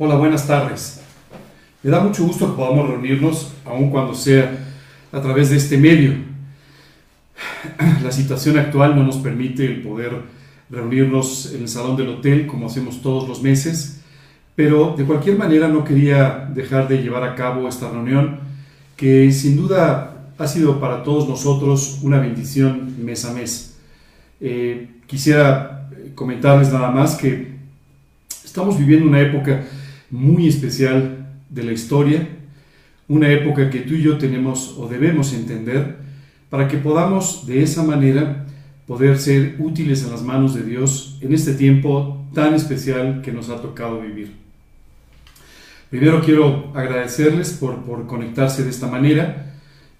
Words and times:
Hola, 0.00 0.14
buenas 0.14 0.46
tardes. 0.46 1.00
Me 1.82 1.90
da 1.90 1.98
mucho 1.98 2.24
gusto 2.24 2.46
que 2.46 2.56
podamos 2.56 2.88
reunirnos, 2.88 3.52
aun 3.64 3.90
cuando 3.90 4.14
sea 4.14 4.56
a 5.10 5.20
través 5.20 5.50
de 5.50 5.56
este 5.56 5.76
medio. 5.76 6.12
La 8.04 8.12
situación 8.12 8.58
actual 8.58 8.94
no 8.94 9.02
nos 9.02 9.16
permite 9.16 9.66
el 9.66 9.82
poder 9.82 10.12
reunirnos 10.70 11.52
en 11.52 11.62
el 11.62 11.68
salón 11.68 11.96
del 11.96 12.10
hotel 12.10 12.46
como 12.46 12.66
hacemos 12.66 13.02
todos 13.02 13.28
los 13.28 13.42
meses, 13.42 14.00
pero 14.54 14.94
de 14.96 15.02
cualquier 15.02 15.36
manera 15.36 15.66
no 15.66 15.82
quería 15.82 16.48
dejar 16.54 16.86
de 16.86 17.02
llevar 17.02 17.24
a 17.24 17.34
cabo 17.34 17.66
esta 17.68 17.90
reunión 17.90 18.38
que 18.94 19.32
sin 19.32 19.56
duda 19.56 20.28
ha 20.38 20.46
sido 20.46 20.78
para 20.78 21.02
todos 21.02 21.28
nosotros 21.28 21.98
una 22.02 22.20
bendición 22.20 23.04
mes 23.04 23.24
a 23.24 23.32
mes. 23.32 23.76
Eh, 24.40 24.90
quisiera 25.08 25.90
comentarles 26.14 26.72
nada 26.72 26.92
más 26.92 27.16
que 27.16 27.58
estamos 28.44 28.78
viviendo 28.78 29.08
una 29.08 29.20
época 29.20 29.64
muy 30.10 30.48
especial 30.48 31.26
de 31.50 31.62
la 31.62 31.72
historia, 31.72 32.28
una 33.08 33.30
época 33.30 33.70
que 33.70 33.80
tú 33.80 33.94
y 33.94 34.02
yo 34.02 34.18
tenemos 34.18 34.76
o 34.78 34.88
debemos 34.88 35.32
entender 35.32 35.96
para 36.50 36.68
que 36.68 36.78
podamos 36.78 37.46
de 37.46 37.62
esa 37.62 37.82
manera 37.82 38.46
poder 38.86 39.18
ser 39.18 39.56
útiles 39.58 40.02
en 40.04 40.10
las 40.10 40.22
manos 40.22 40.54
de 40.54 40.62
Dios 40.62 41.18
en 41.20 41.34
este 41.34 41.54
tiempo 41.54 42.26
tan 42.34 42.54
especial 42.54 43.22
que 43.22 43.32
nos 43.32 43.48
ha 43.50 43.60
tocado 43.60 44.00
vivir. 44.00 44.32
Primero 45.90 46.20
quiero 46.22 46.72
agradecerles 46.74 47.52
por, 47.52 47.82
por 47.82 48.06
conectarse 48.06 48.62
de 48.62 48.70
esta 48.70 48.86
manera. 48.86 49.54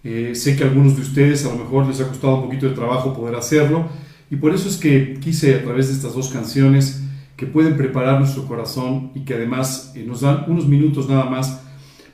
Eh, 0.04 0.34
sé 0.34 0.56
que 0.56 0.64
a 0.64 0.66
algunos 0.66 0.96
de 0.96 1.02
ustedes 1.02 1.44
a 1.44 1.50
lo 1.50 1.56
mejor 1.56 1.86
les 1.86 2.00
ha 2.00 2.08
costado 2.08 2.36
un 2.36 2.44
poquito 2.44 2.68
de 2.68 2.74
trabajo 2.74 3.14
poder 3.14 3.34
hacerlo 3.34 3.88
y 4.30 4.36
por 4.36 4.54
eso 4.54 4.68
es 4.68 4.76
que 4.76 5.18
quise 5.20 5.54
a 5.54 5.62
través 5.62 5.88
de 5.88 5.94
estas 5.94 6.14
dos 6.14 6.28
canciones 6.28 7.02
que 7.38 7.46
pueden 7.46 7.76
preparar 7.76 8.18
nuestro 8.18 8.46
corazón 8.48 9.12
y 9.14 9.20
que 9.20 9.34
además 9.34 9.92
eh, 9.94 10.02
nos 10.04 10.22
dan 10.22 10.44
unos 10.48 10.66
minutos 10.66 11.08
nada 11.08 11.24
más 11.24 11.62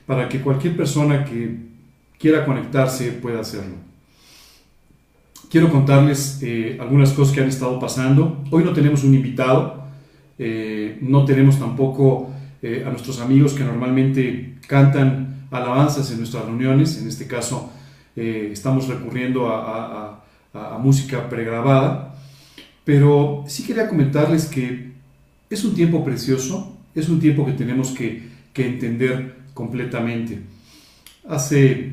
para 0.05 0.29
que 0.29 0.39
cualquier 0.39 0.77
persona 0.77 1.25
que 1.25 1.57
quiera 2.19 2.45
conectarse 2.45 3.11
pueda 3.11 3.39
hacerlo. 3.39 3.73
Quiero 5.49 5.71
contarles 5.71 6.39
eh, 6.43 6.77
algunas 6.79 7.11
cosas 7.11 7.33
que 7.33 7.41
han 7.41 7.47
estado 7.47 7.79
pasando. 7.79 8.43
Hoy 8.51 8.63
no 8.63 8.71
tenemos 8.73 9.03
un 9.03 9.15
invitado, 9.15 9.85
eh, 10.37 10.99
no 11.01 11.25
tenemos 11.25 11.59
tampoco 11.59 12.31
a 12.63 12.89
nuestros 12.89 13.19
amigos 13.19 13.53
que 13.53 13.63
normalmente 13.63 14.55
cantan 14.67 15.45
alabanzas 15.51 16.09
en 16.09 16.17
nuestras 16.17 16.45
reuniones. 16.45 16.99
En 16.99 17.07
este 17.07 17.27
caso 17.27 17.71
estamos 18.15 18.87
recurriendo 18.87 19.49
a, 19.49 20.23
a 20.51 20.77
música 20.79 21.29
pregrabada. 21.29 22.15
Pero 22.83 23.43
sí 23.45 23.63
quería 23.63 23.87
comentarles 23.87 24.47
que 24.47 24.94
es 25.49 25.63
un 25.63 25.75
tiempo 25.75 26.03
precioso, 26.03 26.77
es 26.93 27.09
un 27.09 27.19
tiempo 27.19 27.45
que 27.45 27.53
tenemos 27.53 27.91
que, 27.91 28.33
entender 28.55 29.35
completamente. 29.53 30.39
Hace, 31.27 31.91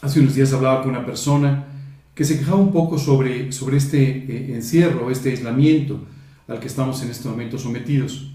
hace 0.00 0.20
unos 0.20 0.34
días 0.34 0.52
hablaba 0.54 0.80
con 0.80 0.90
una 0.90 1.04
persona 1.04 1.66
que 2.14 2.24
se 2.24 2.38
quejaba 2.38 2.56
un 2.56 2.72
poco 2.72 2.98
sobre, 2.98 3.52
sobre 3.52 3.76
este 3.76 4.02
eh, 4.02 4.54
encierro, 4.54 5.10
este 5.10 5.30
aislamiento 5.30 6.06
al 6.46 6.58
que 6.58 6.66
estamos 6.66 7.02
en 7.02 7.10
este 7.10 7.28
momento 7.28 7.58
sometidos. 7.58 8.30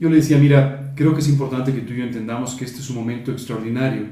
Yo 0.00 0.08
le 0.08 0.16
decía, 0.16 0.38
mira, 0.38 0.94
creo 0.96 1.12
que 1.12 1.20
es 1.20 1.28
importante 1.28 1.74
que 1.74 1.82
tú 1.82 1.92
y 1.92 1.98
yo 1.98 2.04
entendamos 2.04 2.54
que 2.54 2.64
este 2.64 2.80
es 2.80 2.88
un 2.88 2.96
momento 2.96 3.30
extraordinario 3.30 4.06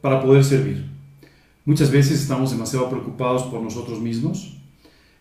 para 0.00 0.22
poder 0.22 0.44
servir. 0.44 0.86
Muchas 1.64 1.90
veces 1.90 2.20
estamos 2.20 2.50
demasiado 2.50 2.88
preocupados 2.88 3.42
por 3.44 3.60
nosotros 3.60 4.00
mismos, 4.00 4.56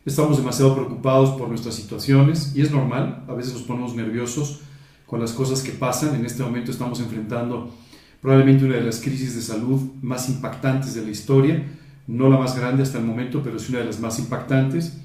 Estamos 0.03 0.37
demasiado 0.37 0.73
preocupados 0.73 1.29
por 1.37 1.47
nuestras 1.47 1.75
situaciones 1.75 2.53
y 2.55 2.61
es 2.61 2.71
normal, 2.71 3.23
a 3.27 3.33
veces 3.35 3.53
nos 3.53 3.61
ponemos 3.61 3.93
nerviosos 3.93 4.61
con 5.05 5.21
las 5.21 5.31
cosas 5.31 5.61
que 5.61 5.73
pasan. 5.73 6.15
En 6.15 6.25
este 6.25 6.41
momento 6.41 6.71
estamos 6.71 6.99
enfrentando 6.99 7.71
probablemente 8.19 8.65
una 8.65 8.77
de 8.77 8.81
las 8.81 8.99
crisis 8.99 9.35
de 9.35 9.41
salud 9.41 9.79
más 10.01 10.27
impactantes 10.27 10.95
de 10.95 11.03
la 11.03 11.11
historia, 11.11 11.63
no 12.07 12.29
la 12.29 12.39
más 12.39 12.57
grande 12.57 12.81
hasta 12.81 12.97
el 12.97 13.05
momento, 13.05 13.43
pero 13.43 13.57
es 13.57 13.69
una 13.69 13.77
de 13.77 13.85
las 13.85 13.99
más 13.99 14.17
impactantes. 14.17 14.97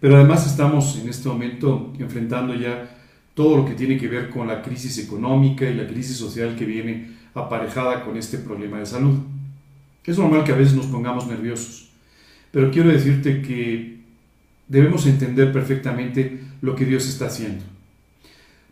Pero 0.00 0.16
además 0.16 0.44
estamos 0.44 0.96
en 0.96 1.08
este 1.08 1.28
momento 1.28 1.92
enfrentando 2.00 2.52
ya 2.52 2.90
todo 3.34 3.56
lo 3.56 3.64
que 3.64 3.74
tiene 3.74 3.98
que 3.98 4.08
ver 4.08 4.30
con 4.30 4.48
la 4.48 4.62
crisis 4.62 4.98
económica 4.98 5.64
y 5.64 5.74
la 5.74 5.86
crisis 5.86 6.16
social 6.16 6.56
que 6.56 6.64
viene 6.64 7.12
aparejada 7.34 8.04
con 8.04 8.16
este 8.16 8.38
problema 8.38 8.80
de 8.80 8.86
salud. 8.86 9.16
Es 10.04 10.18
normal 10.18 10.42
que 10.42 10.50
a 10.50 10.56
veces 10.56 10.74
nos 10.74 10.86
pongamos 10.86 11.28
nerviosos, 11.28 11.90
pero 12.50 12.72
quiero 12.72 12.88
decirte 12.88 13.42
que 13.42 13.99
debemos 14.70 15.04
entender 15.04 15.52
perfectamente 15.52 16.40
lo 16.62 16.76
que 16.76 16.86
Dios 16.86 17.06
está 17.08 17.26
haciendo. 17.26 17.64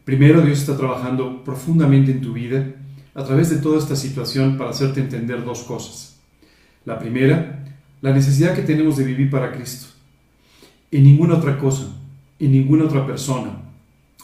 Primero, 0.04 0.40
Dios 0.40 0.60
está 0.60 0.76
trabajando 0.76 1.42
profundamente 1.44 2.12
en 2.12 2.20
tu 2.22 2.32
vida 2.32 2.66
a 3.14 3.24
través 3.24 3.50
de 3.50 3.56
toda 3.56 3.78
esta 3.78 3.96
situación 3.96 4.56
para 4.56 4.70
hacerte 4.70 5.00
entender 5.00 5.44
dos 5.44 5.64
cosas. 5.64 6.20
La 6.84 7.00
primera, 7.00 7.64
la 8.00 8.12
necesidad 8.12 8.54
que 8.54 8.62
tenemos 8.62 8.96
de 8.96 9.04
vivir 9.04 9.28
para 9.28 9.52
Cristo. 9.52 9.88
En 10.92 11.02
ninguna 11.02 11.34
otra 11.34 11.58
cosa, 11.58 11.88
en 12.38 12.52
ninguna 12.52 12.84
otra 12.84 13.04
persona, 13.04 13.58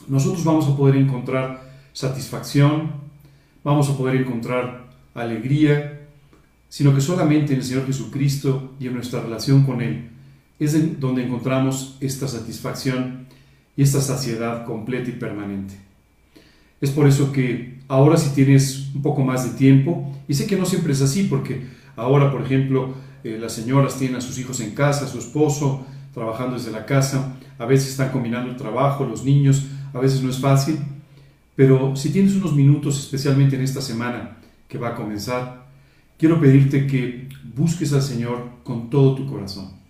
nosotros 0.06 0.44
vamos 0.44 0.68
a 0.68 0.76
poder 0.76 0.94
encontrar 0.94 1.72
satisfacción, 1.92 2.92
vamos 3.64 3.90
a 3.90 3.98
poder 3.98 4.14
encontrar 4.16 4.84
alegría, 5.12 6.06
sino 6.68 6.94
que 6.94 7.00
solamente 7.00 7.52
en 7.52 7.58
el 7.58 7.64
Señor 7.64 7.86
Jesucristo 7.86 8.74
y 8.78 8.86
en 8.86 8.94
nuestra 8.94 9.20
relación 9.20 9.64
con 9.64 9.82
Él 9.82 10.13
es 10.64 11.00
donde 11.00 11.24
encontramos 11.24 11.96
esta 12.00 12.28
satisfacción 12.28 13.26
y 13.76 13.82
esta 13.82 14.00
saciedad 14.00 14.64
completa 14.64 15.10
y 15.10 15.14
permanente. 15.14 15.74
Es 16.80 16.90
por 16.90 17.06
eso 17.06 17.32
que 17.32 17.78
ahora 17.88 18.16
si 18.16 18.30
tienes 18.34 18.90
un 18.94 19.02
poco 19.02 19.22
más 19.22 19.44
de 19.44 19.56
tiempo, 19.58 20.12
y 20.28 20.34
sé 20.34 20.46
que 20.46 20.56
no 20.56 20.66
siempre 20.66 20.92
es 20.92 21.02
así, 21.02 21.24
porque 21.24 21.66
ahora, 21.96 22.30
por 22.30 22.42
ejemplo, 22.42 22.94
eh, 23.24 23.38
las 23.40 23.52
señoras 23.52 23.96
tienen 23.98 24.16
a 24.16 24.20
sus 24.20 24.38
hijos 24.38 24.60
en 24.60 24.74
casa, 24.74 25.04
a 25.04 25.08
su 25.08 25.18
esposo 25.18 25.86
trabajando 26.12 26.56
desde 26.56 26.70
la 26.70 26.86
casa, 26.86 27.36
a 27.58 27.66
veces 27.66 27.90
están 27.90 28.10
combinando 28.10 28.50
el 28.50 28.56
trabajo, 28.56 29.04
los 29.04 29.24
niños, 29.24 29.66
a 29.92 29.98
veces 29.98 30.22
no 30.22 30.30
es 30.30 30.38
fácil, 30.38 30.78
pero 31.56 31.96
si 31.96 32.10
tienes 32.10 32.34
unos 32.34 32.54
minutos, 32.54 32.98
especialmente 32.98 33.56
en 33.56 33.62
esta 33.62 33.80
semana 33.80 34.36
que 34.68 34.78
va 34.78 34.90
a 34.90 34.94
comenzar, 34.94 35.66
quiero 36.16 36.40
pedirte 36.40 36.86
que 36.86 37.28
busques 37.54 37.92
al 37.92 38.02
Señor 38.02 38.44
con 38.62 38.90
todo 38.90 39.14
tu 39.14 39.26
corazón 39.26 39.83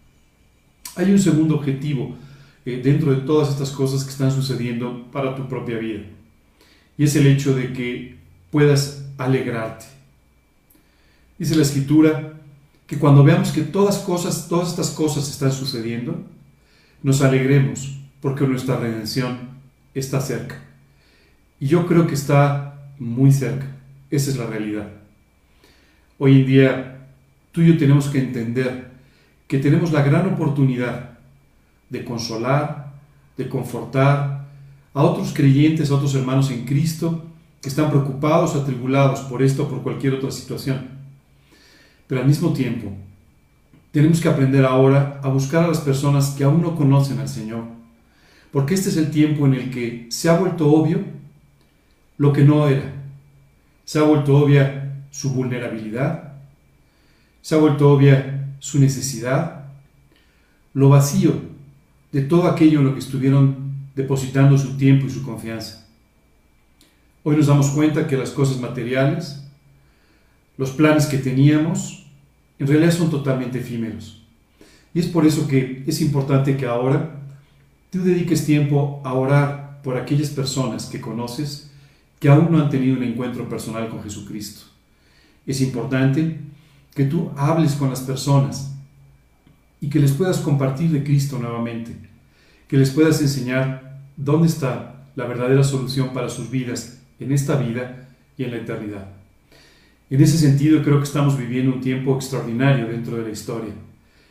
hay 0.96 1.10
un 1.10 1.18
segundo 1.18 1.56
objetivo 1.56 2.16
eh, 2.64 2.80
dentro 2.82 3.12
de 3.12 3.22
todas 3.22 3.50
estas 3.50 3.70
cosas 3.70 4.04
que 4.04 4.10
están 4.10 4.30
sucediendo 4.30 5.06
para 5.12 5.34
tu 5.34 5.48
propia 5.48 5.78
vida. 5.78 6.02
Y 6.96 7.04
es 7.04 7.16
el 7.16 7.26
hecho 7.26 7.54
de 7.54 7.72
que 7.72 8.16
puedas 8.50 9.04
alegrarte. 9.18 9.86
Dice 11.38 11.56
la 11.56 11.62
escritura 11.62 12.34
que 12.86 12.98
cuando 12.98 13.24
veamos 13.24 13.50
que 13.50 13.62
todas, 13.62 13.98
cosas, 13.98 14.48
todas 14.48 14.70
estas 14.70 14.90
cosas 14.90 15.28
están 15.28 15.52
sucediendo, 15.52 16.22
nos 17.02 17.20
alegremos 17.22 17.98
porque 18.20 18.46
nuestra 18.46 18.76
redención 18.76 19.50
está 19.94 20.20
cerca. 20.20 20.62
Y 21.60 21.66
yo 21.66 21.86
creo 21.86 22.06
que 22.06 22.14
está 22.14 22.90
muy 22.98 23.32
cerca. 23.32 23.66
Esa 24.10 24.30
es 24.30 24.36
la 24.36 24.46
realidad. 24.46 24.88
Hoy 26.18 26.40
en 26.40 26.46
día 26.46 27.08
tú 27.52 27.62
y 27.62 27.68
yo 27.68 27.78
tenemos 27.78 28.08
que 28.08 28.18
entender 28.18 28.93
que 29.46 29.58
tenemos 29.58 29.92
la 29.92 30.02
gran 30.02 30.26
oportunidad 30.26 31.18
de 31.90 32.04
consolar, 32.04 32.92
de 33.36 33.48
confortar 33.48 34.46
a 34.92 35.02
otros 35.02 35.32
creyentes, 35.34 35.90
a 35.90 35.96
otros 35.96 36.14
hermanos 36.14 36.50
en 36.50 36.64
Cristo 36.64 37.24
que 37.60 37.68
están 37.68 37.90
preocupados, 37.90 38.54
atribulados 38.54 39.20
por 39.20 39.42
esto 39.42 39.64
o 39.64 39.68
por 39.68 39.82
cualquier 39.82 40.14
otra 40.14 40.30
situación. 40.30 40.88
Pero 42.06 42.20
al 42.20 42.26
mismo 42.26 42.52
tiempo, 42.52 42.92
tenemos 43.90 44.20
que 44.20 44.28
aprender 44.28 44.64
ahora 44.64 45.20
a 45.22 45.28
buscar 45.28 45.64
a 45.64 45.68
las 45.68 45.80
personas 45.80 46.30
que 46.30 46.44
aún 46.44 46.60
no 46.60 46.74
conocen 46.74 47.20
al 47.20 47.28
Señor, 47.28 47.64
porque 48.52 48.74
este 48.74 48.90
es 48.90 48.96
el 48.96 49.10
tiempo 49.10 49.46
en 49.46 49.54
el 49.54 49.70
que 49.70 50.06
se 50.10 50.28
ha 50.28 50.36
vuelto 50.36 50.70
obvio 50.70 51.00
lo 52.18 52.32
que 52.32 52.44
no 52.44 52.68
era. 52.68 52.92
Se 53.84 53.98
ha 53.98 54.02
vuelto 54.02 54.36
obvia 54.36 55.04
su 55.10 55.32
vulnerabilidad, 55.32 56.34
se 57.40 57.54
ha 57.54 57.58
vuelto 57.58 57.90
obvia 57.90 58.33
su 58.64 58.80
necesidad, 58.80 59.66
lo 60.72 60.88
vacío 60.88 61.34
de 62.12 62.22
todo 62.22 62.48
aquello 62.48 62.78
en 62.78 62.86
lo 62.86 62.94
que 62.94 63.00
estuvieron 63.00 63.74
depositando 63.94 64.56
su 64.56 64.78
tiempo 64.78 65.04
y 65.06 65.10
su 65.10 65.22
confianza. 65.22 65.86
Hoy 67.24 67.36
nos 67.36 67.48
damos 67.48 67.68
cuenta 67.72 68.06
que 68.06 68.16
las 68.16 68.30
cosas 68.30 68.58
materiales, 68.58 69.44
los 70.56 70.70
planes 70.70 71.04
que 71.04 71.18
teníamos, 71.18 72.06
en 72.58 72.66
realidad 72.66 72.92
son 72.92 73.10
totalmente 73.10 73.58
efímeros. 73.58 74.22
Y 74.94 75.00
es 75.00 75.08
por 75.08 75.26
eso 75.26 75.46
que 75.46 75.84
es 75.86 76.00
importante 76.00 76.56
que 76.56 76.64
ahora 76.64 77.20
tú 77.90 78.02
dediques 78.02 78.46
tiempo 78.46 79.02
a 79.04 79.12
orar 79.12 79.82
por 79.82 79.98
aquellas 79.98 80.30
personas 80.30 80.86
que 80.86 81.02
conoces 81.02 81.70
que 82.18 82.30
aún 82.30 82.50
no 82.50 82.62
han 82.62 82.70
tenido 82.70 82.96
un 82.96 83.02
encuentro 83.02 83.46
personal 83.46 83.90
con 83.90 84.02
Jesucristo. 84.02 84.62
Es 85.46 85.60
importante 85.60 86.53
que 86.94 87.04
tú 87.04 87.30
hables 87.36 87.72
con 87.72 87.90
las 87.90 88.00
personas 88.00 88.72
y 89.80 89.88
que 89.88 89.98
les 89.98 90.12
puedas 90.12 90.38
compartir 90.38 90.90
de 90.90 91.04
Cristo 91.04 91.38
nuevamente, 91.38 91.96
que 92.68 92.76
les 92.76 92.90
puedas 92.90 93.20
enseñar 93.20 94.00
dónde 94.16 94.48
está 94.48 95.06
la 95.16 95.26
verdadera 95.26 95.64
solución 95.64 96.10
para 96.12 96.28
sus 96.28 96.50
vidas 96.50 97.00
en 97.20 97.32
esta 97.32 97.56
vida 97.56 98.08
y 98.38 98.44
en 98.44 98.52
la 98.52 98.58
eternidad. 98.58 99.08
En 100.10 100.20
ese 100.20 100.38
sentido 100.38 100.82
creo 100.82 100.98
que 100.98 101.04
estamos 101.04 101.36
viviendo 101.36 101.72
un 101.72 101.80
tiempo 101.80 102.14
extraordinario 102.14 102.86
dentro 102.86 103.16
de 103.16 103.24
la 103.24 103.30
historia. 103.30 103.72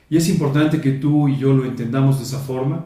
Y 0.09 0.17
es 0.17 0.29
importante 0.29 0.79
que 0.79 0.91
tú 0.91 1.27
y 1.27 1.37
yo 1.37 1.53
lo 1.53 1.65
entendamos 1.65 2.19
de 2.19 2.25
esa 2.25 2.39
forma, 2.39 2.85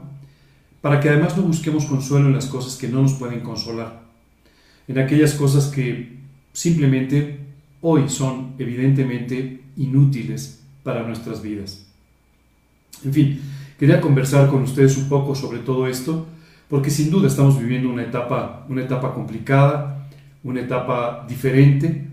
para 0.81 0.99
que 0.99 1.09
además 1.09 1.35
no 1.35 1.43
busquemos 1.43 1.85
consuelo 1.85 2.27
en 2.27 2.33
las 2.33 2.45
cosas 2.45 2.77
que 2.77 2.87
no 2.87 3.01
nos 3.01 3.13
pueden 3.13 3.41
consolar, 3.41 4.03
en 4.87 4.99
aquellas 4.99 5.33
cosas 5.33 5.67
que 5.67 6.17
simplemente 6.53 7.46
hoy 7.81 8.09
son 8.09 8.53
evidentemente 8.57 9.61
inútiles 9.75 10.63
para 10.83 11.03
nuestras 11.03 11.41
vidas. 11.41 11.85
En 13.03 13.13
fin, 13.13 13.41
quería 13.77 14.01
conversar 14.01 14.49
con 14.49 14.63
ustedes 14.63 14.97
un 14.97 15.07
poco 15.09 15.35
sobre 15.35 15.59
todo 15.59 15.87
esto, 15.87 16.27
porque 16.69 16.89
sin 16.89 17.09
duda 17.09 17.27
estamos 17.27 17.59
viviendo 17.59 17.89
una 17.89 18.03
etapa, 18.03 18.65
una 18.69 18.81
etapa 18.81 19.13
complicada, 19.13 20.07
una 20.43 20.61
etapa 20.61 21.25
diferente. 21.27 22.07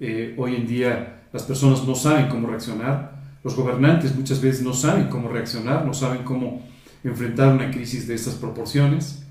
Eh, 0.00 0.34
hoy 0.38 0.56
en 0.56 0.66
día 0.66 1.22
las 1.32 1.42
personas 1.42 1.86
no 1.86 1.94
saben 1.94 2.28
cómo 2.28 2.48
reaccionar, 2.48 3.20
los 3.44 3.54
gobernantes 3.54 4.14
muchas 4.14 4.40
veces 4.40 4.62
no 4.62 4.72
saben 4.72 5.08
cómo 5.08 5.28
reaccionar, 5.28 5.86
no 5.86 5.94
saben 5.94 6.24
cómo 6.24 6.62
enfrentar 7.04 7.54
una 7.54 7.70
crisis 7.70 8.06
de 8.06 8.14
estas 8.14 8.34
proporciones. 8.34 9.24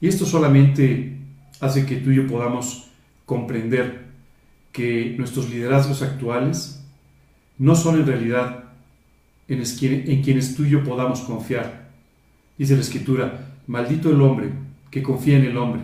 Y 0.00 0.08
esto 0.08 0.26
solamente 0.26 1.18
hace 1.60 1.86
que 1.86 1.96
tú 1.96 2.10
y 2.10 2.16
yo 2.16 2.26
podamos 2.26 2.90
comprender 3.24 4.05
que 4.76 5.14
nuestros 5.16 5.48
liderazgos 5.48 6.02
actuales 6.02 6.84
no 7.56 7.74
son 7.74 7.98
en 7.98 8.06
realidad 8.06 8.64
en, 9.48 9.62
en 9.62 10.22
quienes 10.22 10.54
tú 10.54 10.66
y 10.66 10.70
yo 10.70 10.84
podamos 10.84 11.20
confiar. 11.20 11.88
Dice 12.58 12.74
la 12.74 12.82
Escritura, 12.82 13.54
maldito 13.66 14.10
el 14.10 14.20
hombre 14.20 14.50
que 14.90 15.02
confía 15.02 15.38
en 15.38 15.46
el 15.46 15.56
hombre. 15.56 15.80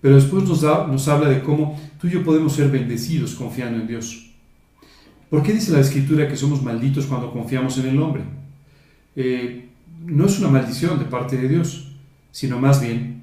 Pero 0.00 0.16
después 0.16 0.42
nos, 0.42 0.60
nos 0.62 1.06
habla 1.06 1.28
de 1.28 1.40
cómo 1.40 1.80
tú 2.00 2.08
y 2.08 2.10
yo 2.10 2.24
podemos 2.24 2.54
ser 2.54 2.68
bendecidos 2.68 3.36
confiando 3.36 3.80
en 3.80 3.86
Dios. 3.86 4.28
¿Por 5.30 5.44
qué 5.44 5.52
dice 5.52 5.70
la 5.70 5.78
Escritura 5.78 6.26
que 6.26 6.36
somos 6.36 6.64
malditos 6.64 7.06
cuando 7.06 7.32
confiamos 7.32 7.78
en 7.78 7.86
el 7.86 8.02
hombre? 8.02 8.24
Eh, 9.14 9.68
no 10.04 10.26
es 10.26 10.40
una 10.40 10.48
maldición 10.48 10.98
de 10.98 11.04
parte 11.04 11.36
de 11.36 11.48
Dios, 11.48 11.92
sino 12.32 12.58
más 12.58 12.82
bien 12.82 13.22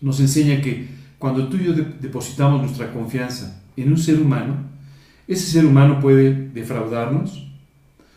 nos 0.00 0.20
enseña 0.20 0.62
que 0.62 0.88
cuando 1.18 1.48
tú 1.48 1.58
y 1.58 1.64
yo 1.64 1.74
depositamos 1.74 2.62
nuestra 2.62 2.90
confianza 2.90 3.60
en 3.76 3.90
un 3.90 3.98
ser 3.98 4.20
humano, 4.20 4.56
ese 5.26 5.46
ser 5.46 5.66
humano 5.66 6.00
puede 6.00 6.32
defraudarnos 6.50 7.46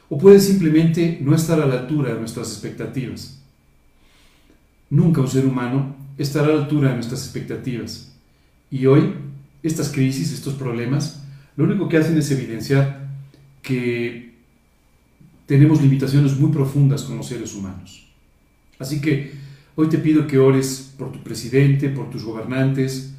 o 0.10 0.18
puede 0.18 0.40
simplemente 0.40 1.20
no 1.22 1.36
estar 1.36 1.60
a 1.62 1.66
la 1.66 1.80
altura 1.80 2.14
de 2.14 2.20
nuestras 2.20 2.52
expectativas. 2.52 3.42
Nunca 4.90 5.22
un 5.22 5.28
ser 5.28 5.46
humano 5.46 5.96
estará 6.18 6.48
a 6.48 6.52
la 6.52 6.62
altura 6.64 6.90
de 6.90 6.96
nuestras 6.96 7.24
expectativas. 7.24 8.12
Y 8.72 8.86
hoy, 8.86 9.14
estas 9.64 9.90
crisis, 9.90 10.32
estos 10.32 10.54
problemas, 10.54 11.24
lo 11.56 11.66
único 11.66 11.90
que 11.90 11.98
hacen 11.98 12.18
es 12.18 12.32
evidenciar 12.32 13.08
que 13.62 14.34
tenemos 15.46 15.82
limitaciones 15.82 16.38
muy 16.38 16.52
profundas 16.52 17.04
como 17.04 17.24
seres 17.24 17.54
humanos. 17.56 18.08
Así 18.80 19.02
que 19.02 19.32
hoy 19.76 19.90
te 19.90 19.98
pido 19.98 20.28
que 20.28 20.38
ores 20.38 20.94
por 20.98 21.12
tu 21.12 21.24
presidente, 21.24 21.90
por 21.90 22.10
tus 22.10 22.24
gobernantes, 22.24 23.14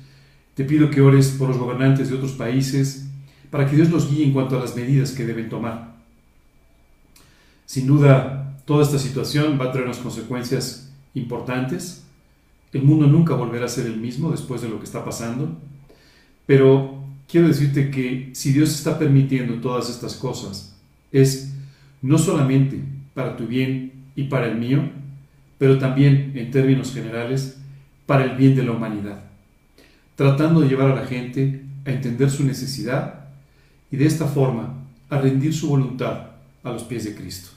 te 0.58 0.64
pido 0.64 0.90
que 0.90 1.00
ores 1.00 1.36
por 1.38 1.46
los 1.46 1.56
gobernantes 1.56 2.10
de 2.10 2.16
otros 2.16 2.32
países, 2.32 3.08
para 3.48 3.70
que 3.70 3.76
Dios 3.76 3.90
los 3.90 4.10
guíe 4.10 4.24
en 4.24 4.32
cuanto 4.32 4.56
a 4.56 4.60
las 4.60 4.74
medidas 4.74 5.12
que 5.12 5.24
deben 5.24 5.48
tomar. 5.48 5.94
Sin 7.64 7.86
duda, 7.86 8.56
toda 8.64 8.82
esta 8.82 8.98
situación 8.98 9.56
va 9.56 9.66
a 9.66 9.70
traer 9.70 9.86
unas 9.86 9.98
consecuencias 9.98 10.92
importantes. 11.14 12.04
El 12.72 12.82
mundo 12.82 13.06
nunca 13.06 13.34
volverá 13.34 13.66
a 13.66 13.68
ser 13.68 13.86
el 13.86 13.98
mismo 13.98 14.32
después 14.32 14.60
de 14.60 14.68
lo 14.68 14.80
que 14.80 14.84
está 14.84 15.04
pasando. 15.04 15.56
Pero 16.44 17.04
quiero 17.28 17.46
decirte 17.46 17.92
que 17.92 18.30
si 18.32 18.52
Dios 18.52 18.74
está 18.74 18.98
permitiendo 18.98 19.60
todas 19.60 19.88
estas 19.88 20.16
cosas, 20.16 20.76
es 21.12 21.54
no 22.02 22.18
solamente 22.18 22.82
para 23.14 23.36
tu 23.36 23.46
bien 23.46 23.92
y 24.16 24.24
para 24.24 24.48
el 24.48 24.58
mío, 24.58 24.90
pero 25.56 25.78
también 25.78 26.32
en 26.34 26.50
términos 26.50 26.92
generales 26.92 27.60
para 28.06 28.24
el 28.24 28.36
bien 28.36 28.56
de 28.56 28.64
la 28.64 28.72
humanidad, 28.72 29.27
tratando 30.18 30.62
de 30.62 30.68
llevar 30.68 30.90
a 30.90 30.96
la 30.96 31.06
gente 31.06 31.62
a 31.86 31.92
entender 31.92 32.28
su 32.28 32.42
necesidad 32.42 33.26
y 33.88 33.96
de 33.96 34.04
esta 34.04 34.26
forma 34.26 34.74
a 35.08 35.18
rendir 35.18 35.54
su 35.54 35.68
voluntad 35.68 36.30
a 36.64 36.72
los 36.72 36.82
pies 36.82 37.04
de 37.04 37.14
Cristo. 37.14 37.50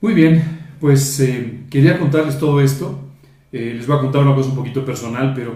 Muy 0.00 0.12
bien, 0.12 0.42
pues 0.80 1.20
eh, 1.20 1.60
quería 1.70 2.00
contarles 2.00 2.36
todo 2.36 2.60
esto. 2.60 2.98
Eh, 3.52 3.74
les 3.76 3.86
voy 3.86 3.96
a 3.96 4.00
contar 4.00 4.22
una 4.22 4.34
cosa 4.34 4.48
un 4.48 4.56
poquito 4.56 4.84
personal, 4.84 5.32
pero 5.36 5.54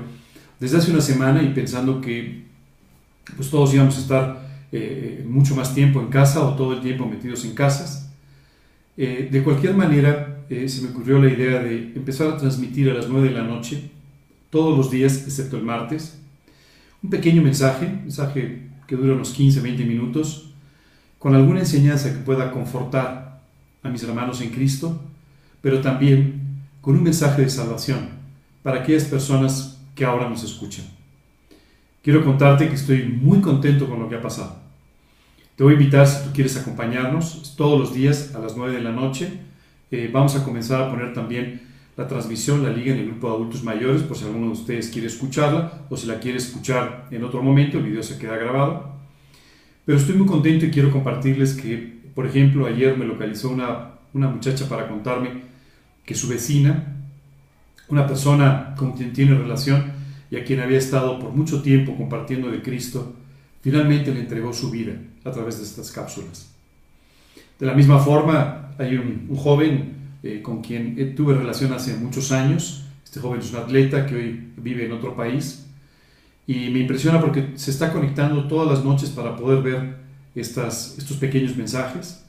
desde 0.61 0.79
hace 0.79 0.93
una 0.93 1.01
semana 1.01 1.43
y 1.43 1.49
pensando 1.49 2.01
que 2.01 2.45
pues 3.35 3.51
todos 3.51 3.75
íbamos 3.75 3.97
a 3.97 4.01
estar 4.01 4.49
eh, 4.71 5.27
mucho 5.29 5.57
más 5.57 5.75
tiempo 5.75 6.01
en 6.01 6.07
casa 6.07 6.41
o 6.43 6.55
todo 6.55 6.75
el 6.75 6.81
tiempo 6.81 7.05
metidos 7.05 7.45
en 7.45 7.53
casas, 7.53 8.13
de 8.97 9.43
cualquier 9.45 9.75
manera 9.75 10.45
se 10.49 10.81
me 10.81 10.89
ocurrió 10.89 11.19
la 11.19 11.31
idea 11.31 11.61
de 11.61 11.93
empezar 11.97 12.29
a 12.29 12.37
transmitir 12.39 12.89
a 12.89 12.95
las 12.95 13.09
9 13.09 13.29
de 13.29 13.35
la 13.35 13.43
noche, 13.43 13.91
todos 14.51 14.77
los 14.77 14.91
días 14.91 15.25
excepto 15.25 15.57
el 15.57 15.63
martes, 15.63 16.19
un 17.03 17.11
pequeño 17.11 17.43
mensaje, 17.43 17.87
mensaje 17.87 18.69
que 18.87 18.97
dura 18.97 19.15
unos 19.15 19.31
15, 19.31 19.61
20 19.61 19.85
minutos, 19.85 20.53
con 21.19 21.35
alguna 21.35 21.61
enseñanza 21.61 22.13
que 22.13 22.19
pueda 22.19 22.51
confortar 22.53 23.41
a 23.83 23.89
mis 23.89 24.03
hermanos 24.03 24.41
en 24.41 24.51
Cristo 24.51 25.01
pero 25.67 25.81
también 25.81 26.43
con 26.81 26.95
un 26.95 27.03
mensaje 27.03 27.43
de 27.43 27.49
salvación 27.49 28.11
para 28.63 28.83
aquellas 28.83 29.03
personas 29.07 29.81
que 29.97 30.05
ahora 30.05 30.29
nos 30.29 30.45
escuchan. 30.45 30.85
Quiero 32.05 32.25
contarte 32.25 32.69
que 32.69 32.77
estoy 32.77 33.03
muy 33.03 33.41
contento 33.41 33.89
con 33.89 33.99
lo 33.99 34.09
que 34.09 34.15
ha 34.15 34.23
pasado. 34.23 34.61
Te 35.57 35.65
voy 35.65 35.73
a 35.73 35.77
invitar, 35.77 36.07
si 36.07 36.25
tú 36.25 36.31
quieres 36.33 36.57
acompañarnos, 36.57 37.55
todos 37.57 37.81
los 37.81 37.93
días 37.93 38.33
a 38.37 38.39
las 38.39 38.57
9 38.57 38.77
de 38.77 38.81
la 38.81 38.93
noche. 38.93 39.41
Eh, 39.91 40.09
vamos 40.13 40.37
a 40.37 40.45
comenzar 40.45 40.83
a 40.83 40.89
poner 40.89 41.13
también 41.13 41.63
la 41.97 42.07
transmisión, 42.07 42.63
la 42.63 42.71
liga 42.71 42.93
en 42.93 43.01
el 43.01 43.07
grupo 43.07 43.29
de 43.29 43.35
adultos 43.35 43.63
mayores, 43.63 44.03
por 44.03 44.17
si 44.17 44.25
alguno 44.25 44.47
de 44.47 44.53
ustedes 44.53 44.89
quiere 44.89 45.07
escucharla 45.07 45.87
o 45.89 45.97
si 45.97 46.07
la 46.07 46.21
quiere 46.21 46.39
escuchar 46.39 47.09
en 47.11 47.25
otro 47.25 47.43
momento, 47.43 47.79
el 47.79 47.85
video 47.85 48.03
se 48.03 48.19
queda 48.19 48.37
grabado. 48.37 48.97
Pero 49.85 49.99
estoy 49.99 50.17
muy 50.17 50.27
contento 50.27 50.67
y 50.67 50.71
quiero 50.71 50.91
compartirles 50.91 51.55
que, 51.55 52.01
por 52.15 52.27
ejemplo, 52.27 52.67
ayer 52.67 52.97
me 52.99 53.07
localizó 53.07 53.51
una 53.51 53.97
una 54.17 54.29
muchacha 54.29 54.67
para 54.69 54.89
contarme 54.89 55.43
que 56.05 56.15
su 56.15 56.29
vecina, 56.29 56.97
una 57.89 58.07
persona 58.07 58.75
con 58.77 58.93
quien 58.93 59.13
tiene 59.13 59.37
relación 59.37 59.93
y 60.31 60.37
a 60.37 60.45
quien 60.45 60.61
había 60.61 60.79
estado 60.79 61.19
por 61.19 61.33
mucho 61.33 61.63
tiempo 61.63 61.97
compartiendo 61.97 62.51
de 62.51 62.63
Cristo, 62.63 63.15
finalmente 63.61 64.13
le 64.13 64.21
entregó 64.21 64.53
su 64.53 64.71
vida 64.71 64.95
a 65.25 65.31
través 65.31 65.59
de 65.59 65.65
estas 65.65 65.93
cápsulas. 65.93 66.51
De 67.59 67.67
la 67.67 67.75
misma 67.75 67.99
forma, 67.99 68.71
hay 68.79 68.97
un, 68.97 69.29
joven 69.37 70.06
eh, 70.27 70.43
con 70.43 70.63
quien 70.63 71.15
tuve 71.15 71.35
relación 71.35 71.73
hace 71.73 71.97
muchos 71.97 72.33
años. 72.33 72.85
Este 73.05 73.21
joven 73.21 73.41
es 73.41 73.51
un 73.53 73.57
atleta 73.59 74.07
que 74.07 74.17
hoy 74.17 74.53
vive 74.57 74.87
en 74.87 74.93
otro 74.93 75.15
país 75.15 75.67
y 76.47 76.71
me 76.71 76.81
impresiona 76.81 77.21
porque 77.21 77.53
se 77.55 77.71
está 77.71 77.93
conectando 77.93 78.49
todas 78.49 78.69
las 78.69 78.85
noches 78.85 79.11
para 79.11 79.37
poder 79.37 79.63
ver 79.63 79.97
estas, 80.35 80.97
estos 80.99 81.17
pequeños 81.17 81.57
mensajes 81.57 82.25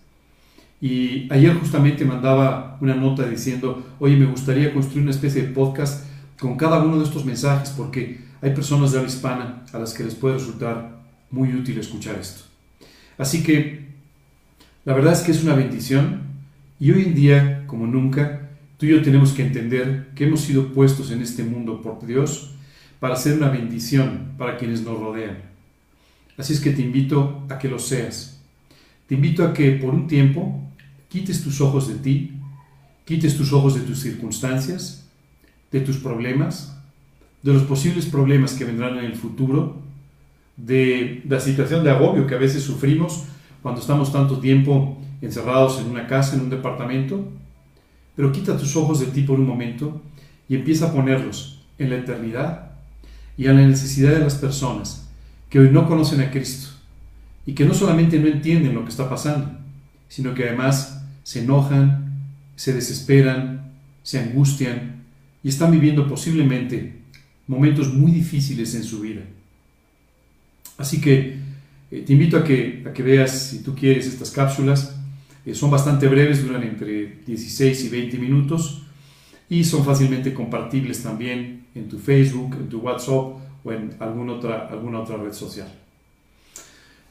y 0.80 1.27
ayer 1.32 1.56
justamente 1.56 2.06
mandaba 2.06 2.77
una 2.82 2.94
nota 2.94 3.27
diciendo, 3.27 3.84
oye, 4.00 4.16
me 4.16 4.27
gustaría 4.27 4.74
construir 4.74 5.04
una 5.04 5.12
especie 5.12 5.42
de 5.42 5.48
podcast 5.50 6.06
con 6.39 6.56
cada 6.56 6.84
uno 6.84 7.00
de 7.00 7.06
estos 7.06 7.25
mensajes 7.25 7.70
porque 7.72 8.20
hay 8.42 8.51
personas 8.54 8.92
de 8.92 9.00
habla 9.00 9.10
hispana 9.10 9.63
a 9.74 9.80
las 9.80 9.94
que 9.94 10.04
les 10.04 10.13
puede 10.13 10.36
resultar 10.36 10.98
muy 11.32 11.54
útil 11.54 11.80
escuchar 11.80 12.16
esto. 12.16 12.44
Así 13.18 13.42
que 13.42 13.88
la 14.86 14.94
verdad 14.94 15.13
es 15.13 15.22
que 15.22 15.32
es 15.32 15.44
una 15.44 15.56
bendición 15.56 16.22
y 16.80 16.92
hoy 16.92 17.06
en 17.06 17.16
día, 17.16 17.57
como 17.68 17.86
nunca, 17.86 18.50
tú 18.78 18.86
y 18.86 18.90
yo 18.90 19.02
tenemos 19.02 19.34
que 19.34 19.46
entender 19.46 20.10
que 20.16 20.26
hemos 20.26 20.42
sido 20.42 20.74
puestos 20.74 21.12
en 21.12 21.22
este 21.22 21.44
mundo 21.44 21.82
por 21.82 22.06
Dios 22.06 22.56
para 23.00 23.16
ser 23.16 23.38
una 23.38 23.50
bendición 23.50 24.34
para 24.38 24.58
quienes 24.58 24.84
nos 24.84 25.00
rodean. 25.00 25.38
Así 26.38 26.54
es 26.54 26.60
que 26.60 26.72
te 26.72 26.82
invito 26.82 27.46
a 27.50 27.58
que 27.58 27.68
lo 27.68 27.80
seas. 27.80 28.42
Te 29.08 29.16
invito 29.16 29.44
a 29.44 29.54
que 29.54 29.72
por 29.72 29.94
un 29.94 30.08
tiempo 30.08 30.62
quites 31.10 31.44
tus 31.44 31.62
ojos 31.62 31.88
de 31.88 31.96
ti, 31.96 32.34
quites 33.06 33.38
tus 33.38 33.54
ojos 33.54 33.76
de 33.76 33.82
tus 33.82 34.00
circunstancias, 34.00 35.08
de 35.72 35.80
tus 35.82 35.98
problemas, 35.98 36.78
de 37.42 37.54
los 37.54 37.64
posibles 37.64 38.06
problemas 38.06 38.54
que 38.54 38.66
vendrán 38.66 38.98
en 38.98 39.06
el 39.06 39.16
futuro, 39.16 39.82
de 40.58 41.24
la 41.28 41.40
situación 41.40 41.84
de 41.84 41.92
agobio 41.92 42.28
que 42.28 42.36
a 42.36 42.40
veces 42.40 42.64
sufrimos 42.64 43.24
cuando 43.62 43.80
estamos 43.80 44.12
tanto 44.12 44.40
tiempo 44.40 44.98
encerrados 45.22 45.80
en 45.80 45.88
una 45.88 46.08
casa, 46.08 46.36
en 46.36 46.42
un 46.42 46.50
departamento. 46.50 47.28
Pero 48.18 48.34
quita 48.34 48.58
tus 48.58 48.76
ojos 48.76 49.00
de 49.00 49.06
ti 49.06 49.22
por 49.22 49.40
un 49.40 49.48
momento 49.48 50.02
y 50.50 50.56
empieza 50.56 50.88
a 50.88 50.94
ponerlos 50.94 51.62
en 51.78 51.92
la 51.92 51.98
eternidad 51.98 52.72
y 53.38 53.46
en 53.46 53.56
la 53.56 53.66
necesidad 53.68 54.12
de 54.12 54.20
las 54.20 54.36
personas 54.36 55.08
que 55.50 55.60
hoy 55.60 55.70
no 55.70 55.88
conocen 55.88 56.20
a 56.20 56.32
Cristo 56.32 56.72
y 57.46 57.54
que 57.54 57.64
no 57.64 57.74
solamente 57.74 58.20
no 58.20 58.28
entienden 58.28 58.76
lo 58.76 58.84
que 58.84 58.90
está 58.90 59.10
pasando, 59.10 59.52
sino 60.10 60.34
que 60.34 60.44
además 60.44 61.02
se 61.24 61.44
enojan, 61.44 62.14
se 62.56 62.74
desesperan, 62.74 63.72
se 64.04 64.20
angustian 64.20 65.04
y 65.44 65.50
están 65.50 65.72
viviendo 65.72 66.08
posiblemente 66.08 66.98
momentos 67.48 67.94
muy 67.94 68.12
difíciles 68.12 68.76
en 68.76 68.84
su 68.84 69.00
vida. 69.00 69.22
Así 70.78 71.00
que 71.00 71.38
eh, 71.92 72.04
te 72.06 72.14
invito 72.14 72.38
a 72.38 72.44
que, 72.44 72.84
a 72.86 72.92
que 72.92 73.04
veas, 73.04 73.50
si 73.50 73.64
tú 73.64 73.76
quieres, 73.76 74.08
estas 74.08 74.32
cápsulas. 74.32 74.97
Eh, 75.48 75.56
son 75.56 75.72
bastante 75.72 76.10
breves, 76.10 76.46
duran 76.46 76.62
entre 76.63 77.20
16 77.25 77.86
y 77.86 77.89
20 77.89 78.18
minutos 78.18 78.82
y 79.50 79.63
son 79.63 79.86
fácilmente 79.86 80.34
compartibles 80.34 81.01
también 81.01 81.68
en 81.74 81.88
tu 81.88 81.98
Facebook, 81.98 82.58
en 82.60 82.68
tu 82.68 82.80
WhatsApp 82.80 83.38
o 83.63 83.72
en 83.72 83.96
alguna 84.00 84.34
otra, 84.34 84.68
alguna 84.68 85.00
otra 85.00 85.16
red 85.16 85.32
social. 85.32 85.70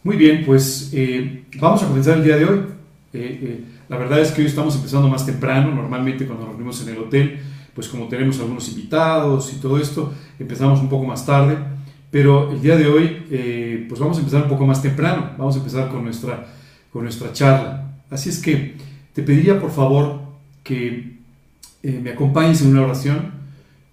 Muy 0.03 0.17
bien, 0.17 0.45
pues 0.45 0.91
eh, 0.93 1.45
vamos 1.59 1.83
a 1.83 1.89
comenzar 1.89 2.19
el 2.19 2.25
día 2.25 2.37
de 2.37 2.45
hoy. 2.45 2.61
la 3.89 3.97
verdad 3.97 4.21
es 4.21 4.33
que 4.33 4.43
hoy 4.43 4.49
estamos 4.49 4.77
empezando 4.77 5.09
más 5.09 5.25
temprano, 5.25 5.75
normalmente 5.75 6.27
cuando 6.27 6.45
nos 6.45 6.53
reunimos 6.53 6.83
en 6.83 6.95
el 6.95 6.99
hotel, 6.99 7.39
pues 7.75 7.89
como 7.89 8.07
tenemos 8.07 8.39
algunos 8.39 8.69
invitados 8.69 9.51
y 9.55 9.57
todo 9.57 9.79
esto, 9.79 10.13
empezamos 10.39 10.81
un 10.81 10.91
poco 10.91 11.07
más 11.07 11.25
tarde. 11.25 11.57
Pero 12.11 12.51
el 12.53 12.61
día 12.61 12.77
de 12.77 12.87
hoy, 12.87 13.25
eh, 13.31 13.87
pues 13.89 13.99
vamos 13.99 14.19
a 14.19 14.21
empezar 14.21 14.43
un 14.43 14.49
poco 14.51 14.67
más 14.67 14.83
temprano, 14.83 15.31
vamos 15.39 15.55
a 15.55 15.59
empezar 15.59 15.89
con 15.89 16.05
nuestra, 16.05 16.47
con 16.93 17.03
nuestra 17.03 17.33
charla. 17.33 17.86
Así 18.11 18.29
es 18.29 18.39
que 18.39 18.75
te 19.13 19.23
pediría 19.23 19.61
por 19.61 19.71
favor 19.71 20.21
que 20.63 21.17
eh, 21.83 22.01
me 22.03 22.11
acompañes 22.11 22.63
en 22.63 22.69
una 22.69 22.83
oración. 22.83 23.33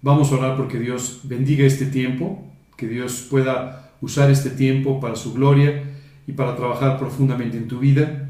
Vamos 0.02 0.30
a 0.30 0.36
orar 0.36 0.56
porque 0.56 0.78
Dios 0.78 1.20
bendiga 1.24 1.64
este 1.64 1.86
tiempo, 1.86 2.44
que 2.76 2.88
Dios 2.88 3.26
pueda 3.30 3.92
usar 4.00 4.30
este 4.30 4.50
tiempo 4.50 5.00
para 5.00 5.16
su 5.16 5.32
gloria 5.32 5.82
y 6.26 6.32
para 6.32 6.56
trabajar 6.56 6.98
profundamente 6.98 7.56
en 7.56 7.68
tu 7.68 7.78
vida. 7.78 8.28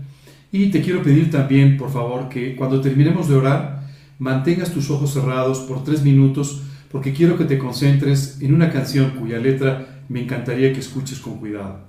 Y 0.52 0.66
te 0.70 0.82
quiero 0.82 1.02
pedir 1.02 1.30
también, 1.30 1.76
por 1.76 1.90
favor, 1.90 2.28
que 2.28 2.54
cuando 2.54 2.80
terminemos 2.80 3.28
de 3.28 3.34
orar, 3.34 3.88
mantengas 4.18 4.72
tus 4.72 4.88
ojos 4.90 5.12
cerrados 5.12 5.58
por 5.60 5.82
tres 5.82 6.02
minutos 6.02 6.62
porque 6.92 7.12
quiero 7.12 7.36
que 7.36 7.44
te 7.44 7.58
concentres 7.58 8.40
en 8.40 8.54
una 8.54 8.70
canción 8.70 9.10
cuya 9.18 9.38
letra 9.38 10.04
me 10.08 10.22
encantaría 10.22 10.72
que 10.72 10.78
escuches 10.78 11.18
con 11.18 11.38
cuidado. 11.38 11.80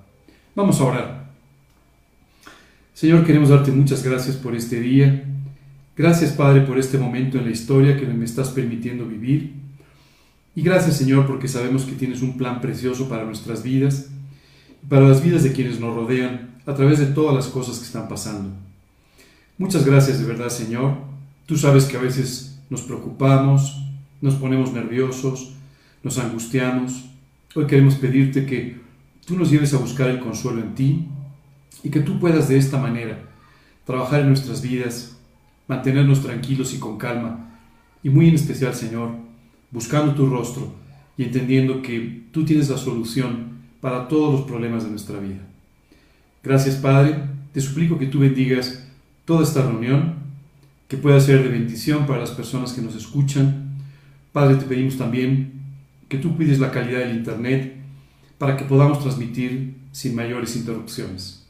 Vamos 0.56 0.80
a 0.80 0.84
orar. 0.84 1.25
Señor, 2.96 3.26
queremos 3.26 3.50
darte 3.50 3.72
muchas 3.72 4.02
gracias 4.02 4.36
por 4.36 4.56
este 4.56 4.80
día. 4.80 5.22
Gracias, 5.98 6.32
Padre, 6.32 6.62
por 6.62 6.78
este 6.78 6.96
momento 6.96 7.36
en 7.36 7.44
la 7.44 7.50
historia 7.50 7.94
que 7.98 8.06
me 8.06 8.24
estás 8.24 8.48
permitiendo 8.48 9.04
vivir. 9.04 9.52
Y 10.54 10.62
gracias, 10.62 10.96
Señor, 10.96 11.26
porque 11.26 11.46
sabemos 11.46 11.84
que 11.84 11.92
tienes 11.92 12.22
un 12.22 12.38
plan 12.38 12.62
precioso 12.62 13.06
para 13.06 13.26
nuestras 13.26 13.62
vidas 13.62 14.06
y 14.82 14.86
para 14.86 15.06
las 15.06 15.22
vidas 15.22 15.42
de 15.42 15.52
quienes 15.52 15.78
nos 15.78 15.94
rodean 15.94 16.54
a 16.64 16.72
través 16.72 16.98
de 16.98 17.04
todas 17.04 17.34
las 17.34 17.48
cosas 17.48 17.78
que 17.78 17.84
están 17.84 18.08
pasando. 18.08 18.56
Muchas 19.58 19.84
gracias 19.84 20.18
de 20.18 20.24
verdad, 20.24 20.48
Señor. 20.48 20.94
Tú 21.44 21.58
sabes 21.58 21.84
que 21.84 21.98
a 21.98 22.00
veces 22.00 22.58
nos 22.70 22.80
preocupamos, 22.80 23.78
nos 24.22 24.36
ponemos 24.36 24.72
nerviosos, 24.72 25.52
nos 26.02 26.16
angustiamos. 26.16 27.04
Hoy 27.54 27.66
queremos 27.66 27.96
pedirte 27.96 28.46
que 28.46 28.80
tú 29.26 29.36
nos 29.36 29.50
lleves 29.50 29.74
a 29.74 29.78
buscar 29.78 30.08
el 30.08 30.18
consuelo 30.18 30.62
en 30.62 30.74
ti 30.74 31.08
y 31.82 31.90
que 31.90 32.00
tú 32.00 32.18
puedas 32.18 32.48
de 32.48 32.58
esta 32.58 32.78
manera 32.78 33.18
trabajar 33.84 34.20
en 34.20 34.28
nuestras 34.28 34.62
vidas, 34.62 35.16
mantenernos 35.68 36.22
tranquilos 36.22 36.74
y 36.74 36.78
con 36.78 36.98
calma, 36.98 37.58
y 38.02 38.10
muy 38.10 38.28
en 38.28 38.34
especial, 38.34 38.74
Señor, 38.74 39.10
buscando 39.70 40.14
tu 40.14 40.26
rostro 40.26 40.74
y 41.16 41.24
entendiendo 41.24 41.82
que 41.82 42.24
tú 42.32 42.44
tienes 42.44 42.68
la 42.68 42.76
solución 42.76 43.56
para 43.80 44.08
todos 44.08 44.32
los 44.32 44.42
problemas 44.42 44.84
de 44.84 44.90
nuestra 44.90 45.18
vida. 45.18 45.40
Gracias, 46.42 46.76
Padre. 46.76 47.16
Te 47.52 47.60
suplico 47.60 47.98
que 47.98 48.06
tú 48.06 48.20
bendigas 48.20 48.86
toda 49.24 49.42
esta 49.42 49.62
reunión, 49.62 50.16
que 50.88 50.96
pueda 50.96 51.18
ser 51.20 51.42
de 51.42 51.48
bendición 51.48 52.06
para 52.06 52.20
las 52.20 52.30
personas 52.30 52.72
que 52.72 52.82
nos 52.82 52.94
escuchan 52.94 53.66
Padre, 54.36 54.56
te 54.56 54.66
pedimos 54.66 54.98
también 54.98 55.50
que 56.10 56.18
tú 56.18 56.36
cuides 56.36 56.58
la 56.58 56.70
calidad 56.70 56.98
del 56.98 57.16
Internet 57.16 57.74
para 58.36 58.54
que 58.54 58.66
podamos 58.66 59.00
transmitir 59.00 59.74
sin 59.92 60.14
mayores 60.14 60.54
interrupciones. 60.56 61.45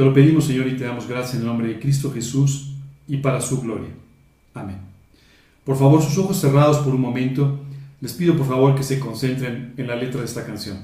Te 0.00 0.06
lo 0.06 0.14
pedimos, 0.14 0.46
Señor, 0.46 0.66
y 0.66 0.78
te 0.78 0.84
damos 0.84 1.06
gracias 1.06 1.34
en 1.34 1.40
el 1.40 1.46
nombre 1.48 1.68
de 1.68 1.78
Cristo 1.78 2.10
Jesús 2.10 2.70
y 3.06 3.18
para 3.18 3.38
su 3.38 3.60
gloria. 3.60 3.90
Amén. 4.54 4.78
Por 5.62 5.76
favor, 5.76 6.00
sus 6.00 6.16
ojos 6.16 6.38
cerrados 6.38 6.78
por 6.78 6.94
un 6.94 7.02
momento, 7.02 7.60
les 8.00 8.14
pido 8.14 8.34
por 8.34 8.46
favor 8.46 8.74
que 8.74 8.82
se 8.82 8.98
concentren 8.98 9.74
en 9.76 9.86
la 9.86 9.96
letra 9.96 10.20
de 10.20 10.24
esta 10.24 10.46
canción. 10.46 10.78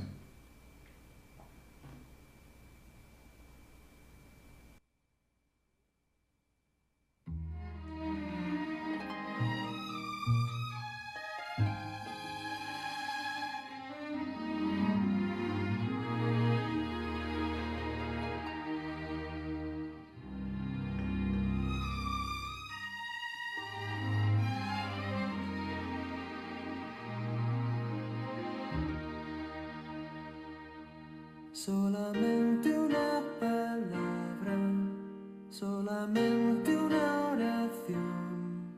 Solamente 35.86 36.76
una 36.76 37.30
oración. 37.30 38.72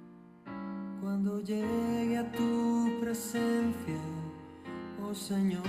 Cuando 1.00 1.40
llegue 1.40 2.18
a 2.18 2.30
tu 2.32 3.00
presencia, 3.00 3.96
oh 5.02 5.14
Señor, 5.14 5.66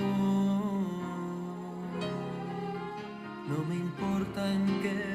no 3.48 3.58
me 3.70 3.76
importa 3.76 4.52
en 4.52 4.66
qué 4.82 5.09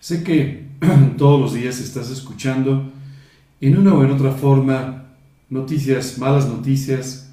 Sé 0.00 0.22
que 0.22 0.66
todos 1.18 1.40
los 1.40 1.54
días 1.54 1.80
estás 1.80 2.10
escuchando 2.10 2.90
en 3.60 3.76
una 3.76 3.94
o 3.94 4.04
en 4.04 4.12
otra 4.12 4.32
forma 4.32 5.06
noticias, 5.50 6.18
malas 6.18 6.48
noticias, 6.48 7.30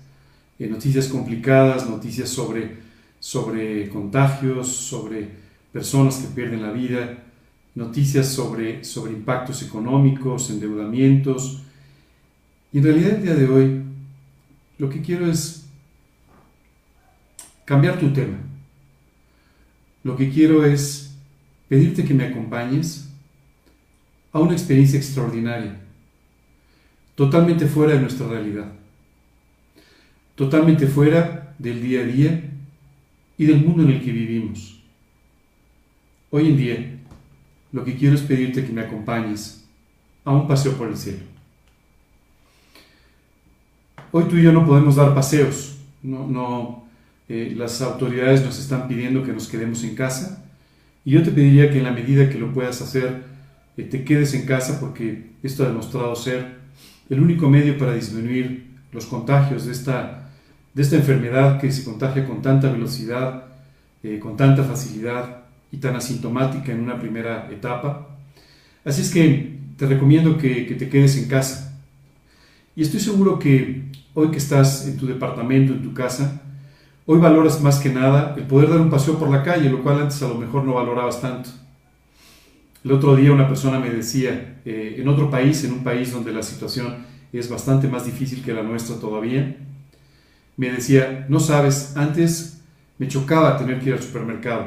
eh, 0.58 0.67
noticias 0.67 1.08
complicadas, 1.08 1.88
noticias 1.88 2.30
sobre, 2.30 2.78
sobre 3.19 3.89
contagios, 3.89 4.67
sobre 4.67 5.30
personas 5.71 6.17
que 6.17 6.28
pierden 6.34 6.63
la 6.63 6.71
vida, 6.71 7.23
noticias 7.75 8.28
sobre, 8.30 8.84
sobre 8.84 9.12
impactos 9.12 9.62
económicos, 9.62 10.49
endeudamientos. 10.49 11.62
Y 12.73 12.80
en 12.80 12.84
realidad 12.84 13.15
el 13.15 13.23
día 13.23 13.36
de 13.36 13.47
hoy 13.47 13.82
lo 14.80 14.89
que 14.89 15.01
quiero 15.01 15.30
es 15.30 15.65
cambiar 17.65 17.99
tu 17.99 18.12
tema. 18.12 18.38
Lo 20.04 20.15
que 20.15 20.30
quiero 20.30 20.65
es 20.65 21.04
pedirte 21.67 22.06
que 22.06 22.13
me 22.13 22.25
acompañes 22.25 23.10
a 24.32 24.39
una 24.39 24.54
experiencia 24.54 24.99
extraordinaria, 24.99 25.78
totalmente 27.15 27.65
fuera 27.65 27.93
de 27.93 28.01
nuestra 28.01 28.28
realidad, 28.28 28.71
totalmente 30.36 30.88
fuera 30.88 31.56
del 31.58 31.82
día 31.82 32.01
a 32.01 32.04
día 32.04 32.43
y 33.38 33.45
del 33.45 33.63
mundo 33.63 33.84
en 33.84 33.91
el 33.91 34.04
que 34.04 34.12
vivimos. 34.12 34.80
Hoy 36.30 36.49
en 36.49 36.58
día, 36.58 36.99
lo 37.71 37.84
que 37.84 37.95
quiero 37.95 38.15
es 38.15 38.21
pedirte 38.21 38.65
que 38.65 38.73
me 38.73 38.82
acompañes 38.82 39.63
a 40.23 40.32
un 40.32 40.47
paseo 40.47 40.73
por 40.73 40.89
el 40.89 40.97
cielo. 40.97 41.23
Hoy 44.12 44.25
tú 44.25 44.38
y 44.38 44.43
yo 44.43 44.51
no 44.51 44.65
podemos 44.65 44.95
dar 44.97 45.15
paseos, 45.15 45.78
no, 46.04 46.28
no, 46.28 46.86
eh, 47.28 47.54
las 47.56 47.82
autoridades 47.82 48.43
nos 48.43 48.60
están 48.60 48.88
pidiendo 48.88 49.23
que 49.23 49.34
nos 49.34 49.47
quedemos 49.47 49.84
en 49.84 49.95
casa 49.95 50.44
y 51.05 51.11
yo 51.11 51.23
te 51.23 51.31
pediría 51.31 51.69
que 51.69 51.77
en 51.77 51.83
la 51.83 51.91
medida 51.91 52.29
que 52.29 52.39
lo 52.39 52.51
puedas 52.51 52.81
hacer, 52.81 53.23
eh, 53.77 53.83
te 53.83 54.03
quedes 54.03 54.33
en 54.33 54.45
casa 54.45 54.79
porque 54.79 55.27
esto 55.43 55.63
ha 55.63 55.67
demostrado 55.67 56.15
ser 56.15 56.55
el 57.09 57.19
único 57.19 57.47
medio 57.47 57.77
para 57.77 57.93
disminuir 57.93 58.65
los 58.91 59.05
contagios 59.05 59.65
de 59.65 59.71
esta, 59.71 60.31
de 60.73 60.81
esta 60.81 60.95
enfermedad 60.95 61.61
que 61.61 61.71
se 61.71 61.83
contagia 61.83 62.25
con 62.25 62.41
tanta 62.41 62.71
velocidad, 62.71 63.43
eh, 64.01 64.17
con 64.19 64.35
tanta 64.35 64.63
facilidad 64.63 65.43
y 65.71 65.77
tan 65.77 65.95
asintomática 65.95 66.71
en 66.71 66.79
una 66.79 66.99
primera 66.99 67.49
etapa. 67.51 68.17
Así 68.83 69.01
es 69.01 69.11
que 69.11 69.59
te 69.77 69.85
recomiendo 69.85 70.37
que, 70.39 70.65
que 70.65 70.73
te 70.73 70.89
quedes 70.89 71.17
en 71.17 71.27
casa. 71.27 71.79
Y 72.75 72.81
estoy 72.81 72.99
seguro 72.99 73.37
que 73.37 73.83
hoy 74.15 74.31
que 74.31 74.37
estás 74.37 74.87
en 74.87 74.97
tu 74.97 75.05
departamento, 75.05 75.73
en 75.73 75.83
tu 75.83 75.93
casa, 75.93 76.41
Hoy 77.07 77.19
valoras 77.19 77.61
más 77.61 77.79
que 77.79 77.89
nada 77.89 78.33
el 78.35 78.45
poder 78.45 78.69
dar 78.69 78.81
un 78.81 78.89
paseo 78.89 79.19
por 79.19 79.29
la 79.29 79.43
calle, 79.43 79.69
lo 79.69 79.83
cual 79.83 80.01
antes 80.01 80.23
a 80.23 80.27
lo 80.27 80.35
mejor 80.35 80.63
no 80.63 80.73
valorabas 80.73 81.21
tanto. 81.21 81.51
El 82.83 82.91
otro 82.93 83.15
día 83.15 83.31
una 83.31 83.47
persona 83.47 83.79
me 83.79 83.91
decía, 83.91 84.59
eh, 84.65 84.95
en 84.97 85.07
otro 85.07 85.29
país, 85.29 85.63
en 85.63 85.73
un 85.73 85.83
país 85.83 86.11
donde 86.11 86.33
la 86.33 86.41
situación 86.41 87.05
es 87.31 87.47
bastante 87.47 87.87
más 87.87 88.05
difícil 88.05 88.43
que 88.43 88.53
la 88.53 88.63
nuestra 88.63 88.99
todavía, 88.99 89.55
me 90.57 90.71
decía, 90.71 91.27
no 91.29 91.39
sabes, 91.39 91.95
antes 91.95 92.63
me 92.97 93.07
chocaba 93.07 93.57
tener 93.57 93.79
que 93.79 93.89
ir 93.89 93.95
al 93.95 94.01
supermercado. 94.01 94.65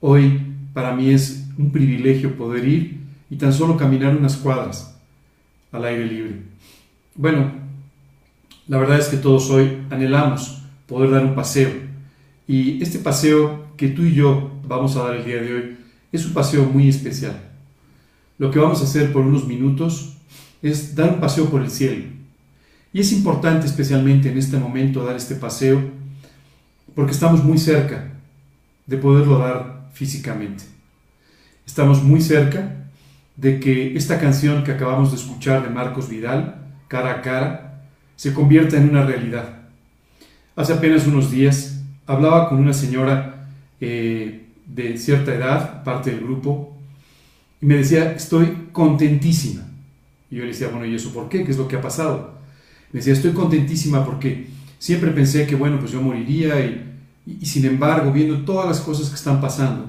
Hoy 0.00 0.42
para 0.74 0.94
mí 0.94 1.10
es 1.10 1.48
un 1.56 1.72
privilegio 1.72 2.36
poder 2.36 2.68
ir 2.68 3.00
y 3.30 3.36
tan 3.36 3.54
solo 3.54 3.78
caminar 3.78 4.14
unas 4.14 4.36
cuadras 4.36 5.00
al 5.72 5.84
aire 5.86 6.04
libre. 6.04 6.42
Bueno, 7.14 7.52
la 8.66 8.76
verdad 8.76 8.98
es 8.98 9.08
que 9.08 9.16
todos 9.16 9.48
hoy 9.48 9.78
anhelamos 9.90 10.57
poder 10.88 11.10
dar 11.10 11.24
un 11.24 11.36
paseo. 11.36 11.70
Y 12.48 12.82
este 12.82 12.98
paseo 12.98 13.66
que 13.76 13.88
tú 13.88 14.02
y 14.02 14.14
yo 14.14 14.50
vamos 14.66 14.96
a 14.96 15.04
dar 15.04 15.16
el 15.16 15.24
día 15.24 15.40
de 15.40 15.54
hoy 15.54 15.76
es 16.10 16.24
un 16.26 16.32
paseo 16.32 16.64
muy 16.64 16.88
especial. 16.88 17.38
Lo 18.38 18.50
que 18.50 18.58
vamos 18.58 18.80
a 18.80 18.84
hacer 18.84 19.12
por 19.12 19.22
unos 19.22 19.46
minutos 19.46 20.16
es 20.62 20.96
dar 20.96 21.10
un 21.10 21.20
paseo 21.20 21.50
por 21.50 21.62
el 21.62 21.70
cielo. 21.70 22.04
Y 22.92 23.00
es 23.00 23.12
importante 23.12 23.66
especialmente 23.66 24.30
en 24.30 24.38
este 24.38 24.56
momento 24.56 25.04
dar 25.04 25.16
este 25.16 25.34
paseo 25.34 25.80
porque 26.94 27.12
estamos 27.12 27.44
muy 27.44 27.58
cerca 27.58 28.10
de 28.86 28.96
poderlo 28.96 29.38
dar 29.38 29.90
físicamente. 29.92 30.64
Estamos 31.66 32.02
muy 32.02 32.20
cerca 32.22 32.76
de 33.36 33.60
que 33.60 33.96
esta 33.96 34.18
canción 34.18 34.64
que 34.64 34.72
acabamos 34.72 35.10
de 35.10 35.18
escuchar 35.18 35.62
de 35.62 35.68
Marcos 35.68 36.08
Vidal, 36.08 36.66
cara 36.88 37.12
a 37.12 37.22
cara, 37.22 37.84
se 38.16 38.32
convierta 38.32 38.78
en 38.78 38.88
una 38.88 39.04
realidad. 39.04 39.57
Hace 40.58 40.72
apenas 40.72 41.06
unos 41.06 41.30
días 41.30 41.84
hablaba 42.04 42.48
con 42.48 42.58
una 42.58 42.72
señora 42.72 43.46
eh, 43.80 44.48
de 44.66 44.98
cierta 44.98 45.32
edad, 45.32 45.84
parte 45.84 46.10
del 46.10 46.18
grupo, 46.18 46.76
y 47.60 47.66
me 47.66 47.76
decía, 47.76 48.10
estoy 48.10 48.66
contentísima. 48.72 49.62
Y 50.28 50.34
yo 50.34 50.42
le 50.42 50.48
decía, 50.48 50.66
bueno, 50.66 50.84
¿y 50.84 50.96
eso 50.96 51.12
por 51.12 51.28
qué? 51.28 51.44
¿Qué 51.44 51.52
es 51.52 51.58
lo 51.58 51.68
que 51.68 51.76
ha 51.76 51.80
pasado? 51.80 52.40
Me 52.90 52.98
decía, 52.98 53.12
estoy 53.12 53.34
contentísima 53.34 54.04
porque 54.04 54.48
siempre 54.80 55.12
pensé 55.12 55.46
que, 55.46 55.54
bueno, 55.54 55.78
pues 55.78 55.92
yo 55.92 56.02
moriría 56.02 56.58
y, 56.58 56.98
y, 57.24 57.38
y 57.40 57.46
sin 57.46 57.64
embargo, 57.64 58.10
viendo 58.10 58.44
todas 58.44 58.66
las 58.66 58.80
cosas 58.80 59.10
que 59.10 59.14
están 59.14 59.40
pasando, 59.40 59.88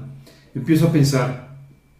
empiezo 0.53 0.89
a 0.89 0.91
pensar 0.91 1.57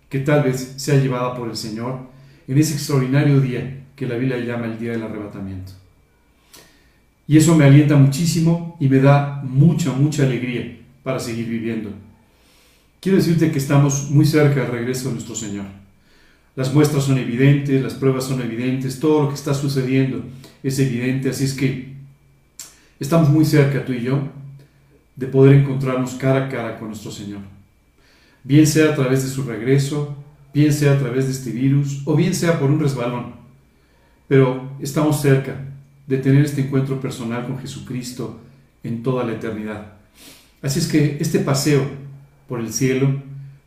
que 0.10 0.20
tal 0.20 0.44
vez 0.44 0.76
sea 0.78 1.00
llevada 1.02 1.34
por 1.34 1.50
el 1.50 1.56
Señor 1.56 2.02
en 2.48 2.56
ese 2.56 2.76
extraordinario 2.76 3.42
día 3.42 3.88
que 3.96 4.06
la 4.06 4.14
Biblia 4.14 4.38
llama 4.38 4.68
el 4.68 4.78
día 4.78 4.92
del 4.92 5.02
arrebatamiento. 5.02 5.79
Y 7.30 7.38
eso 7.38 7.56
me 7.56 7.64
alienta 7.64 7.96
muchísimo 7.96 8.76
y 8.80 8.88
me 8.88 9.00
da 9.00 9.44
mucha, 9.44 9.92
mucha 9.94 10.24
alegría 10.24 10.80
para 11.04 11.20
seguir 11.20 11.48
viviendo. 11.48 11.92
Quiero 13.00 13.20
decirte 13.20 13.52
que 13.52 13.60
estamos 13.60 14.10
muy 14.10 14.26
cerca 14.26 14.62
del 14.62 14.72
regreso 14.72 15.10
de 15.10 15.14
nuestro 15.14 15.36
Señor. 15.36 15.66
Las 16.56 16.74
muestras 16.74 17.04
son 17.04 17.20
evidentes, 17.20 17.84
las 17.84 17.94
pruebas 17.94 18.24
son 18.24 18.42
evidentes, 18.42 19.00
todo 19.00 19.22
lo 19.22 19.30
que 19.30 19.36
está 19.36 19.54
sucediendo 19.54 20.24
es 20.64 20.80
evidente, 20.80 21.30
así 21.30 21.44
es 21.44 21.54
que 21.54 21.94
estamos 23.00 23.30
muy 23.30 23.46
cerca 23.46 23.86
tú 23.86 23.94
y 23.94 24.02
yo 24.02 24.24
de 25.16 25.28
poder 25.28 25.54
encontrarnos 25.54 26.16
cara 26.16 26.48
a 26.48 26.50
cara 26.50 26.80
con 26.80 26.88
nuestro 26.88 27.12
Señor. 27.12 27.42
Bien 28.44 28.66
sea 28.66 28.94
a 28.94 28.96
través 28.96 29.22
de 29.22 29.30
su 29.30 29.44
regreso, 29.44 30.18
bien 30.52 30.74
sea 30.74 30.94
a 30.94 30.98
través 30.98 31.28
de 31.28 31.34
este 31.34 31.52
virus 31.52 32.02
o 32.06 32.16
bien 32.16 32.34
sea 32.34 32.60
por 32.60 32.72
un 32.72 32.80
resbalón. 32.80 33.36
Pero 34.28 34.72
estamos 34.82 35.22
cerca 35.22 35.69
de 36.10 36.18
tener 36.18 36.44
este 36.44 36.62
encuentro 36.62 37.00
personal 37.00 37.46
con 37.46 37.60
Jesucristo 37.60 38.40
en 38.84 39.04
toda 39.04 39.24
la 39.24 39.34
eternidad. 39.34 39.94
Así 40.62 40.80
es 40.80 40.88
que 40.88 41.18
este 41.22 41.40
paseo 41.40 41.84
por 42.48 42.60
el 42.60 42.74
cielo 42.74 43.22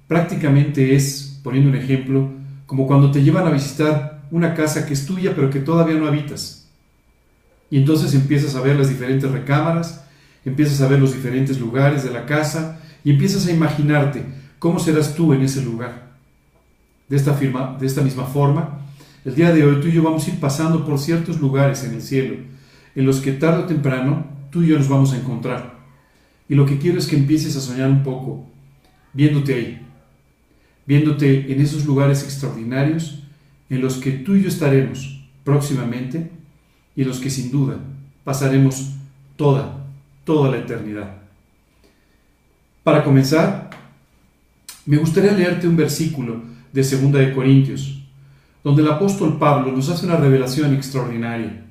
prácticamente 0.08 0.96
es, 0.96 1.40
poniendo 1.44 1.70
un 1.70 1.76
ejemplo, 1.76 2.28
como 2.66 2.86
cuando 2.88 3.12
te 3.12 3.22
llevan 3.22 3.46
a 3.46 3.50
visitar 3.50 4.22
una 4.32 4.54
casa 4.54 4.86
que 4.86 4.92
es 4.92 5.06
tuya 5.06 5.34
pero 5.36 5.50
que 5.50 5.60
todavía 5.60 5.94
no 5.94 6.08
habitas. 6.08 6.68
Y 7.70 7.78
entonces 7.78 8.12
empiezas 8.12 8.56
a 8.56 8.60
ver 8.60 8.76
las 8.76 8.88
diferentes 8.88 9.30
recámaras, 9.30 10.04
empiezas 10.44 10.80
a 10.80 10.88
ver 10.88 10.98
los 10.98 11.14
diferentes 11.14 11.60
lugares 11.60 12.02
de 12.02 12.10
la 12.10 12.26
casa 12.26 12.80
y 13.04 13.12
empiezas 13.12 13.46
a 13.46 13.52
imaginarte 13.52 14.24
cómo 14.58 14.80
serás 14.80 15.14
tú 15.14 15.32
en 15.32 15.42
ese 15.42 15.62
lugar. 15.62 16.10
De 17.08 17.16
esta, 17.16 18.02
misma 18.02 18.24
forma, 18.24 18.80
el 19.24 19.34
día 19.34 19.52
de 19.52 19.64
hoy 19.64 19.80
tú 19.80 19.88
y 19.88 19.92
yo 19.92 20.02
vamos 20.02 20.26
a 20.26 20.30
ir 20.30 20.40
pasando 20.40 20.84
por 20.84 20.98
ciertos 20.98 21.40
lugares 21.40 21.84
en 21.84 21.94
el 21.94 22.02
cielo, 22.02 22.36
en 22.94 23.06
los 23.06 23.20
que 23.20 23.32
tarde 23.32 23.62
o 23.62 23.66
temprano 23.66 24.26
tú 24.50 24.62
y 24.62 24.68
yo 24.68 24.78
nos 24.78 24.88
vamos 24.88 25.12
a 25.12 25.16
encontrar. 25.16 25.78
Y 26.48 26.54
lo 26.54 26.66
que 26.66 26.78
quiero 26.78 26.98
es 26.98 27.06
que 27.06 27.16
empieces 27.16 27.56
a 27.56 27.60
soñar 27.60 27.88
un 27.88 28.02
poco, 28.02 28.46
viéndote 29.12 29.54
ahí, 29.54 29.86
viéndote 30.86 31.52
en 31.52 31.60
esos 31.60 31.86
lugares 31.86 32.24
extraordinarios 32.24 33.22
en 33.70 33.80
los 33.80 33.96
que 33.96 34.10
tú 34.10 34.34
y 34.34 34.42
yo 34.42 34.48
estaremos 34.48 35.24
próximamente 35.44 36.30
y 36.96 37.02
en 37.02 37.08
los 37.08 37.20
que 37.20 37.30
sin 37.30 37.50
duda 37.50 37.78
pasaremos 38.24 38.92
toda, 39.36 39.86
toda 40.24 40.50
la 40.50 40.58
eternidad. 40.58 41.16
Para 42.82 43.04
comenzar, 43.04 43.70
me 44.84 44.96
gustaría 44.96 45.32
leerte 45.32 45.68
un 45.68 45.76
versículo 45.76 46.42
de 46.72 46.82
2 46.82 47.12
de 47.12 47.32
Corintios, 47.32 48.01
donde 48.64 48.82
el 48.82 48.90
apóstol 48.90 49.38
Pablo 49.38 49.72
nos 49.72 49.88
hace 49.88 50.06
una 50.06 50.16
revelación 50.16 50.74
extraordinaria. 50.74 51.64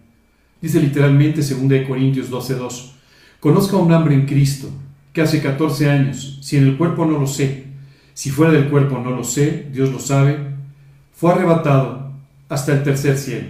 Dice 0.62 0.82
literalmente 0.82 1.42
2 1.42 1.68
de 1.68 1.88
Corintios 1.88 2.30
12:2, 2.30 2.92
conozca 3.40 3.78
un 3.78 3.92
hambre 3.92 4.14
en 4.14 4.26
Cristo, 4.26 4.70
que 5.14 5.22
hace 5.22 5.42
14 5.42 5.90
años, 5.90 6.40
si 6.42 6.58
en 6.58 6.68
el 6.68 6.78
cuerpo 6.78 7.06
no 7.06 7.18
lo 7.20 7.28
sé, 7.28 7.66
si 8.14 8.30
fuera 8.30 8.52
del 8.54 8.70
cuerpo 8.70 9.00
no 9.00 9.12
lo 9.12 9.24
sé, 9.24 9.68
Dios 9.72 9.92
lo 9.92 10.00
sabe, 10.00 10.38
fue 11.14 11.32
arrebatado 11.32 12.12
hasta 12.50 12.74
el 12.74 12.84
tercer 12.84 13.18
cielo. 13.18 13.48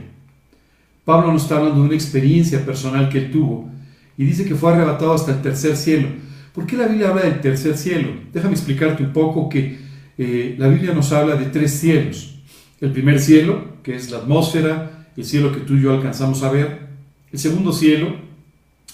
Pablo 1.03 1.31
nos 1.33 1.43
está 1.43 1.57
hablando 1.57 1.81
de 1.81 1.87
una 1.87 1.95
experiencia 1.95 2.63
personal 2.65 3.09
que 3.09 3.17
él 3.17 3.31
tuvo 3.31 3.69
y 4.17 4.23
dice 4.23 4.45
que 4.45 4.55
fue 4.55 4.71
arrebatado 4.71 5.13
hasta 5.13 5.31
el 5.31 5.41
tercer 5.41 5.75
cielo. 5.75 6.07
¿Por 6.53 6.65
qué 6.65 6.77
la 6.77 6.87
Biblia 6.87 7.09
habla 7.09 7.23
del 7.23 7.41
tercer 7.41 7.77
cielo? 7.77 8.09
Déjame 8.31 8.53
explicarte 8.53 9.03
un 9.03 9.13
poco 9.13 9.49
que 9.49 9.79
eh, 10.17 10.55
la 10.57 10.67
Biblia 10.67 10.93
nos 10.93 11.11
habla 11.11 11.35
de 11.35 11.45
tres 11.45 11.71
cielos. 11.71 12.40
El 12.81 12.91
primer 12.91 13.19
cielo, 13.19 13.63
que 13.83 13.95
es 13.95 14.09
la 14.09 14.17
atmósfera, 14.17 15.07
el 15.15 15.23
cielo 15.23 15.51
que 15.51 15.59
tú 15.59 15.75
y 15.75 15.81
yo 15.81 15.93
alcanzamos 15.93 16.41
a 16.41 16.51
ver. 16.51 16.87
El 17.31 17.37
segundo 17.37 17.71
cielo, 17.71 18.15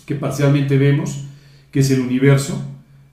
que 0.05 0.13
parcialmente 0.15 0.77
vemos, 0.77 1.23
que 1.71 1.79
es 1.79 1.89
el 1.91 2.01
universo. 2.01 2.61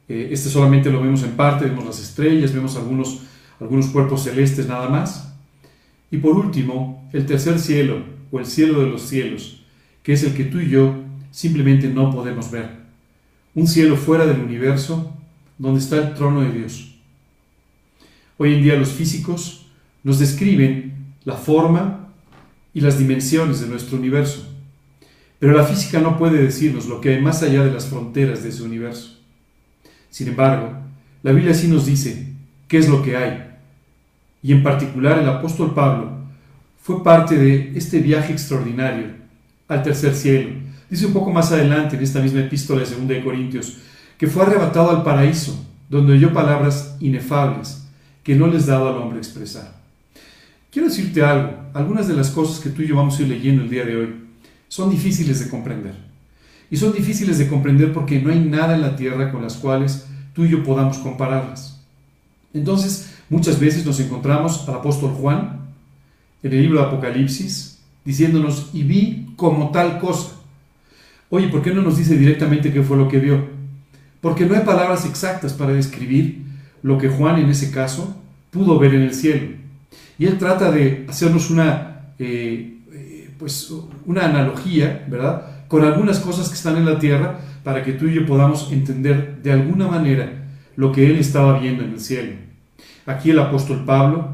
Eh, 0.09 0.31
este 0.33 0.49
solamente 0.49 0.91
lo 0.91 1.01
vemos 1.01 1.23
en 1.23 1.31
parte, 1.33 1.67
vemos 1.67 1.87
las 1.87 2.01
estrellas, 2.01 2.53
vemos 2.53 2.75
algunos, 2.75 3.23
algunos 3.61 3.87
cuerpos 3.87 4.25
celestes 4.25 4.67
nada 4.67 4.89
más. 4.89 5.33
Y 6.11 6.17
por 6.17 6.37
último, 6.37 7.09
el 7.13 7.25
tercer 7.25 7.61
cielo, 7.61 8.03
o 8.33 8.41
el 8.41 8.47
cielo 8.47 8.81
de 8.81 8.91
los 8.91 9.03
cielos, 9.03 9.65
que 10.03 10.13
es 10.13 10.25
el 10.25 10.35
que 10.35 10.45
tú 10.45 10.59
y 10.59 10.71
yo 10.71 10.97
simplemente 11.31 11.89
no 11.89 12.11
podemos 12.11 12.51
ver. 12.51 12.69
Un 13.55 13.69
cielo 13.69 13.97
fuera 13.97 14.27
del 14.27 14.41
universo, 14.41 15.17
donde 15.57 15.79
está 15.79 15.99
el 15.99 16.15
trono 16.15 16.41
de 16.41 16.51
Dios. 16.51 16.97
Hoy 18.39 18.55
en 18.55 18.63
día 18.65 18.75
los 18.75 18.89
físicos 18.89 19.64
nos 20.05 20.19
describen 20.19 21.15
la 21.25 21.35
forma 21.35 22.11
y 22.73 22.81
las 22.81 22.99
dimensiones 22.99 23.61
de 23.61 23.67
nuestro 23.67 23.97
universo, 23.97 24.47
pero 25.39 25.57
la 25.57 25.65
física 25.65 26.01
no 26.01 26.17
puede 26.19 26.43
decirnos 26.43 26.87
lo 26.87 27.01
que 27.01 27.15
hay 27.15 27.21
más 27.21 27.43
allá 27.43 27.65
de 27.65 27.73
las 27.73 27.87
fronteras 27.87 28.43
de 28.43 28.51
ese 28.51 28.63
universo. 28.63 29.19
Sin 30.11 30.29
embargo, 30.29 30.73
la 31.23 31.33
Biblia 31.33 31.55
sí 31.55 31.69
nos 31.69 31.87
dice 31.87 32.33
qué 32.69 32.79
es 32.79 32.89
lo 32.89 33.03
que 33.03 33.17
hay, 33.17 33.51
y 34.43 34.53
en 34.53 34.63
particular 34.63 35.19
el 35.19 35.29
apóstol 35.29 35.75
Pablo 35.75 36.13
fue 36.83 37.03
parte 37.03 37.37
de 37.37 37.73
este 37.75 37.99
viaje 38.01 38.33
extraordinario 38.33 39.07
al 39.69 39.83
tercer 39.83 40.15
cielo. 40.15 40.51
Dice 40.91 41.07
un 41.07 41.15
poco 41.15 41.33
más 41.33 41.51
adelante 41.51 41.97
en 41.97 42.03
esta 42.03 42.21
misma 42.21 42.41
epístola 42.41 42.85
de 42.85 42.95
2 42.95 43.09
de 43.09 43.25
Corintios 43.25 43.79
que 44.19 44.27
fue 44.27 44.43
arrebatado 44.43 44.91
al 44.91 45.03
paraíso, 45.03 45.67
donde 45.89 46.13
oyó 46.13 46.33
palabras 46.33 46.97
inefables 47.01 47.89
que 48.23 48.35
no 48.35 48.47
les 48.47 48.67
daba 48.67 48.91
al 48.91 48.99
hombre 48.99 49.19
expresar. 49.19 49.84
Quiero 50.75 50.89
decirte 50.89 51.23
algo, 51.23 51.53
algunas 51.73 52.09
de 52.09 52.15
las 52.15 52.31
cosas 52.31 52.59
que 52.59 52.69
tú 52.69 52.83
y 52.83 52.89
yo 52.89 52.97
vamos 52.97 53.17
a 53.17 53.23
ir 53.23 53.29
leyendo 53.29 53.63
el 53.63 53.71
día 53.71 53.85
de 53.85 53.95
hoy 53.95 54.15
son 54.67 54.91
difíciles 54.91 55.39
de 55.39 55.49
comprender. 55.49 55.95
Y 56.69 56.77
son 56.77 56.93
difíciles 56.93 57.39
de 57.39 57.47
comprender 57.47 57.93
porque 57.93 58.21
no 58.21 58.33
hay 58.33 58.41
nada 58.41 58.75
en 58.75 58.81
la 58.81 58.97
tierra 58.97 59.31
con 59.31 59.41
las 59.41 59.55
cuales 59.55 60.05
tú 60.33 60.45
y 60.45 60.49
yo 60.49 60.65
podamos 60.65 60.99
compararlas. 60.99 61.81
Entonces, 62.53 63.15
muchas 63.31 63.61
veces 63.61 63.87
nos 63.87 64.01
encontramos 64.01 64.69
al 64.69 64.75
apóstol 64.75 65.13
Juan 65.13 65.61
en 66.43 66.53
el 66.53 66.63
libro 66.63 66.81
de 66.81 66.87
Apocalipsis 66.87 67.79
diciéndonos, 68.05 68.71
y 68.73 68.83
vi 68.83 69.29
como 69.37 69.71
tal 69.71 70.01
cosa. 70.01 70.33
Oye, 71.31 71.47
¿por 71.47 71.63
qué 71.63 71.73
no 71.73 71.83
nos 71.83 71.99
dice 71.99 72.19
directamente 72.19 72.73
qué 72.73 72.83
fue 72.83 72.97
lo 72.97 73.07
que 73.07 73.21
vio? 73.21 73.47
Porque 74.21 74.45
no 74.45 74.57
hay 74.57 74.65
palabras 74.65 75.07
exactas 75.07 75.53
para 75.53 75.73
describir 75.73 76.43
lo 76.83 76.99
que 76.99 77.11
Juan 77.11 77.39
en 77.39 77.51
ese 77.51 77.71
caso 77.71 78.21
pudo 78.51 78.77
ver 78.81 78.95
en 78.95 79.03
el 79.03 79.15
cielo. 79.15 79.63
Y 80.19 80.27
él 80.27 80.39
trata 80.39 80.71
de 80.71 81.07
hacernos 81.09 81.51
una, 81.51 82.13
eh, 82.19 82.79
eh, 82.93 83.31
pues, 83.39 83.73
una 84.07 84.27
analogía, 84.27 85.05
¿verdad? 85.09 85.67
Con 85.69 85.85
algunas 85.85 86.21
cosas 86.21 86.49
que 86.49 86.55
están 86.55 86.77
en 86.77 86.87
la 86.87 86.99
tierra 86.99 87.41
para 87.63 87.83
que 87.83 87.93
tú 87.93 88.07
y 88.07 88.15
yo 88.15 88.27
podamos 88.27 88.71
entender 88.71 89.43
de 89.43 89.53
alguna 89.53 89.89
manera 89.89 90.45
lo 90.77 90.93
que 90.93 91.07
él 91.07 91.19
estaba 91.19 91.59
viendo 91.59 91.83
en 91.83 91.93
el 91.93 92.01
cielo. 92.01 92.33
Aquí 93.07 93.31
el 93.31 93.39
apóstol 93.39 93.85
Pablo, 93.85 94.29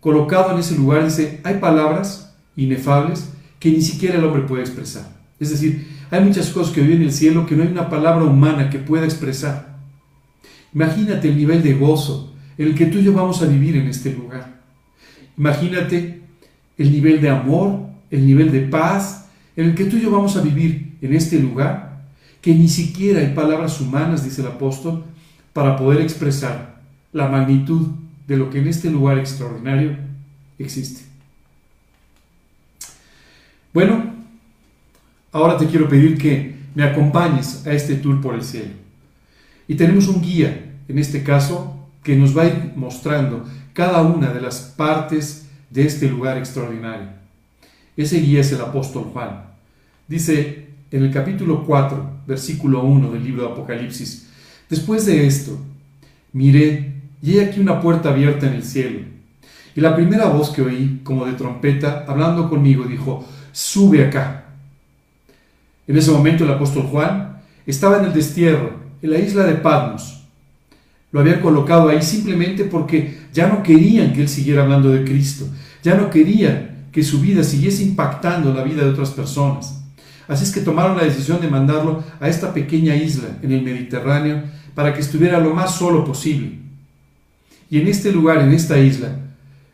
colocado 0.00 0.52
en 0.52 0.58
ese 0.58 0.76
lugar, 0.76 1.04
dice, 1.04 1.40
hay 1.44 1.58
palabras 1.58 2.34
inefables 2.56 3.32
que 3.58 3.70
ni 3.70 3.80
siquiera 3.80 4.18
el 4.18 4.24
hombre 4.24 4.42
puede 4.42 4.62
expresar. 4.62 5.08
Es 5.38 5.50
decir, 5.50 5.86
hay 6.10 6.22
muchas 6.22 6.50
cosas 6.50 6.72
que 6.72 6.80
viven 6.80 6.98
en 6.98 7.08
el 7.08 7.12
cielo 7.12 7.46
que 7.46 7.56
no 7.56 7.62
hay 7.62 7.68
una 7.68 7.88
palabra 7.88 8.24
humana 8.24 8.70
que 8.70 8.78
pueda 8.78 9.04
expresar. 9.04 9.76
Imagínate 10.72 11.28
el 11.28 11.36
nivel 11.36 11.62
de 11.62 11.74
gozo 11.74 12.34
en 12.58 12.68
el 12.68 12.74
que 12.74 12.86
tú 12.86 12.98
y 12.98 13.04
yo 13.04 13.12
vamos 13.12 13.42
a 13.42 13.46
vivir 13.46 13.76
en 13.76 13.88
este 13.88 14.12
lugar. 14.12 14.55
Imagínate 15.36 16.20
el 16.78 16.92
nivel 16.92 17.20
de 17.20 17.30
amor, 17.30 17.80
el 18.10 18.26
nivel 18.26 18.52
de 18.52 18.60
paz 18.60 19.26
en 19.56 19.66
el 19.66 19.74
que 19.74 19.86
tú 19.86 19.96
y 19.96 20.02
yo 20.02 20.10
vamos 20.10 20.36
a 20.36 20.42
vivir 20.42 20.96
en 21.00 21.14
este 21.14 21.38
lugar, 21.38 22.04
que 22.40 22.54
ni 22.54 22.68
siquiera 22.68 23.20
hay 23.20 23.34
palabras 23.34 23.80
humanas, 23.80 24.24
dice 24.24 24.42
el 24.42 24.48
apóstol, 24.48 25.04
para 25.52 25.76
poder 25.76 26.02
expresar 26.02 26.80
la 27.12 27.28
magnitud 27.28 27.88
de 28.26 28.36
lo 28.36 28.50
que 28.50 28.58
en 28.58 28.68
este 28.68 28.90
lugar 28.90 29.18
extraordinario 29.18 29.96
existe. 30.58 31.02
Bueno, 33.72 34.14
ahora 35.32 35.56
te 35.56 35.66
quiero 35.66 35.88
pedir 35.88 36.18
que 36.18 36.56
me 36.74 36.82
acompañes 36.82 37.66
a 37.66 37.72
este 37.72 37.96
tour 37.96 38.20
por 38.20 38.34
el 38.34 38.42
cielo. 38.42 38.72
Y 39.66 39.74
tenemos 39.74 40.08
un 40.08 40.20
guía, 40.20 40.74
en 40.88 40.98
este 40.98 41.22
caso, 41.22 41.88
que 42.02 42.16
nos 42.16 42.36
va 42.36 42.42
a 42.42 42.46
ir 42.46 42.72
mostrando 42.76 43.44
cada 43.76 44.00
una 44.00 44.32
de 44.32 44.40
las 44.40 44.72
partes 44.74 45.48
de 45.68 45.84
este 45.84 46.08
lugar 46.08 46.38
extraordinario. 46.38 47.08
Ese 47.94 48.20
guía 48.20 48.40
es 48.40 48.50
el 48.50 48.62
apóstol 48.62 49.10
Juan. 49.12 49.44
Dice 50.08 50.68
en 50.90 51.04
el 51.04 51.12
capítulo 51.12 51.62
4, 51.66 52.22
versículo 52.26 52.84
1 52.84 53.12
del 53.12 53.22
libro 53.22 53.42
de 53.42 53.52
Apocalipsis, 53.52 54.30
después 54.70 55.04
de 55.04 55.26
esto, 55.26 55.58
miré 56.32 56.94
y 57.20 57.36
he 57.36 57.44
aquí 57.44 57.60
una 57.60 57.82
puerta 57.82 58.08
abierta 58.08 58.46
en 58.46 58.54
el 58.54 58.64
cielo. 58.64 59.00
Y 59.74 59.82
la 59.82 59.94
primera 59.94 60.24
voz 60.24 60.48
que 60.48 60.62
oí, 60.62 61.02
como 61.04 61.26
de 61.26 61.34
trompeta, 61.34 62.06
hablando 62.08 62.48
conmigo, 62.48 62.84
dijo, 62.84 63.26
sube 63.52 64.06
acá. 64.06 64.46
En 65.86 65.98
ese 65.98 66.10
momento 66.12 66.44
el 66.44 66.50
apóstol 66.50 66.84
Juan 66.84 67.42
estaba 67.66 67.98
en 67.98 68.06
el 68.06 68.14
destierro, 68.14 68.70
en 69.02 69.10
la 69.10 69.18
isla 69.18 69.44
de 69.44 69.56
Patmos. 69.56 70.15
Lo 71.12 71.20
habían 71.20 71.40
colocado 71.40 71.88
ahí 71.88 72.02
simplemente 72.02 72.64
porque 72.64 73.18
ya 73.32 73.48
no 73.48 73.62
querían 73.62 74.12
que 74.12 74.22
él 74.22 74.28
siguiera 74.28 74.62
hablando 74.62 74.90
de 74.90 75.04
Cristo, 75.04 75.46
ya 75.82 75.94
no 75.94 76.10
querían 76.10 76.86
que 76.92 77.02
su 77.02 77.20
vida 77.20 77.44
siguiese 77.44 77.82
impactando 77.82 78.52
la 78.52 78.62
vida 78.62 78.82
de 78.82 78.90
otras 78.90 79.10
personas. 79.10 79.82
Así 80.28 80.44
es 80.44 80.52
que 80.52 80.60
tomaron 80.60 80.96
la 80.96 81.04
decisión 81.04 81.40
de 81.40 81.48
mandarlo 81.48 82.02
a 82.20 82.28
esta 82.28 82.52
pequeña 82.52 82.96
isla 82.96 83.28
en 83.42 83.52
el 83.52 83.62
Mediterráneo 83.62 84.42
para 84.74 84.92
que 84.92 85.00
estuviera 85.00 85.38
lo 85.38 85.54
más 85.54 85.76
solo 85.76 86.04
posible. 86.04 86.58
Y 87.70 87.80
en 87.80 87.88
este 87.88 88.12
lugar, 88.12 88.38
en 88.38 88.52
esta 88.52 88.78
isla, 88.78 89.16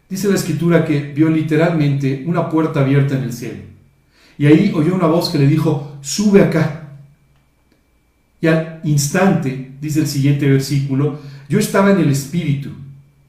dice 0.09 0.29
la 0.29 0.35
escritura 0.35 0.85
que 0.85 1.01
vio 1.01 1.29
literalmente 1.29 2.25
una 2.27 2.49
puerta 2.49 2.81
abierta 2.81 3.16
en 3.16 3.25
el 3.25 3.33
cielo. 3.33 3.61
Y 4.38 4.47
ahí 4.47 4.73
oyó 4.75 4.95
una 4.95 5.07
voz 5.07 5.31
que 5.31 5.38
le 5.38 5.47
dijo, 5.47 5.97
sube 6.01 6.42
acá. 6.42 6.90
Y 8.40 8.47
al 8.47 8.81
instante, 8.85 9.71
dice 9.83 9.99
el 9.99 10.07
siguiente 10.07 10.49
versículo, 10.49 11.18
yo 11.49 11.59
estaba 11.59 11.90
en 11.90 11.99
el 11.99 12.09
Espíritu, 12.09 12.71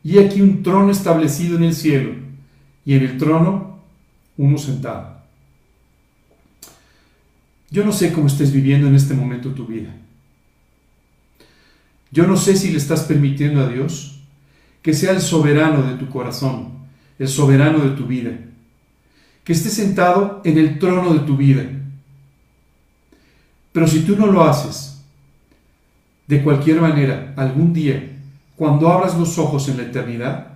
y 0.03 0.19
aquí 0.19 0.39
un 0.39 0.61
trono 0.61 0.91
establecido 0.91 1.57
en 1.57 1.63
el 1.63 1.73
cielo, 1.73 2.11
y 2.85 2.93
en 2.93 3.03
el 3.03 3.17
trono 3.17 3.79
uno 4.37 4.57
sentado. 4.59 5.17
Yo 7.71 7.83
no 7.83 7.91
sé 7.91 8.13
cómo 8.13 8.27
estés 8.27 8.53
viviendo 8.53 8.87
en 8.87 8.93
este 8.93 9.15
momento 9.15 9.49
tu 9.49 9.65
vida. 9.65 9.95
Yo 12.11 12.27
no 12.27 12.37
sé 12.37 12.55
si 12.55 12.69
le 12.69 12.77
estás 12.77 13.01
permitiendo 13.01 13.61
a 13.61 13.67
Dios 13.67 14.19
que 14.83 14.93
sea 14.93 15.13
el 15.13 15.21
soberano 15.21 15.81
de 15.81 15.95
tu 15.95 16.07
corazón, 16.07 16.69
el 17.17 17.27
soberano 17.27 17.79
de 17.79 17.95
tu 17.95 18.05
vida, 18.05 18.37
que 19.43 19.53
esté 19.53 19.69
sentado 19.69 20.39
en 20.43 20.59
el 20.59 20.77
trono 20.77 21.15
de 21.15 21.21
tu 21.21 21.35
vida. 21.35 21.63
Pero 23.71 23.87
si 23.87 24.01
tú 24.01 24.15
no 24.15 24.27
lo 24.27 24.43
haces, 24.43 24.92
de 26.27 26.41
cualquier 26.43 26.79
manera, 26.79 27.33
algún 27.35 27.73
día, 27.73 28.11
cuando 28.55 28.89
abras 28.89 29.17
los 29.17 29.37
ojos 29.37 29.67
en 29.69 29.77
la 29.77 29.83
eternidad, 29.83 30.47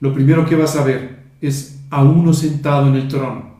lo 0.00 0.14
primero 0.14 0.46
que 0.46 0.56
vas 0.56 0.76
a 0.76 0.84
ver 0.84 1.20
es 1.40 1.80
a 1.90 2.02
uno 2.02 2.32
sentado 2.32 2.88
en 2.88 2.94
el 2.94 3.08
trono. 3.08 3.50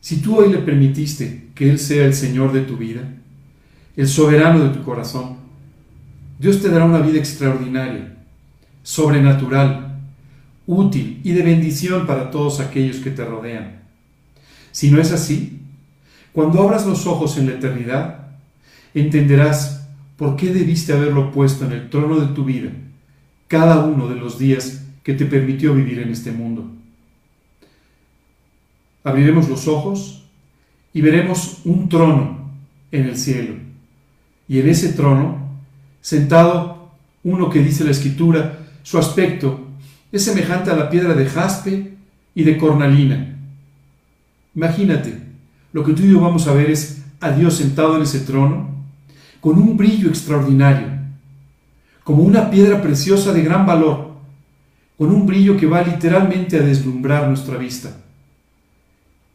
Si 0.00 0.20
tú 0.20 0.36
hoy 0.36 0.52
le 0.52 0.58
permitiste 0.58 1.48
que 1.54 1.70
Él 1.70 1.78
sea 1.78 2.06
el 2.06 2.14
Señor 2.14 2.52
de 2.52 2.62
tu 2.62 2.76
vida, 2.76 3.02
el 3.96 4.08
soberano 4.08 4.64
de 4.64 4.70
tu 4.70 4.82
corazón, 4.82 5.36
Dios 6.38 6.60
te 6.60 6.68
dará 6.68 6.84
una 6.84 6.98
vida 6.98 7.18
extraordinaria, 7.18 8.16
sobrenatural, 8.82 10.00
útil 10.66 11.20
y 11.22 11.32
de 11.32 11.42
bendición 11.42 12.06
para 12.06 12.30
todos 12.30 12.60
aquellos 12.60 12.96
que 12.96 13.10
te 13.10 13.24
rodean. 13.24 13.82
Si 14.72 14.90
no 14.90 15.00
es 15.00 15.12
así, 15.12 15.60
cuando 16.32 16.62
abras 16.62 16.86
los 16.86 17.06
ojos 17.06 17.36
en 17.36 17.46
la 17.46 17.52
eternidad, 17.52 18.21
entenderás 19.00 19.88
por 20.16 20.36
qué 20.36 20.52
debiste 20.52 20.92
haberlo 20.92 21.32
puesto 21.32 21.64
en 21.64 21.72
el 21.72 21.90
trono 21.90 22.20
de 22.20 22.34
tu 22.34 22.44
vida 22.44 22.70
cada 23.48 23.84
uno 23.84 24.08
de 24.08 24.16
los 24.16 24.38
días 24.38 24.82
que 25.02 25.12
te 25.12 25.26
permitió 25.26 25.74
vivir 25.74 25.98
en 25.98 26.10
este 26.10 26.32
mundo. 26.32 26.70
Abriremos 29.04 29.48
los 29.48 29.68
ojos 29.68 30.24
y 30.94 31.00
veremos 31.02 31.60
un 31.64 31.88
trono 31.88 32.50
en 32.90 33.04
el 33.04 33.16
cielo. 33.18 33.56
Y 34.48 34.58
en 34.58 34.68
ese 34.68 34.94
trono, 34.94 35.50
sentado 36.00 36.92
uno 37.24 37.50
que 37.50 37.62
dice 37.62 37.84
la 37.84 37.90
escritura, 37.90 38.60
su 38.82 38.98
aspecto 38.98 39.68
es 40.10 40.24
semejante 40.24 40.70
a 40.70 40.76
la 40.76 40.88
piedra 40.88 41.14
de 41.14 41.26
jaspe 41.26 41.94
y 42.34 42.44
de 42.44 42.56
cornalina. 42.56 43.36
Imagínate, 44.54 45.18
lo 45.72 45.84
que 45.84 45.92
tú 45.92 46.04
y 46.04 46.10
yo 46.10 46.20
vamos 46.20 46.46
a 46.46 46.54
ver 46.54 46.70
es 46.70 47.02
a 47.20 47.32
Dios 47.32 47.54
sentado 47.54 47.96
en 47.96 48.02
ese 48.02 48.20
trono, 48.20 48.70
con 49.42 49.58
un 49.58 49.76
brillo 49.76 50.08
extraordinario, 50.08 50.86
como 52.04 52.22
una 52.22 52.48
piedra 52.48 52.80
preciosa 52.80 53.32
de 53.32 53.42
gran 53.42 53.66
valor, 53.66 54.12
con 54.96 55.10
un 55.10 55.26
brillo 55.26 55.56
que 55.56 55.66
va 55.66 55.82
literalmente 55.82 56.56
a 56.56 56.62
deslumbrar 56.62 57.26
nuestra 57.26 57.56
vista. 57.58 57.90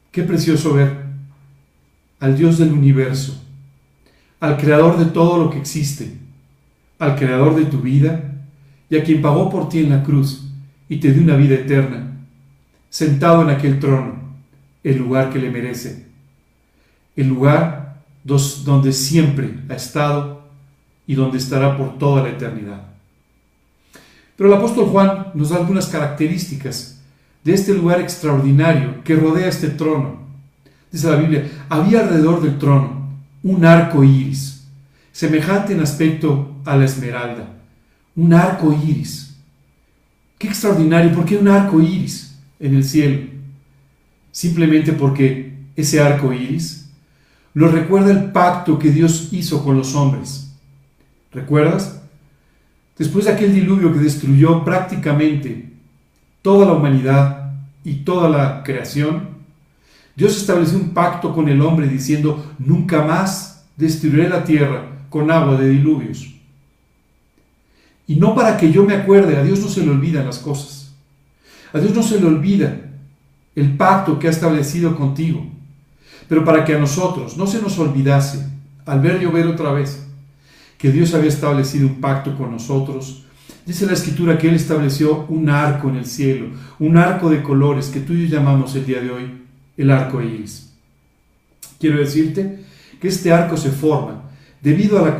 Qué 0.09 0.23
precioso 0.23 0.73
ver 0.73 1.07
al 2.21 2.37
Dios 2.37 2.57
del 2.57 2.71
universo, 2.71 3.43
al 4.39 4.55
creador 4.55 4.97
de 4.97 5.07
todo 5.07 5.43
lo 5.43 5.49
que 5.49 5.59
existe, 5.59 6.13
al 6.99 7.17
creador 7.17 7.57
de 7.57 7.65
tu 7.65 7.81
vida 7.81 8.33
y 8.89 8.95
a 8.95 9.03
quien 9.03 9.21
pagó 9.21 9.49
por 9.49 9.67
ti 9.67 9.79
en 9.79 9.89
la 9.89 10.03
cruz 10.03 10.49
y 10.87 11.01
te 11.01 11.11
dio 11.11 11.21
una 11.21 11.35
vida 11.35 11.55
eterna, 11.55 12.13
sentado 12.89 13.41
en 13.41 13.49
aquel 13.49 13.77
trono, 13.77 14.15
el 14.85 14.99
lugar 14.99 15.31
que 15.31 15.39
le 15.39 15.51
merece, 15.51 16.05
el 17.17 17.27
lugar 17.27 17.86
donde 18.27 18.91
siempre 18.91 19.59
ha 19.69 19.75
estado 19.75 20.41
y 21.07 21.15
donde 21.15 21.37
estará 21.37 21.77
por 21.77 21.97
toda 21.97 22.23
la 22.23 22.29
eternidad. 22.29 22.83
Pero 24.35 24.49
el 24.49 24.57
apóstol 24.57 24.85
Juan 24.87 25.27
nos 25.33 25.49
da 25.49 25.57
algunas 25.57 25.87
características 25.87 26.99
de 27.43 27.53
este 27.53 27.73
lugar 27.73 28.01
extraordinario 28.01 29.03
que 29.03 29.15
rodea 29.15 29.47
este 29.47 29.69
trono. 29.69 30.19
Dice 30.91 31.09
la 31.09 31.15
Biblia, 31.15 31.49
había 31.69 32.01
alrededor 32.01 32.41
del 32.41 32.57
trono 32.57 33.07
un 33.43 33.63
arco 33.65 34.03
iris, 34.03 34.65
semejante 35.13 35.73
en 35.73 35.79
aspecto 35.79 36.55
a 36.65 36.75
la 36.75 36.85
esmeralda. 36.85 37.47
Un 38.15 38.33
arco 38.33 38.73
iris. 38.73 39.35
Qué 40.37 40.47
extraordinario, 40.49 41.13
¿por 41.13 41.25
qué 41.25 41.37
un 41.37 41.47
arco 41.47 41.79
iris 41.81 42.35
en 42.59 42.75
el 42.75 42.83
cielo? 42.83 43.27
Simplemente 44.31 44.91
porque 44.91 45.53
ese 45.75 46.01
arco 46.01 46.33
iris 46.33 46.86
nos 47.57 47.71
recuerda 47.71 48.11
el 48.11 48.31
pacto 48.31 48.77
que 48.77 48.91
Dios 48.91 49.29
hizo 49.31 49.63
con 49.63 49.75
los 49.77 49.95
hombres. 49.95 50.53
¿Recuerdas? 51.31 51.99
Después 52.95 53.25
de 53.25 53.31
aquel 53.31 53.51
diluvio 53.51 53.91
que 53.91 53.97
destruyó 53.97 54.63
prácticamente 54.63 55.73
toda 56.43 56.67
la 56.67 56.73
humanidad 56.73 57.53
y 57.83 57.95
toda 58.03 58.29
la 58.29 58.61
creación, 58.61 59.29
Dios 60.15 60.37
estableció 60.37 60.77
un 60.77 60.91
pacto 60.91 61.33
con 61.33 61.49
el 61.49 61.59
hombre 61.63 61.87
diciendo, 61.87 62.45
nunca 62.59 63.03
más 63.03 63.65
destruiré 63.75 64.29
la 64.29 64.43
tierra 64.43 65.07
con 65.09 65.31
agua 65.31 65.57
de 65.57 65.69
diluvios. 65.69 66.31
Y 68.05 68.17
no 68.17 68.35
para 68.35 68.55
que 68.57 68.71
yo 68.71 68.85
me 68.85 68.93
acuerde, 68.93 69.35
a 69.35 69.41
Dios 69.41 69.61
no 69.61 69.67
se 69.67 69.83
le 69.83 69.89
olvidan 69.89 70.27
las 70.27 70.37
cosas. 70.37 70.93
A 71.73 71.79
Dios 71.79 71.95
no 71.95 72.03
se 72.03 72.19
le 72.19 72.27
olvida 72.27 72.81
el 73.55 73.75
pacto 73.75 74.19
que 74.19 74.27
ha 74.27 74.29
establecido 74.29 74.95
contigo. 74.95 75.56
Pero 76.27 76.43
para 76.43 76.65
que 76.65 76.75
a 76.75 76.79
nosotros 76.79 77.37
no 77.37 77.47
se 77.47 77.61
nos 77.61 77.77
olvidase, 77.79 78.45
al 78.85 79.01
ver 79.01 79.19
llover 79.19 79.47
otra 79.47 79.71
vez, 79.71 80.05
que 80.77 80.91
Dios 80.91 81.13
había 81.13 81.29
establecido 81.29 81.87
un 81.87 82.01
pacto 82.01 82.37
con 82.37 82.51
nosotros, 82.51 83.25
dice 83.65 83.85
la 83.85 83.93
escritura 83.93 84.37
que 84.37 84.47
Él 84.49 84.55
estableció 84.55 85.25
un 85.29 85.49
arco 85.49 85.89
en 85.89 85.95
el 85.95 86.05
cielo, 86.05 86.47
un 86.79 86.97
arco 86.97 87.29
de 87.29 87.41
colores 87.41 87.87
que 87.87 87.99
tú 87.99 88.13
y 88.13 88.27
yo 88.27 88.37
llamamos 88.37 88.75
el 88.75 88.85
día 88.85 89.01
de 89.01 89.11
hoy 89.11 89.31
el 89.77 89.91
arco 89.91 90.21
iris. 90.21 90.73
Quiero 91.79 91.99
decirte 91.99 92.63
que 92.99 93.07
este 93.07 93.31
arco 93.31 93.57
se 93.57 93.69
forma 93.69 94.23
debido 94.61 94.97
a 94.97 95.03
la, 95.03 95.17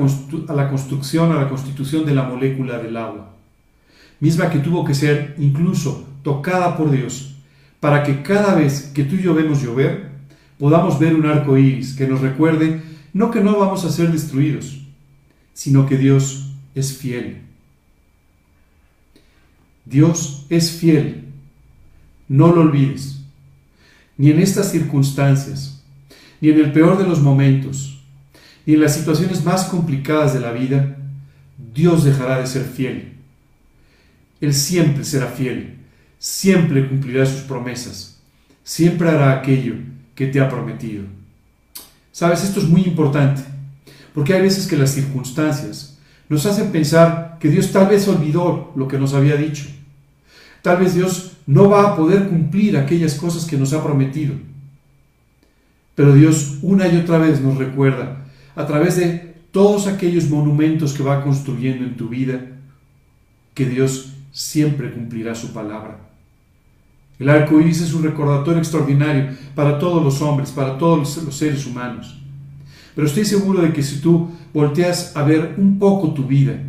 construcción, 0.68 1.32
a 1.32 1.36
la 1.36 1.50
constitución 1.50 2.06
de 2.06 2.16
la 2.16 2.24
molécula 2.24 2.80
del 2.80 2.98
agua, 2.98 3.34
misma 4.20 4.50
que 4.50 4.60
tuvo 4.60 4.84
que 4.84 4.96
ser 4.96 5.36
incluso 5.38 6.08
tocada 6.24 6.76
por 6.76 6.90
Dios, 6.90 7.36
para 7.80 8.02
que 8.04 8.24
cada 8.24 8.56
vez 8.56 8.92
que 8.94 9.04
tú 9.04 9.16
y 9.16 9.22
yo 9.22 9.36
vemos 9.36 9.62
llover, 9.62 10.07
podamos 10.60 11.00
ver 11.00 11.16
un 11.16 11.26
arco 11.26 11.58
iris 11.58 11.94
que 11.94 12.08
nos 12.08 12.22
recuerde 12.22 12.82
no 13.14 13.32
que 13.32 13.42
no 13.42 13.58
vamos 13.58 13.84
a 13.84 13.92
ser 13.92 14.12
destruidos, 14.12 14.80
sino 15.54 15.88
que 15.88 15.98
Dios 15.98 16.52
es 16.76 16.96
fiel. 16.96 17.42
Dios 19.86 20.46
es 20.50 20.72
fiel, 20.72 21.26
no 22.28 22.54
lo 22.54 22.62
olvides, 22.62 23.22
ni 24.18 24.30
en 24.30 24.40
estas 24.40 24.72
circunstancias, 24.72 25.84
ni 26.42 26.50
en 26.50 26.60
el 26.60 26.72
peor 26.72 26.98
de 26.98 27.08
los 27.08 27.22
momentos, 27.22 28.00
y 28.66 28.74
en 28.74 28.82
las 28.82 28.96
situaciones 28.96 29.44
más 29.44 29.66
complicadas 29.66 30.34
de 30.34 30.42
la 30.42 30.52
vida, 30.52 30.98
Dios 31.74 32.04
dejará 32.04 32.40
de 32.40 32.48
ser 32.48 32.66
fiel. 32.66 33.14
Él 34.42 34.54
siempre 34.54 35.04
será 35.04 35.28
fiel, 35.28 35.78
siempre 36.20 36.88
cumplirá 36.88 37.26
sus 37.26 37.42
promesas, 37.42 38.22
siempre 38.64 39.10
hará 39.10 39.40
aquello 39.40 39.76
que 40.18 40.26
te 40.26 40.42
ha 40.42 40.50
prometido. 40.50 41.04
Sabes, 42.12 42.44
esto 42.44 42.60
es 42.60 42.68
muy 42.68 42.82
importante, 42.82 43.44
porque 44.16 44.34
hay 44.34 44.42
veces 44.42 44.66
que 44.66 44.76
las 44.76 44.90
circunstancias 44.90 46.00
nos 46.28 46.44
hacen 46.48 46.72
pensar 46.72 47.38
que 47.40 47.50
Dios 47.50 47.72
tal 47.72 47.88
vez 47.88 48.08
olvidó 48.08 48.74
lo 48.76 48.88
que 48.88 48.98
nos 48.98 49.14
había 49.14 49.36
dicho. 49.36 49.66
Tal 50.64 50.78
vez 50.78 50.96
Dios 50.96 51.34
no 51.46 51.70
va 51.70 51.84
a 51.84 51.96
poder 51.96 52.28
cumplir 52.28 52.76
aquellas 52.78 53.14
cosas 53.14 53.46
que 53.46 53.58
nos 53.58 53.74
ha 53.74 53.84
prometido. 53.84 54.34
Pero 55.94 56.16
Dios 56.16 56.58
una 56.64 56.88
y 56.88 56.98
otra 56.98 57.20
vez 57.20 57.40
nos 57.40 57.56
recuerda 57.58 58.26
a 58.56 58.66
través 58.66 58.96
de 58.96 59.36
todos 59.52 59.86
aquellos 59.86 60.30
monumentos 60.30 60.94
que 60.94 61.04
va 61.04 61.24
construyendo 61.24 61.86
en 61.86 61.96
tu 61.96 62.10
vida, 62.10 62.42
que 63.54 63.66
Dios 63.66 64.14
siempre 64.32 64.92
cumplirá 64.92 65.36
su 65.36 65.54
palabra. 65.54 66.07
El 67.20 67.30
arco 67.30 67.60
iris 67.60 67.82
es 67.82 67.94
un 67.94 68.04
recordatorio 68.04 68.60
extraordinario 68.60 69.30
para 69.56 69.80
todos 69.80 70.04
los 70.04 70.22
hombres, 70.22 70.52
para 70.52 70.78
todos 70.78 71.18
los 71.24 71.36
seres 71.36 71.66
humanos. 71.66 72.20
Pero 72.96 73.08
estoy 73.08 73.26
seguro 73.26 73.62
de 73.62 73.74
que 73.74 73.84
si 73.84 74.02
tú 74.02 74.30
volteas 74.54 75.16
a 75.16 75.24
ver 75.24 75.56
un 75.58 75.80
poco 75.80 76.14
tu 76.14 76.26
vida, 76.26 76.60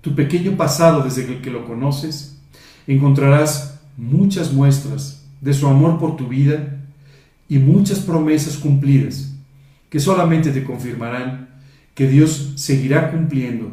tu 0.00 0.14
pequeño 0.14 0.56
pasado 0.56 1.02
desde 1.02 1.40
que 1.40 1.50
lo 1.50 1.66
conoces, 1.66 2.38
encontrarás 2.86 3.80
muchas 3.96 4.52
muestras 4.52 5.24
de 5.40 5.54
su 5.54 5.66
amor 5.66 5.98
por 5.98 6.16
tu 6.16 6.28
vida 6.28 6.78
y 7.48 7.58
muchas 7.58 8.00
promesas 8.00 8.56
cumplidas 8.56 9.32
que 9.90 10.00
solamente 10.00 10.50
te 10.50 10.64
confirmarán 10.64 11.48
que 11.94 12.08
Dios 12.08 12.52
seguirá 12.56 13.10
cumpliendo 13.10 13.70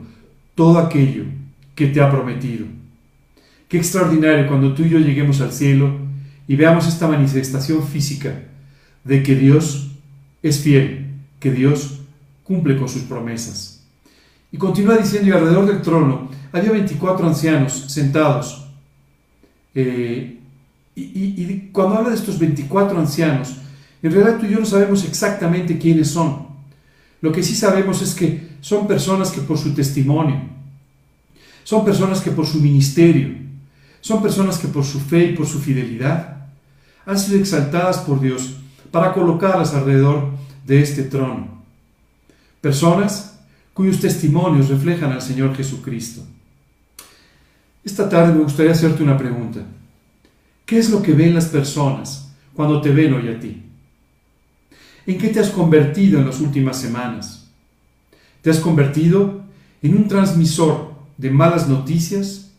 todo 0.55 0.77
aquello 0.77 1.23
que 1.73 1.87
te 1.87 2.01
ha 2.01 2.11
prometido. 2.11 2.67
Qué 3.71 3.77
extraordinario 3.77 4.49
cuando 4.49 4.73
tú 4.73 4.83
y 4.83 4.89
yo 4.89 4.99
lleguemos 4.99 5.39
al 5.39 5.53
cielo 5.53 5.95
y 6.45 6.57
veamos 6.57 6.89
esta 6.89 7.07
manifestación 7.07 7.81
física 7.87 8.33
de 9.05 9.23
que 9.23 9.33
Dios 9.33 9.91
es 10.43 10.59
fiel, 10.59 11.05
que 11.39 11.51
Dios 11.51 12.01
cumple 12.43 12.75
con 12.75 12.89
sus 12.89 13.03
promesas. 13.03 13.87
Y 14.51 14.57
continúa 14.57 14.97
diciendo, 14.97 15.29
y 15.29 15.31
alrededor 15.31 15.67
del 15.67 15.81
trono 15.81 16.29
había 16.51 16.73
24 16.73 17.25
ancianos 17.25 17.85
sentados. 17.87 18.67
Eh, 19.73 20.37
y, 20.93 21.01
y 21.01 21.69
cuando 21.71 21.95
habla 21.95 22.09
de 22.09 22.17
estos 22.17 22.37
24 22.39 22.99
ancianos, 22.99 23.55
en 24.03 24.11
realidad 24.11 24.37
tú 24.37 24.47
y 24.47 24.49
yo 24.49 24.59
no 24.59 24.65
sabemos 24.65 25.05
exactamente 25.05 25.77
quiénes 25.77 26.09
son. 26.09 26.45
Lo 27.21 27.31
que 27.31 27.41
sí 27.41 27.55
sabemos 27.55 28.01
es 28.01 28.15
que 28.15 28.49
son 28.59 28.85
personas 28.85 29.31
que 29.31 29.39
por 29.39 29.57
su 29.57 29.73
testimonio, 29.73 30.41
son 31.63 31.85
personas 31.85 32.19
que 32.19 32.31
por 32.31 32.45
su 32.45 32.59
ministerio, 32.59 33.39
son 34.01 34.21
personas 34.21 34.57
que 34.57 34.67
por 34.67 34.83
su 34.83 34.99
fe 34.99 35.25
y 35.25 35.35
por 35.35 35.47
su 35.47 35.59
fidelidad 35.59 36.47
han 37.05 37.17
sido 37.17 37.39
exaltadas 37.39 37.99
por 37.99 38.19
Dios 38.19 38.57
para 38.91 39.13
colocarlas 39.13 39.73
alrededor 39.73 40.31
de 40.65 40.81
este 40.81 41.03
trono. 41.03 41.63
Personas 42.59 43.39
cuyos 43.73 43.99
testimonios 43.99 44.69
reflejan 44.69 45.11
al 45.11 45.21
Señor 45.21 45.55
Jesucristo. 45.55 46.23
Esta 47.83 48.07
tarde 48.09 48.33
me 48.33 48.43
gustaría 48.43 48.73
hacerte 48.73 49.01
una 49.01 49.17
pregunta. 49.17 49.61
¿Qué 50.65 50.77
es 50.77 50.89
lo 50.89 51.01
que 51.01 51.13
ven 51.13 51.33
las 51.33 51.45
personas 51.45 52.31
cuando 52.53 52.81
te 52.81 52.91
ven 52.91 53.13
hoy 53.13 53.29
a 53.29 53.39
ti? 53.39 53.63
¿En 55.07 55.17
qué 55.17 55.29
te 55.29 55.39
has 55.39 55.49
convertido 55.49 56.19
en 56.19 56.27
las 56.27 56.39
últimas 56.39 56.77
semanas? 56.77 57.47
¿Te 58.41 58.49
has 58.49 58.59
convertido 58.59 59.41
en 59.81 59.95
un 59.95 60.07
transmisor 60.07 60.93
de 61.17 61.31
malas 61.31 61.67
noticias? 61.67 62.50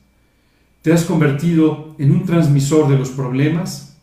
¿Te 0.82 0.92
has 0.92 1.04
convertido 1.04 1.94
en 1.98 2.10
un 2.10 2.26
transmisor 2.26 2.88
de 2.88 2.98
los 2.98 3.10
problemas? 3.10 3.96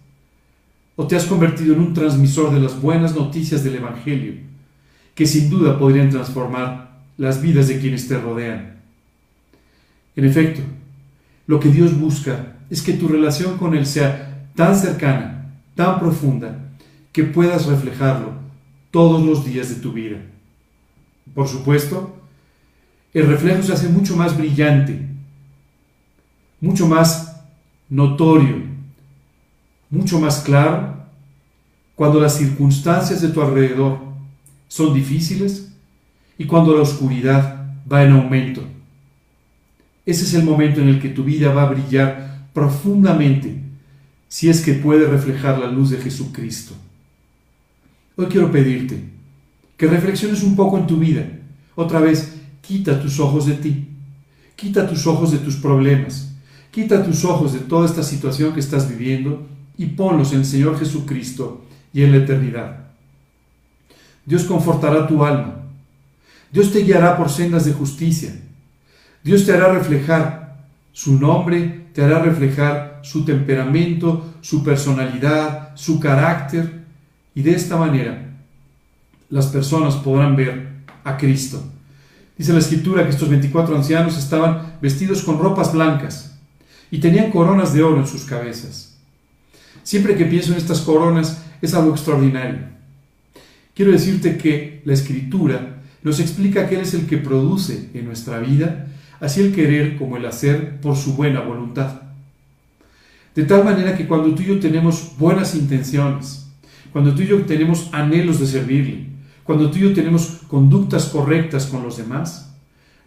¿O 0.96 1.08
te 1.08 1.18
has 1.18 1.26
convertido 1.26 1.74
en 1.74 1.82
un 1.82 1.94
transmisor 1.94 2.54
de 2.54 2.62
las 2.62 2.82
buenas 2.82 3.14
noticias 3.16 3.64
del 3.64 3.76
Evangelio, 3.76 4.34
que 5.14 5.26
sin 5.26 5.50
duda 5.50 5.78
podrían 5.78 6.10
transformar 6.10 7.02
las 7.18 7.42
vidas 7.42 7.68
de 7.68 7.80
quienes 7.80 8.08
te 8.08 8.18
rodean? 8.18 8.78
En 10.16 10.26
efecto, 10.26 10.62
lo 11.48 11.60
que 11.60 11.70
Dios 11.70 12.00
busca 12.00 12.56
es 12.70 12.82
que 12.82 12.94
tu 12.94 13.10
relación 13.10 13.58
con 13.58 13.76
Él 13.76 13.86
sea 13.86 14.48
tan 14.56 14.76
cercana, 14.76 15.52
tan 15.76 16.00
profunda, 16.00 16.60
que 17.12 17.24
puedas 17.24 17.66
reflejarlo 17.66 18.34
todos 18.92 19.26
los 19.26 19.46
días 19.46 19.70
de 19.70 19.76
tu 19.76 19.92
vida. 19.92 20.18
Por 21.34 21.48
supuesto, 21.48 22.16
el 23.14 23.28
reflejo 23.28 23.64
se 23.64 23.74
hace 23.74 23.90
mucho 23.90 24.16
más 24.16 24.38
brillante, 24.38 25.09
mucho 26.62 26.88
más 26.88 27.42
notorio, 27.90 28.64
mucho 29.90 30.20
más 30.20 30.40
claro 30.42 31.00
cuando 31.96 32.20
las 32.20 32.38
circunstancias 32.38 33.22
de 33.22 33.30
tu 33.30 33.42
alrededor 33.42 34.00
son 34.68 34.94
difíciles 34.94 35.74
y 36.38 36.46
cuando 36.46 36.74
la 36.74 36.84
oscuridad 36.84 37.66
va 37.92 38.04
en 38.04 38.14
aumento. 38.14 38.64
Ese 40.06 40.24
es 40.24 40.34
el 40.34 40.44
momento 40.44 40.80
en 40.80 40.90
el 40.90 41.02
que 41.02 41.10
tu 41.10 41.24
vida 41.24 41.54
va 41.54 41.64
a 41.64 41.70
brillar 41.70 42.48
profundamente 42.54 43.62
si 44.30 44.48
es 44.50 44.62
que 44.62 44.74
puede 44.74 45.08
reflejar 45.08 45.60
la 45.60 45.68
luz 45.68 45.90
de 45.90 45.98
Jesucristo. 45.98 46.74
Hoy 48.16 48.28
quiero 48.28 48.52
pedirte 48.52 49.04
que 49.76 49.88
reflexiones 49.88 50.44
un 50.44 50.56
poco 50.56 50.78
en 50.78 50.88
tu 50.88 50.98
vida. 50.98 51.26
Otra 51.76 52.00
vez, 52.00 52.36
quita 52.62 53.02
tus 53.02 53.20
ojos 53.20 53.46
de 53.46 53.56
ti. 53.56 53.88
Quita 54.56 54.88
tus 54.88 55.08
ojos 55.08 55.32
de 55.32 55.40
tus 55.40 55.56
problemas. 55.56 56.29
Quita 56.72 57.04
tus 57.04 57.26
ojos 57.26 57.54
de 57.54 57.60
toda 57.60 57.86
esta 57.86 58.04
situación 58.04 58.54
que 58.54 58.60
estás 58.60 58.88
viviendo 58.88 59.48
y 59.78 59.88
ponlos 59.88 60.34
en 60.34 60.40
el 60.40 60.46
Señor 60.46 60.78
Jesucristo 60.78 61.66
y 61.94 62.04
en 62.04 62.12
la 62.12 62.18
eternidad. 62.18 62.90
Dios 64.26 64.44
confortará 64.44 65.08
tu 65.08 65.26
alma. 65.26 65.64
Dios 66.52 66.72
te 66.72 66.84
guiará 66.84 67.18
por 67.18 67.30
sendas 67.30 67.66
de 67.66 67.74
justicia. 67.74 68.40
Dios 69.24 69.46
te 69.46 69.54
hará 69.54 69.72
reflejar 69.74 70.68
su 70.92 71.20
nombre, 71.20 71.88
te 71.94 72.04
hará 72.04 72.20
reflejar 72.20 73.00
su 73.04 73.26
temperamento, 73.26 74.34
su 74.42 74.64
personalidad, 74.64 75.76
su 75.76 76.00
carácter 76.00 76.84
y 77.34 77.42
de 77.42 77.52
esta 77.56 77.78
manera 77.78 78.26
las 79.30 79.48
personas 79.48 79.96
podrán 79.96 80.36
ver 80.36 80.70
a 81.04 81.18
Cristo. 81.18 81.64
Dice 82.38 82.54
la 82.54 82.60
escritura 82.60 83.04
que 83.04 83.10
estos 83.10 83.30
24 83.30 83.76
ancianos 83.76 84.18
estaban 84.18 84.78
vestidos 84.82 85.24
con 85.24 85.40
ropas 85.40 85.74
blancas 85.74 86.39
y 86.92 87.00
tenían 87.00 87.32
coronas 87.32 87.74
de 87.74 87.84
oro 87.84 88.00
en 88.00 88.08
sus 88.08 88.24
cabezas. 88.24 88.98
Siempre 89.84 90.16
que 90.16 90.26
pienso 90.26 90.52
en 90.52 90.58
estas 90.58 90.82
coronas 90.82 91.44
es 91.62 91.74
algo 91.74 91.92
extraordinario. 91.92 92.60
Quiero 93.74 93.92
decirte 93.92 94.38
que 94.38 94.82
la 94.86 94.94
escritura 94.94 95.82
nos 96.04 96.20
explica 96.20 96.68
que 96.68 96.76
Él 96.76 96.82
es 96.82 96.94
el 96.94 97.08
que 97.08 97.18
produce 97.18 97.90
en 97.94 98.06
nuestra 98.06 98.40
vida 98.40 98.88
así 99.20 99.42
el 99.42 99.54
querer 99.54 99.98
como 99.98 100.18
el 100.18 100.26
hacer 100.26 100.80
por 100.82 100.96
su 100.96 101.16
buena 101.16 101.42
voluntad. 101.42 102.02
De 103.36 103.44
tal 103.44 103.64
manera 103.64 103.96
que 103.96 104.08
cuando 104.08 104.34
tú 104.34 104.42
y 104.42 104.48
yo 104.48 104.60
tenemos 104.60 105.14
buenas 105.18 105.56
intenciones, 105.56 106.48
cuando 106.92 107.14
tú 107.14 107.22
y 107.22 107.28
yo 107.28 107.42
tenemos 107.46 107.90
anhelos 107.94 108.40
de 108.40 108.48
servirle, 108.48 109.06
cuando 109.44 109.70
tú 109.70 109.78
y 109.78 109.82
yo 109.82 109.94
tenemos 109.94 110.42
conductas 110.48 111.06
correctas 111.06 111.66
con 111.66 111.84
los 111.84 111.98
demás, 111.98 112.49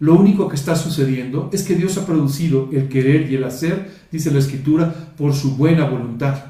lo 0.03 0.15
único 0.15 0.49
que 0.49 0.57
está 0.57 0.75
sucediendo 0.75 1.49
es 1.53 1.63
que 1.63 1.75
Dios 1.75 1.97
ha 1.97 2.05
producido 2.05 2.67
el 2.73 2.89
querer 2.89 3.31
y 3.31 3.35
el 3.35 3.45
hacer, 3.45 3.89
dice 4.11 4.31
la 4.31 4.39
Escritura, 4.39 4.93
por 5.17 5.33
su 5.33 5.55
buena 5.55 5.85
voluntad. 5.85 6.43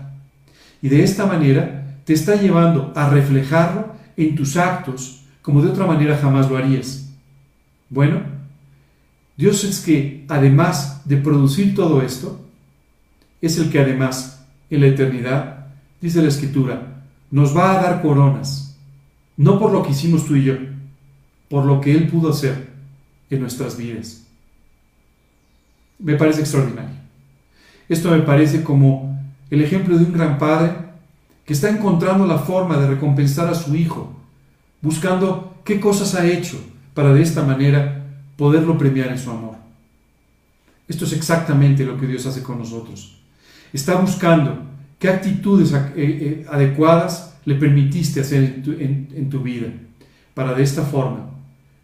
Y 0.82 0.90
de 0.90 1.04
esta 1.04 1.28
manera 1.28 2.00
te 2.04 2.14
está 2.14 2.34
llevando 2.36 2.92
a 2.96 3.12
reflejarlo 3.12 3.94
en 4.18 4.34
tus 4.34 4.58
actos 4.58 5.26
como 5.44 5.62
de 5.62 5.70
otra 5.70 5.86
manera 5.86 6.18
jamás 6.18 6.50
lo 6.50 6.58
harías. 6.58 7.12
Bueno, 7.92 8.24
Dios 9.38 9.64
es 9.66 9.82
que 9.82 10.26
además 10.30 11.08
de 11.08 11.18
producir 11.18 11.76
todo 11.76 12.02
esto, 12.02 12.44
es 13.40 13.60
el 13.60 13.70
que 13.70 13.82
además 13.82 14.48
en 14.72 14.82
la 14.82 14.88
eternidad, 14.88 15.68
dice 16.02 16.24
la 16.24 16.30
Escritura, 16.30 17.04
nos 17.30 17.56
va 17.56 17.74
a 17.74 17.84
dar 17.84 18.02
coronas, 18.02 18.80
no 19.38 19.60
por 19.60 19.72
lo 19.72 19.84
que 19.84 19.92
hicimos 19.92 20.26
tú 20.26 20.38
y 20.38 20.44
yo, 20.46 20.56
por 21.50 21.66
lo 21.66 21.82
que 21.82 21.92
Él 21.92 22.08
pudo 22.08 22.32
hacer 22.32 22.73
en 23.30 23.42
nuestras 23.42 23.78
vidas. 23.78 24.24
Me 26.00 26.16
parece 26.16 26.42
extraordinario. 26.42 26.96
Esto 27.90 28.12
me 28.12 28.20
parece 28.20 28.64
como 28.64 29.20
el 29.50 29.62
ejemplo 29.62 29.98
de 29.98 30.06
un 30.06 30.14
gran 30.14 30.38
padre 30.38 30.76
que 31.46 31.54
está 31.54 31.70
encontrando 31.70 32.26
la 32.26 32.40
forma 32.40 32.78
de 32.78 32.88
recompensar 32.88 33.48
a 33.48 33.56
su 33.56 33.76
hijo, 33.76 34.14
buscando 34.82 35.58
qué 35.64 35.80
cosas 35.80 36.16
ha 36.16 36.26
hecho 36.26 36.58
para 36.94 37.14
de 37.14 37.22
esta 37.22 37.44
manera 37.44 38.06
poderlo 38.38 38.78
premiar 38.78 39.10
en 39.10 39.20
su 39.20 39.30
amor. 39.30 39.56
Esto 40.88 41.06
es 41.06 41.14
exactamente 41.14 41.86
lo 41.86 41.98
que 42.00 42.08
Dios 42.08 42.26
hace 42.26 42.44
con 42.44 42.60
nosotros. 42.60 43.20
Está 43.72 43.96
buscando 43.96 44.74
¿Qué 45.04 45.10
actitudes 45.10 45.74
eh, 45.74 45.92
eh, 45.98 46.46
adecuadas 46.50 47.36
le 47.44 47.56
permitiste 47.56 48.22
hacer 48.22 48.64
en 48.66 49.30
tu, 49.30 49.42
vida 49.42 49.68
para 50.34 50.54
de 50.54 50.64
esta 50.64 50.84
forma 50.84 51.30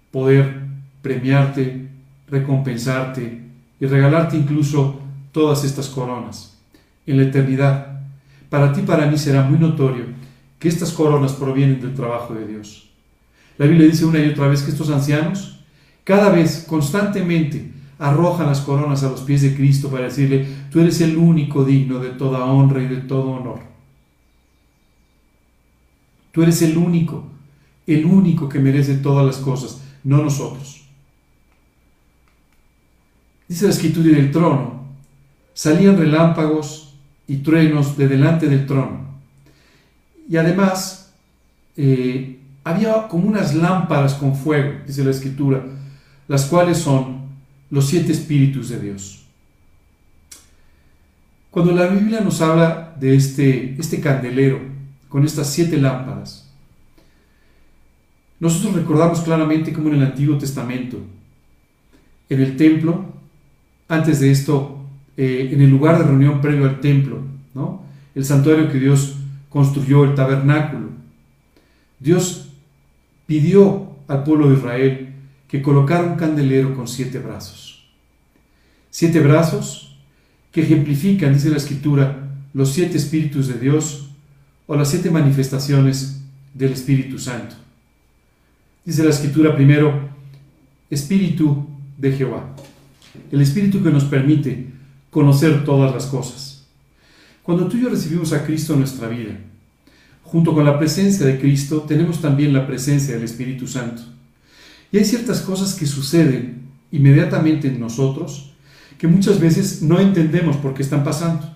poder 0.10 0.69
premiarte, 1.02 1.88
recompensarte 2.28 3.41
y 3.80 3.86
regalarte 3.86 4.38
incluso 4.38 5.00
todas 5.32 5.64
estas 5.64 5.88
coronas 5.88 6.58
en 7.06 7.18
la 7.18 7.24
eternidad? 7.24 8.02
Para 8.50 8.74
ti, 8.74 8.82
para 8.82 9.06
mí 9.06 9.18
será 9.18 9.43
muy 9.43 9.60
notorio 9.60 10.06
que 10.58 10.68
estas 10.68 10.91
coronas 10.91 11.34
provienen 11.34 11.80
del 11.80 11.93
trabajo 11.93 12.34
de 12.34 12.45
Dios. 12.47 12.89
La 13.58 13.66
Biblia 13.66 13.88
dice 13.88 14.06
una 14.06 14.20
y 14.20 14.30
otra 14.30 14.47
vez 14.47 14.64
que 14.64 14.72
estos 14.72 14.89
ancianos, 14.89 15.60
cada 16.04 16.30
vez, 16.30 16.66
constantemente, 16.68 17.72
arrojan 18.00 18.47
las 18.47 18.62
coronas 18.62 19.04
a 19.04 19.10
los 19.10 19.22
pies 19.22 19.41
de 19.41 19.56
Cristo 19.56 19.89
para 19.89 20.06
decirle, 20.06 20.47
tú 20.72 20.80
eres 20.80 21.02
el 21.02 21.18
único 21.18 21.66
digno 21.66 22.00
de 22.00 22.10
toda 22.12 22.45
honra 22.45 22.82
y 22.82 22.88
de 22.88 22.97
todo 22.97 23.32
honor. 23.32 23.60
Tú 26.32 26.43
eres 26.43 26.62
el 26.62 26.78
único, 26.78 27.26
el 27.86 28.06
único 28.06 28.47
que 28.47 28.60
merece 28.60 28.95
todas 28.95 29.26
las 29.26 29.38
cosas, 29.38 29.82
no 30.04 30.24
nosotros. 30.24 30.79
Dice 33.50 33.66
la 33.66 33.72
escritura 33.72 34.10
del 34.10 34.32
trono, 34.32 34.86
salían 35.56 35.97
relámpagos 35.97 36.93
y 37.28 37.38
truenos 37.38 37.97
de 37.97 38.08
delante 38.08 38.47
del 38.47 38.68
trono. 38.68 39.10
Y 40.30 40.38
además, 40.38 41.12
eh, 41.76 42.38
había 42.64 43.08
como 43.08 43.28
unas 43.28 43.56
lámparas 43.56 44.14
con 44.14 44.36
fuego, 44.36 44.82
dice 44.86 45.04
la 45.04 45.10
escritura, 45.10 45.64
las 46.28 46.45
cuales 46.45 46.78
son 46.78 47.22
los 47.72 47.88
siete 47.88 48.12
espíritus 48.12 48.70
de 48.70 48.80
Dios. 48.80 49.24
Cuando 51.50 51.72
la 51.72 51.88
Biblia 51.88 52.22
nos 52.22 52.41
habla 52.41 52.95
de 53.00 53.16
este, 53.16 53.76
este 53.80 54.00
candelero 54.00 54.60
con 55.08 55.26
estas 55.26 55.50
siete 55.50 55.78
lámparas, 55.78 56.47
nosotros 58.39 58.76
recordamos 58.76 59.22
claramente 59.22 59.74
como 59.74 59.89
en 59.89 59.95
el 59.95 60.04
Antiguo 60.04 60.38
Testamento, 60.38 61.00
en 62.30 62.41
el 62.41 62.56
templo, 62.56 63.19
antes 63.90 64.22
de 64.22 64.32
esto, 64.32 64.86
eh, 65.18 65.50
en 65.52 65.62
el 65.62 65.70
lugar 65.70 65.98
de 65.98 66.06
reunión 66.06 66.40
previo 66.40 66.66
al 66.66 66.80
templo, 66.80 67.28
el 68.16 68.26
santuario 68.26 68.72
que 68.72 68.80
Dios 68.80 69.18
construyó, 69.50 70.06
el 70.06 70.16
tabernáculo, 70.16 70.88
Dios 72.00 72.50
pidió 73.26 73.96
al 74.08 74.24
pueblo 74.24 74.50
de 74.50 74.58
Israel 74.58 75.14
que 75.48 75.62
colocara 75.62 76.04
un 76.04 76.16
candelero 76.16 76.76
con 76.76 76.88
siete 76.88 77.20
brazos. 77.20 77.86
Siete 78.90 79.20
brazos 79.20 79.98
que 80.52 80.62
ejemplifican, 80.62 81.34
dice 81.34 81.50
la 81.50 81.58
escritura, 81.58 82.30
los 82.54 82.72
siete 82.72 82.98
espíritus 82.98 83.48
de 83.48 83.60
Dios 83.60 84.10
o 84.68 84.76
las 84.76 84.90
siete 84.90 85.12
manifestaciones 85.12 86.22
del 86.54 86.74
Espíritu 86.74 87.20
Santo. 87.20 87.56
Dice 88.86 89.04
la 89.04 89.10
escritura 89.10 89.56
primero, 89.56 90.10
Espíritu 90.90 91.68
de 91.98 92.12
Jehová, 92.12 92.56
el 93.32 93.41
Espíritu 93.41 93.84
que 93.84 93.91
nos 93.91 94.05
permite 94.05 94.68
conocer 95.10 95.64
todas 95.64 95.93
las 95.93 96.05
cosas. 96.05 96.66
Cuando 97.43 97.68
tú 97.68 97.78
y 97.78 97.82
yo 97.82 97.89
recibimos 97.89 98.32
a 98.34 98.45
Cristo 98.45 98.74
en 98.74 98.80
nuestra 98.80 99.07
vida, 99.07 99.38
junto 100.24 100.53
con 100.53 100.66
la 100.66 100.78
presencia 100.78 101.26
de 101.26 101.39
Cristo, 101.39 101.86
tenemos 101.88 102.22
también 102.22 102.53
la 102.53 102.68
presencia 102.68 103.16
del 103.16 103.24
Espíritu 103.24 103.68
Santo. 103.68 104.03
Y 104.91 104.97
hay 104.97 105.05
ciertas 105.05 105.41
cosas 105.41 105.74
que 105.74 105.86
suceden 105.86 106.62
inmediatamente 106.91 107.68
en 107.68 107.80
nosotros 107.80 108.51
que 108.97 109.07
muchas 109.07 109.39
veces 109.39 109.82
no 109.82 109.99
entendemos 109.99 110.57
por 110.57 110.74
qué 110.74 110.84
están 110.84 111.03
pasando. 111.03 111.55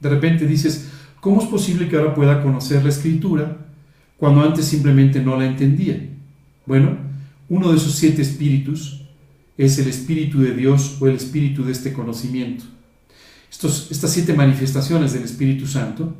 De 0.00 0.08
repente 0.08 0.46
dices, 0.46 0.88
¿cómo 1.20 1.42
es 1.42 1.48
posible 1.48 1.88
que 1.88 1.96
ahora 1.96 2.14
pueda 2.14 2.42
conocer 2.42 2.82
la 2.84 2.90
escritura 2.90 3.56
cuando 4.16 4.42
antes 4.42 4.66
simplemente 4.66 5.20
no 5.20 5.36
la 5.36 5.46
entendía? 5.46 6.00
Bueno, 6.64 6.96
uno 7.48 7.70
de 7.70 7.76
esos 7.76 7.94
siete 7.94 8.22
espíritus 8.22 9.05
es 9.58 9.78
el 9.78 9.88
espíritu 9.88 10.40
de 10.40 10.54
Dios 10.54 10.96
o 11.00 11.06
el 11.06 11.16
espíritu 11.16 11.64
de 11.64 11.72
este 11.72 11.92
conocimiento. 11.92 12.64
Estos, 13.50 13.90
estas 13.90 14.12
siete 14.12 14.34
manifestaciones 14.34 15.12
del 15.12 15.22
Espíritu 15.22 15.66
Santo 15.66 16.14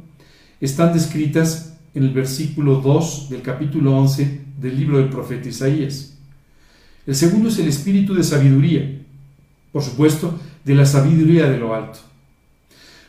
están 0.60 0.94
descritas 0.94 1.74
en 1.94 2.04
el 2.04 2.10
versículo 2.10 2.76
2 2.80 3.28
del 3.30 3.42
capítulo 3.42 3.96
11 3.98 4.40
del 4.60 4.78
libro 4.78 4.98
del 4.98 5.10
profeta 5.10 5.48
Isaías. 5.48 6.14
El 7.06 7.14
segundo 7.14 7.48
es 7.48 7.58
el 7.58 7.68
espíritu 7.68 8.14
de 8.14 8.24
sabiduría. 8.24 9.02
Por 9.72 9.82
supuesto, 9.82 10.38
de 10.64 10.74
la 10.74 10.86
sabiduría 10.86 11.48
de 11.48 11.58
lo 11.58 11.74
alto. 11.74 11.98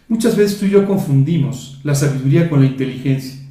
Muchas 0.10 0.36
veces 0.36 0.60
tú 0.60 0.66
y 0.66 0.72
yo 0.72 0.86
confundimos 0.86 1.80
la 1.84 1.96
sabiduría 1.96 2.50
con 2.50 2.62
la 2.62 2.68
inteligencia. 2.68 3.42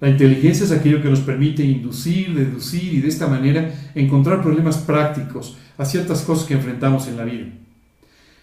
La 0.00 0.08
inteligencia 0.08 0.64
es 0.64 0.72
aquello 0.72 1.02
que 1.02 1.08
nos 1.08 1.20
permite 1.20 1.64
inducir, 1.64 2.34
deducir 2.34 2.94
y 2.94 3.00
de 3.00 3.08
esta 3.08 3.28
manera 3.28 3.72
encontrar 3.94 4.42
problemas 4.42 4.78
prácticos 4.78 5.56
a 5.78 5.84
ciertas 5.84 6.22
cosas 6.22 6.46
que 6.46 6.54
enfrentamos 6.54 7.08
en 7.08 7.16
la 7.16 7.24
vida. 7.24 7.46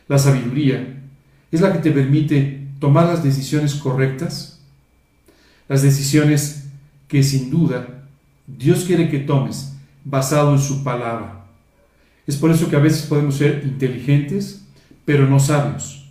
La 0.07 0.17
sabiduría 0.17 1.01
es 1.51 1.61
la 1.61 1.71
que 1.71 1.79
te 1.79 1.91
permite 1.91 2.67
tomar 2.79 3.07
las 3.07 3.23
decisiones 3.23 3.75
correctas, 3.75 4.59
las 5.67 5.81
decisiones 5.81 6.67
que 7.07 7.23
sin 7.23 7.49
duda 7.49 8.05
Dios 8.47 8.85
quiere 8.85 9.09
que 9.09 9.19
tomes 9.19 9.73
basado 10.03 10.53
en 10.53 10.59
su 10.59 10.83
palabra. 10.83 11.45
Es 12.25 12.35
por 12.35 12.51
eso 12.51 12.69
que 12.69 12.75
a 12.75 12.79
veces 12.79 13.05
podemos 13.05 13.35
ser 13.35 13.63
inteligentes, 13.63 14.63
pero 15.05 15.27
no 15.27 15.39
sabios. 15.39 16.05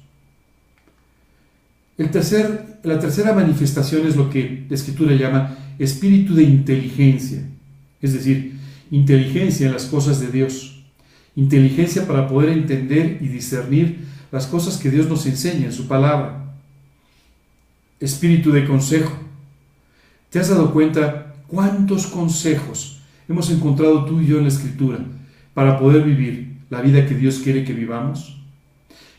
El 1.97 2.11
tercer, 2.11 2.79
la 2.85 2.99
tercera 2.99 3.33
manifestación 3.33 4.07
es 4.07 4.17
lo 4.17 4.31
que 4.31 4.65
la 4.69 4.75
escritura 4.75 5.15
llama 5.15 5.57
espíritu 5.79 6.35
de 6.35 6.45
inteligencia, 6.45 7.43
es 8.01 8.13
decir, 8.13 8.57
inteligencia 8.91 9.67
en 9.67 9.73
las 9.73 9.87
cosas 9.87 10.21
de 10.21 10.29
Dios, 10.29 10.68
inteligencia 11.37 12.07
para 12.07 12.29
poder 12.29 12.51
entender 12.51 13.19
y 13.21 13.29
discernir 13.29 14.07
las 14.31 14.47
cosas 14.47 14.77
que 14.77 14.91
Dios 14.91 15.09
nos 15.09 15.27
enseña 15.27 15.67
en 15.67 15.73
su 15.73 15.87
palabra, 15.87 16.55
espíritu 18.01 18.53
de 18.53 18.67
consejo. 18.67 19.13
¿Te 20.31 20.39
has 20.39 20.49
dado 20.49 20.73
cuenta 20.73 21.35
cuántos 21.47 22.07
consejos 22.07 23.01
hemos 23.29 23.51
encontrado 23.51 24.05
tú 24.05 24.21
y 24.21 24.27
yo 24.27 24.39
en 24.39 24.45
la 24.45 24.49
escritura? 24.49 24.99
para 25.59 25.77
poder 25.77 26.05
vivir 26.05 26.55
la 26.71 26.81
vida 26.83 27.05
que 27.05 27.17
Dios 27.17 27.41
quiere 27.41 27.65
que 27.65 27.73
vivamos? 27.73 28.41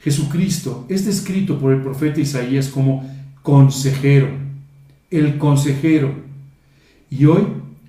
Jesucristo 0.01 0.85
es 0.87 1.05
descrito 1.05 1.59
por 1.59 1.73
el 1.73 1.81
profeta 1.81 2.21
Isaías 2.21 2.69
como 2.69 3.13
consejero, 3.43 4.29
el 5.11 5.37
consejero. 5.37 6.13
Y 7.09 7.25
hoy 7.25 7.41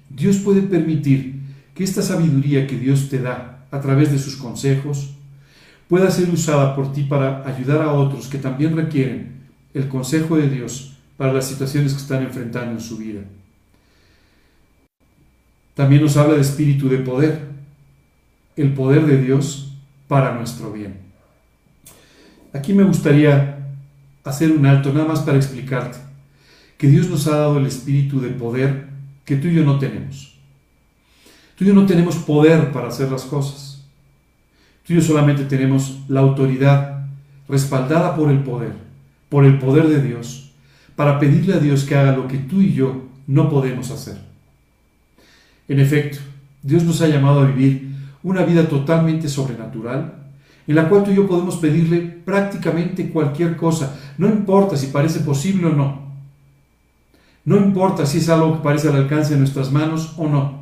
Dios 0.09 0.39
puede 0.39 0.63
permitir 0.63 1.43
que 1.77 1.85
esta 1.85 2.03
sabiduría 2.03 2.67
que 2.67 2.77
Dios 2.77 3.09
te 3.09 3.21
da 3.21 3.60
a 3.71 3.81
través 3.81 4.11
de 4.13 4.19
sus 4.19 4.37
consejos 4.37 5.15
pueda 5.89 6.11
ser 6.11 6.29
usada 6.31 6.75
por 6.75 6.93
ti 6.93 7.03
para 7.03 7.47
ayudar 7.49 7.83
a 7.83 7.93
otros 7.93 8.29
que 8.29 8.39
también 8.39 8.77
requieren 8.77 9.41
el 9.75 9.89
consejo 9.89 10.37
de 10.37 10.49
Dios 10.49 10.97
para 11.17 11.33
las 11.33 11.47
situaciones 11.47 11.93
que 11.93 12.01
están 12.01 12.23
enfrentando 12.23 12.73
en 12.73 12.81
su 12.81 12.97
vida. 12.97 13.21
También 15.75 16.03
nos 16.03 16.17
habla 16.17 16.35
de 16.35 16.41
espíritu 16.41 16.89
de 16.89 16.99
poder 16.99 17.51
el 18.57 18.73
poder 18.75 19.07
de 19.07 19.17
Dios 19.21 19.73
para 20.07 20.35
nuestro 20.35 20.73
bien. 20.73 20.99
Aquí 22.53 22.73
me 22.73 22.83
gustaría 22.83 23.69
hacer 24.25 24.53
un 24.53 24.67
alto 24.67 24.93
nada 24.93 25.07
más 25.07 25.21
para 25.21 25.39
explicarte 25.39 25.99
que 26.77 26.89
Dios 26.89 27.09
nos 27.09 27.27
ha 27.27 27.37
dado 27.37 27.59
el 27.59 27.67
espíritu 27.67 28.21
de 28.21 28.31
poder 28.31 28.89
que 29.25 29.37
tú 29.37 29.49
y 29.49 29.55
yo 29.55 29.65
no 29.65 29.79
tenemos. 29.79 30.30
Tú 31.61 31.65
y 31.65 31.69
yo 31.69 31.75
no 31.75 31.85
tenemos 31.85 32.17
poder 32.17 32.73
para 32.73 32.89
hacer 32.89 33.13
las 33.13 33.25
cosas. 33.25 33.85
Tú 34.87 34.95
y 34.95 34.97
yo 34.97 35.03
solamente 35.03 35.45
tenemos 35.45 35.99
la 36.09 36.21
autoridad 36.21 37.05
respaldada 37.51 38.17
por 38.17 38.31
el 38.31 38.39
poder, 38.39 38.73
por 39.29 39.45
el 39.45 39.59
poder 39.59 39.87
de 39.89 40.01
Dios, 40.01 40.53
para 40.97 41.19
pedirle 41.19 41.53
a 41.53 41.59
Dios 41.59 41.85
que 41.85 41.95
haga 41.95 42.17
lo 42.17 42.27
que 42.29 42.39
tú 42.39 42.63
y 42.63 42.73
yo 42.73 43.03
no 43.27 43.51
podemos 43.51 43.91
hacer. 43.91 44.17
En 45.69 45.81
efecto, 45.81 46.17
Dios 46.63 46.83
nos 46.85 47.03
ha 47.03 47.09
llamado 47.09 47.41
a 47.41 47.49
vivir 47.49 47.95
una 48.23 48.43
vida 48.43 48.67
totalmente 48.67 49.29
sobrenatural, 49.29 50.15
en 50.67 50.75
la 50.75 50.89
cual 50.89 51.05
tú 51.05 51.11
y 51.11 51.17
yo 51.17 51.29
podemos 51.29 51.57
pedirle 51.57 52.01
prácticamente 52.01 53.11
cualquier 53.11 53.59
cosa, 53.59 54.01
no 54.17 54.29
importa 54.29 54.79
si 54.79 54.87
parece 54.87 55.21
posible 55.21 55.67
o 55.67 55.75
no, 55.75 56.11
no 57.45 57.59
importa 57.59 58.07
si 58.07 58.17
es 58.17 58.31
algo 58.31 58.55
que 58.55 58.63
parece 58.63 58.89
al 58.89 58.97
alcance 58.97 59.35
de 59.35 59.41
nuestras 59.41 59.71
manos 59.71 60.15
o 60.17 60.27
no, 60.27 60.60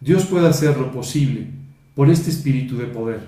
Dios 0.00 0.26
puede 0.26 0.46
hacer 0.46 0.76
lo 0.76 0.92
posible 0.92 1.46
por 1.94 2.10
este 2.10 2.30
espíritu 2.30 2.76
de 2.76 2.86
poder. 2.86 3.20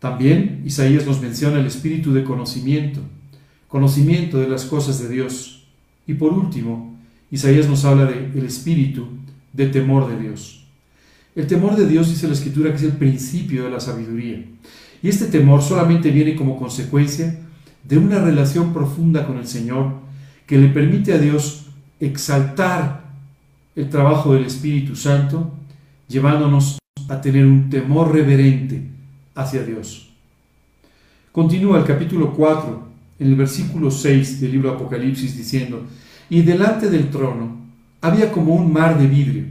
También 0.00 0.62
Isaías 0.64 1.06
nos 1.06 1.20
menciona 1.20 1.60
el 1.60 1.66
espíritu 1.66 2.12
de 2.12 2.24
conocimiento, 2.24 3.00
conocimiento 3.68 4.38
de 4.38 4.48
las 4.48 4.64
cosas 4.64 5.00
de 5.00 5.08
Dios. 5.08 5.64
Y 6.08 6.14
por 6.14 6.32
último, 6.32 6.98
Isaías 7.30 7.68
nos 7.68 7.84
habla 7.84 8.06
del 8.06 8.44
espíritu 8.44 9.06
de 9.52 9.68
temor 9.68 10.08
de 10.08 10.20
Dios. 10.20 10.64
El 11.36 11.46
temor 11.46 11.76
de 11.76 11.86
Dios 11.86 12.08
dice 12.10 12.26
la 12.26 12.34
Escritura 12.34 12.70
que 12.70 12.76
es 12.76 12.82
el 12.82 12.92
principio 12.92 13.64
de 13.64 13.70
la 13.70 13.80
sabiduría. 13.80 14.44
Y 15.02 15.08
este 15.08 15.26
temor 15.26 15.62
solamente 15.62 16.10
viene 16.10 16.34
como 16.34 16.58
consecuencia 16.58 17.38
de 17.84 17.98
una 17.98 18.18
relación 18.18 18.72
profunda 18.72 19.26
con 19.26 19.38
el 19.38 19.46
Señor 19.46 19.94
que 20.46 20.58
le 20.58 20.68
permite 20.68 21.12
a 21.12 21.18
Dios 21.18 21.66
exaltar 22.00 23.01
el 23.74 23.88
trabajo 23.88 24.34
del 24.34 24.44
Espíritu 24.44 24.94
Santo, 24.96 25.52
llevándonos 26.08 26.78
a 27.08 27.20
tener 27.20 27.46
un 27.46 27.70
temor 27.70 28.12
reverente 28.12 28.82
hacia 29.34 29.62
Dios. 29.62 30.10
Continúa 31.32 31.78
el 31.78 31.84
capítulo 31.84 32.34
4, 32.34 32.88
en 33.18 33.26
el 33.28 33.34
versículo 33.34 33.90
6 33.90 34.40
del 34.40 34.52
libro 34.52 34.72
Apocalipsis, 34.72 35.36
diciendo, 35.36 35.84
y 36.28 36.42
delante 36.42 36.90
del 36.90 37.08
trono 37.10 37.56
había 38.00 38.30
como 38.30 38.54
un 38.54 38.72
mar 38.72 38.98
de 38.98 39.06
vidrio 39.06 39.44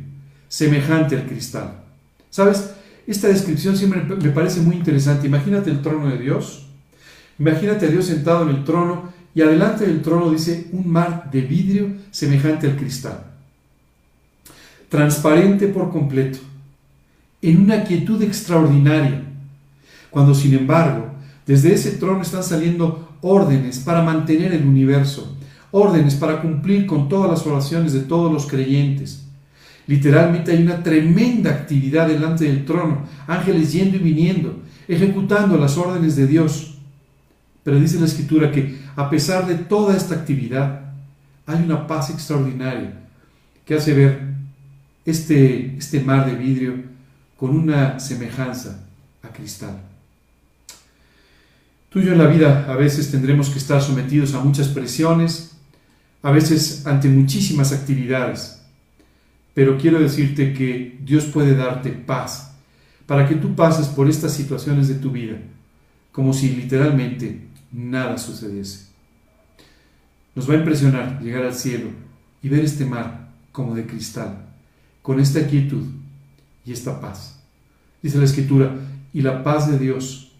semejante 0.47 1.15
al 1.15 1.25
cristal. 1.25 1.81
¿Sabes? 2.29 2.71
Esta 3.07 3.27
descripción 3.27 3.75
siempre 3.75 4.03
me 4.03 4.29
parece 4.29 4.61
muy 4.61 4.75
interesante. 4.75 5.27
Imagínate 5.27 5.71
el 5.71 5.81
trono 5.81 6.09
de 6.09 6.17
Dios. 6.17 6.67
Imagínate 7.39 7.87
a 7.87 7.89
Dios 7.89 8.05
sentado 8.05 8.43
en 8.43 8.55
el 8.55 8.63
trono 8.63 9.11
y 9.33 9.41
adelante 9.41 9.85
del 9.85 10.01
trono 10.01 10.29
dice 10.29 10.67
un 10.73 10.89
mar 10.89 11.29
de 11.31 11.41
vidrio 11.41 11.93
semejante 12.11 12.67
al 12.67 12.75
cristal. 12.75 13.30
Transparente 14.91 15.67
por 15.67 15.89
completo, 15.89 16.39
en 17.41 17.61
una 17.61 17.85
quietud 17.85 18.21
extraordinaria. 18.23 19.23
Cuando 20.09 20.35
sin 20.35 20.53
embargo, 20.53 21.05
desde 21.47 21.73
ese 21.73 21.91
trono 21.91 22.21
están 22.21 22.43
saliendo 22.43 23.15
órdenes 23.21 23.79
para 23.79 24.01
mantener 24.01 24.51
el 24.53 24.67
universo, 24.67 25.37
órdenes 25.71 26.15
para 26.15 26.41
cumplir 26.41 26.85
con 26.87 27.07
todas 27.07 27.31
las 27.31 27.47
oraciones 27.47 27.93
de 27.93 28.01
todos 28.01 28.33
los 28.33 28.45
creyentes. 28.47 29.23
Literalmente 29.87 30.51
hay 30.51 30.61
una 30.61 30.83
tremenda 30.83 31.51
actividad 31.51 32.09
delante 32.09 32.43
del 32.43 32.65
trono, 32.65 33.03
ángeles 33.27 33.71
yendo 33.71 33.95
y 33.95 34.01
viniendo, 34.01 34.59
ejecutando 34.89 35.55
las 35.55 35.77
órdenes 35.77 36.17
de 36.17 36.27
Dios. 36.27 36.75
Pero 37.63 37.79
dice 37.79 37.97
la 37.97 38.07
escritura 38.07 38.51
que 38.51 38.77
a 38.97 39.09
pesar 39.09 39.47
de 39.47 39.55
toda 39.55 39.95
esta 39.95 40.15
actividad, 40.15 40.81
hay 41.45 41.63
una 41.63 41.87
paz 41.87 42.09
extraordinaria 42.09 42.91
que 43.63 43.75
hace 43.75 43.93
ver 43.93 44.30
este, 45.05 45.77
este 45.77 46.01
mar 46.01 46.25
de 46.25 46.35
vidrio 46.35 46.75
con 47.37 47.51
una 47.51 47.99
semejanza 47.99 48.83
a 49.23 49.29
cristal. 49.29 49.81
Tú 51.89 51.99
y 51.99 52.05
yo 52.05 52.13
en 52.13 52.19
la 52.19 52.27
vida 52.27 52.71
a 52.71 52.75
veces 52.75 53.11
tendremos 53.11 53.49
que 53.49 53.59
estar 53.59 53.81
sometidos 53.81 54.33
a 54.33 54.39
muchas 54.39 54.67
presiones, 54.69 55.51
a 56.21 56.31
veces 56.31 56.85
ante 56.85 57.09
muchísimas 57.09 57.73
actividades, 57.73 58.61
pero 59.53 59.77
quiero 59.77 59.99
decirte 59.99 60.53
que 60.53 60.97
Dios 61.03 61.25
puede 61.25 61.55
darte 61.55 61.91
paz 61.91 62.53
para 63.05 63.27
que 63.27 63.35
tú 63.35 63.55
pases 63.55 63.87
por 63.87 64.09
estas 64.09 64.33
situaciones 64.33 64.87
de 64.87 64.95
tu 64.95 65.11
vida 65.11 65.37
como 66.11 66.33
si 66.33 66.49
literalmente 66.49 67.47
nada 67.71 68.17
sucediese. 68.17 68.87
Nos 70.35 70.49
va 70.49 70.53
a 70.53 70.57
impresionar 70.57 71.21
llegar 71.21 71.43
al 71.43 71.53
cielo 71.53 71.89
y 72.41 72.49
ver 72.49 72.63
este 72.63 72.85
mar 72.85 73.29
como 73.51 73.75
de 73.75 73.85
cristal, 73.85 74.45
con 75.01 75.19
esta 75.19 75.47
quietud 75.47 75.85
y 76.65 76.71
esta 76.71 76.99
paz. 76.99 77.39
Dice 78.01 78.17
la 78.17 78.25
Escritura, 78.25 78.75
y 79.13 79.21
la 79.21 79.43
paz 79.43 79.69
de 79.69 79.77
Dios, 79.77 80.31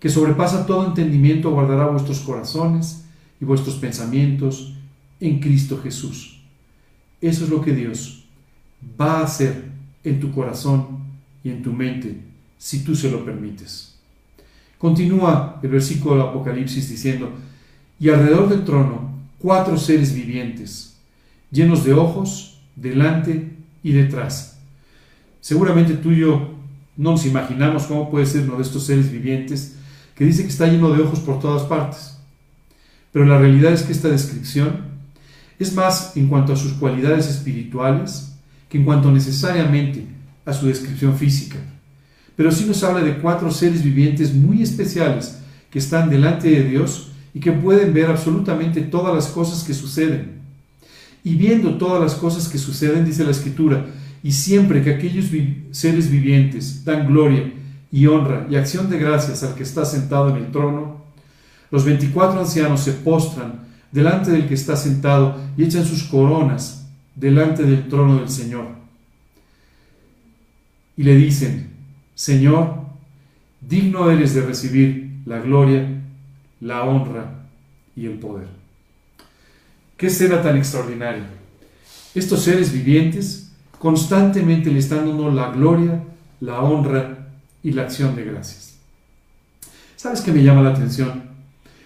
que 0.00 0.08
sobrepasa 0.08 0.66
todo 0.66 0.86
entendimiento, 0.86 1.50
guardará 1.50 1.86
vuestros 1.86 2.20
corazones 2.20 3.04
y 3.40 3.44
vuestros 3.44 3.76
pensamientos 3.76 4.74
en 5.20 5.40
Cristo 5.40 5.80
Jesús. 5.82 6.40
Eso 7.20 7.44
es 7.44 7.50
lo 7.50 7.60
que 7.62 7.72
Dios 7.72 8.24
va 9.00 9.20
a 9.20 9.24
hacer 9.24 9.64
en 10.04 10.20
tu 10.20 10.32
corazón 10.32 10.98
y 11.42 11.50
en 11.50 11.62
tu 11.62 11.72
mente 11.72 12.20
si 12.58 12.84
tú 12.84 12.94
se 12.94 13.10
lo 13.10 13.24
permites. 13.24 13.94
Continúa 14.78 15.58
el 15.62 15.70
versículo 15.70 16.16
del 16.16 16.28
Apocalipsis 16.28 16.88
diciendo, 16.90 17.32
y 17.98 18.10
alrededor 18.10 18.48
del 18.48 18.64
trono 18.64 19.10
cuatro 19.38 19.78
seres 19.78 20.14
vivientes, 20.14 20.96
llenos 21.50 21.84
de 21.84 21.94
ojos, 21.94 22.58
delante 22.74 23.55
y 23.86 23.92
detrás. 23.92 24.58
Seguramente 25.40 25.94
tú 25.94 26.10
y 26.10 26.18
yo 26.18 26.56
no 26.96 27.12
nos 27.12 27.24
imaginamos 27.24 27.84
cómo 27.84 28.10
puede 28.10 28.26
ser 28.26 28.42
uno 28.42 28.56
de 28.56 28.64
estos 28.64 28.84
seres 28.84 29.12
vivientes 29.12 29.76
que 30.16 30.24
dice 30.24 30.42
que 30.42 30.48
está 30.48 30.66
lleno 30.66 30.90
de 30.90 31.02
ojos 31.02 31.20
por 31.20 31.38
todas 31.38 31.62
partes. 31.68 32.18
Pero 33.12 33.26
la 33.26 33.38
realidad 33.38 33.72
es 33.72 33.84
que 33.84 33.92
esta 33.92 34.08
descripción 34.08 34.78
es 35.60 35.72
más 35.72 36.16
en 36.16 36.26
cuanto 36.26 36.52
a 36.52 36.56
sus 36.56 36.72
cualidades 36.72 37.28
espirituales 37.28 38.32
que 38.68 38.78
en 38.78 38.84
cuanto 38.84 39.12
necesariamente 39.12 40.04
a 40.44 40.52
su 40.52 40.66
descripción 40.66 41.16
física. 41.16 41.58
Pero 42.34 42.50
sí 42.50 42.64
nos 42.64 42.82
habla 42.82 43.04
de 43.04 43.18
cuatro 43.18 43.52
seres 43.52 43.84
vivientes 43.84 44.34
muy 44.34 44.62
especiales 44.62 45.38
que 45.70 45.78
están 45.78 46.10
delante 46.10 46.50
de 46.50 46.64
Dios 46.64 47.12
y 47.32 47.38
que 47.38 47.52
pueden 47.52 47.94
ver 47.94 48.06
absolutamente 48.06 48.80
todas 48.80 49.14
las 49.14 49.28
cosas 49.28 49.62
que 49.62 49.74
suceden. 49.74 50.35
Y 51.26 51.34
viendo 51.34 51.76
todas 51.76 52.00
las 52.00 52.14
cosas 52.14 52.48
que 52.48 52.56
suceden, 52.56 53.04
dice 53.04 53.24
la 53.24 53.32
Escritura, 53.32 53.84
y 54.22 54.30
siempre 54.30 54.80
que 54.80 54.94
aquellos 54.94 55.24
seres 55.72 56.08
vivientes 56.08 56.84
dan 56.84 57.08
gloria 57.08 57.52
y 57.90 58.06
honra 58.06 58.46
y 58.48 58.54
acción 58.54 58.88
de 58.88 58.96
gracias 59.00 59.42
al 59.42 59.56
que 59.56 59.64
está 59.64 59.84
sentado 59.84 60.30
en 60.30 60.36
el 60.36 60.52
trono, 60.52 61.02
los 61.72 61.84
veinticuatro 61.84 62.38
ancianos 62.38 62.78
se 62.78 62.92
postran 62.92 63.66
delante 63.90 64.30
del 64.30 64.46
que 64.46 64.54
está 64.54 64.76
sentado 64.76 65.36
y 65.56 65.64
echan 65.64 65.84
sus 65.84 66.04
coronas 66.04 66.86
delante 67.16 67.64
del 67.64 67.88
trono 67.88 68.20
del 68.20 68.30
Señor. 68.30 68.68
Y 70.96 71.02
le 71.02 71.16
dicen, 71.16 71.70
Señor, 72.14 72.82
digno 73.60 74.12
eres 74.12 74.32
de 74.32 74.42
recibir 74.42 75.22
la 75.26 75.40
gloria, 75.40 75.88
la 76.60 76.84
honra 76.84 77.48
y 77.96 78.06
el 78.06 78.12
poder. 78.12 78.65
¿Qué 79.96 80.10
será 80.10 80.42
tan 80.42 80.56
extraordinario? 80.56 81.24
Estos 82.14 82.42
seres 82.42 82.72
vivientes 82.72 83.50
constantemente 83.78 84.70
le 84.70 84.78
están 84.78 85.06
dando 85.06 85.30
la 85.30 85.50
gloria, 85.50 86.02
la 86.40 86.60
honra 86.60 87.28
y 87.62 87.72
la 87.72 87.82
acción 87.82 88.14
de 88.14 88.24
gracias. 88.24 88.74
¿Sabes 89.96 90.20
qué 90.20 90.32
me 90.32 90.42
llama 90.42 90.62
la 90.62 90.70
atención? 90.70 91.24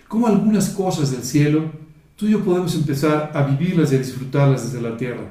Cómo 0.09 0.27
algunas 0.27 0.71
cosas 0.71 1.13
del 1.13 1.23
cielo 1.23 1.71
tú 2.17 2.27
y 2.27 2.33
yo 2.33 2.45
podemos 2.45 2.75
empezar 2.75 3.31
a 3.33 3.43
vivirlas 3.45 3.93
y 3.93 3.95
a 3.95 3.99
disfrutarlas 3.99 4.65
desde 4.65 4.87
la 4.87 4.97
tierra. 4.97 5.31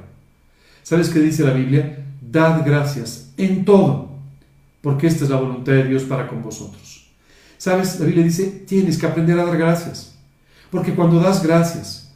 ¿Sabes 0.82 1.08
qué 1.08 1.20
dice 1.20 1.44
la 1.44 1.52
Biblia? 1.52 2.04
Dad 2.20 2.62
gracias 2.66 3.32
en 3.36 3.64
todo, 3.64 4.10
porque 4.80 5.06
esta 5.06 5.24
es 5.24 5.30
la 5.30 5.36
voluntad 5.36 5.72
de 5.72 5.84
Dios 5.84 6.02
para 6.02 6.26
con 6.26 6.42
vosotros. 6.42 7.06
¿Sabes? 7.58 8.00
La 8.00 8.06
Biblia 8.06 8.24
dice, 8.24 8.64
tienes 8.66 8.98
que 8.98 9.06
aprender 9.06 9.38
a 9.38 9.44
dar 9.44 9.56
gracias, 9.56 10.16
porque 10.70 10.94
cuando 10.94 11.20
das 11.20 11.44
gracias, 11.44 12.09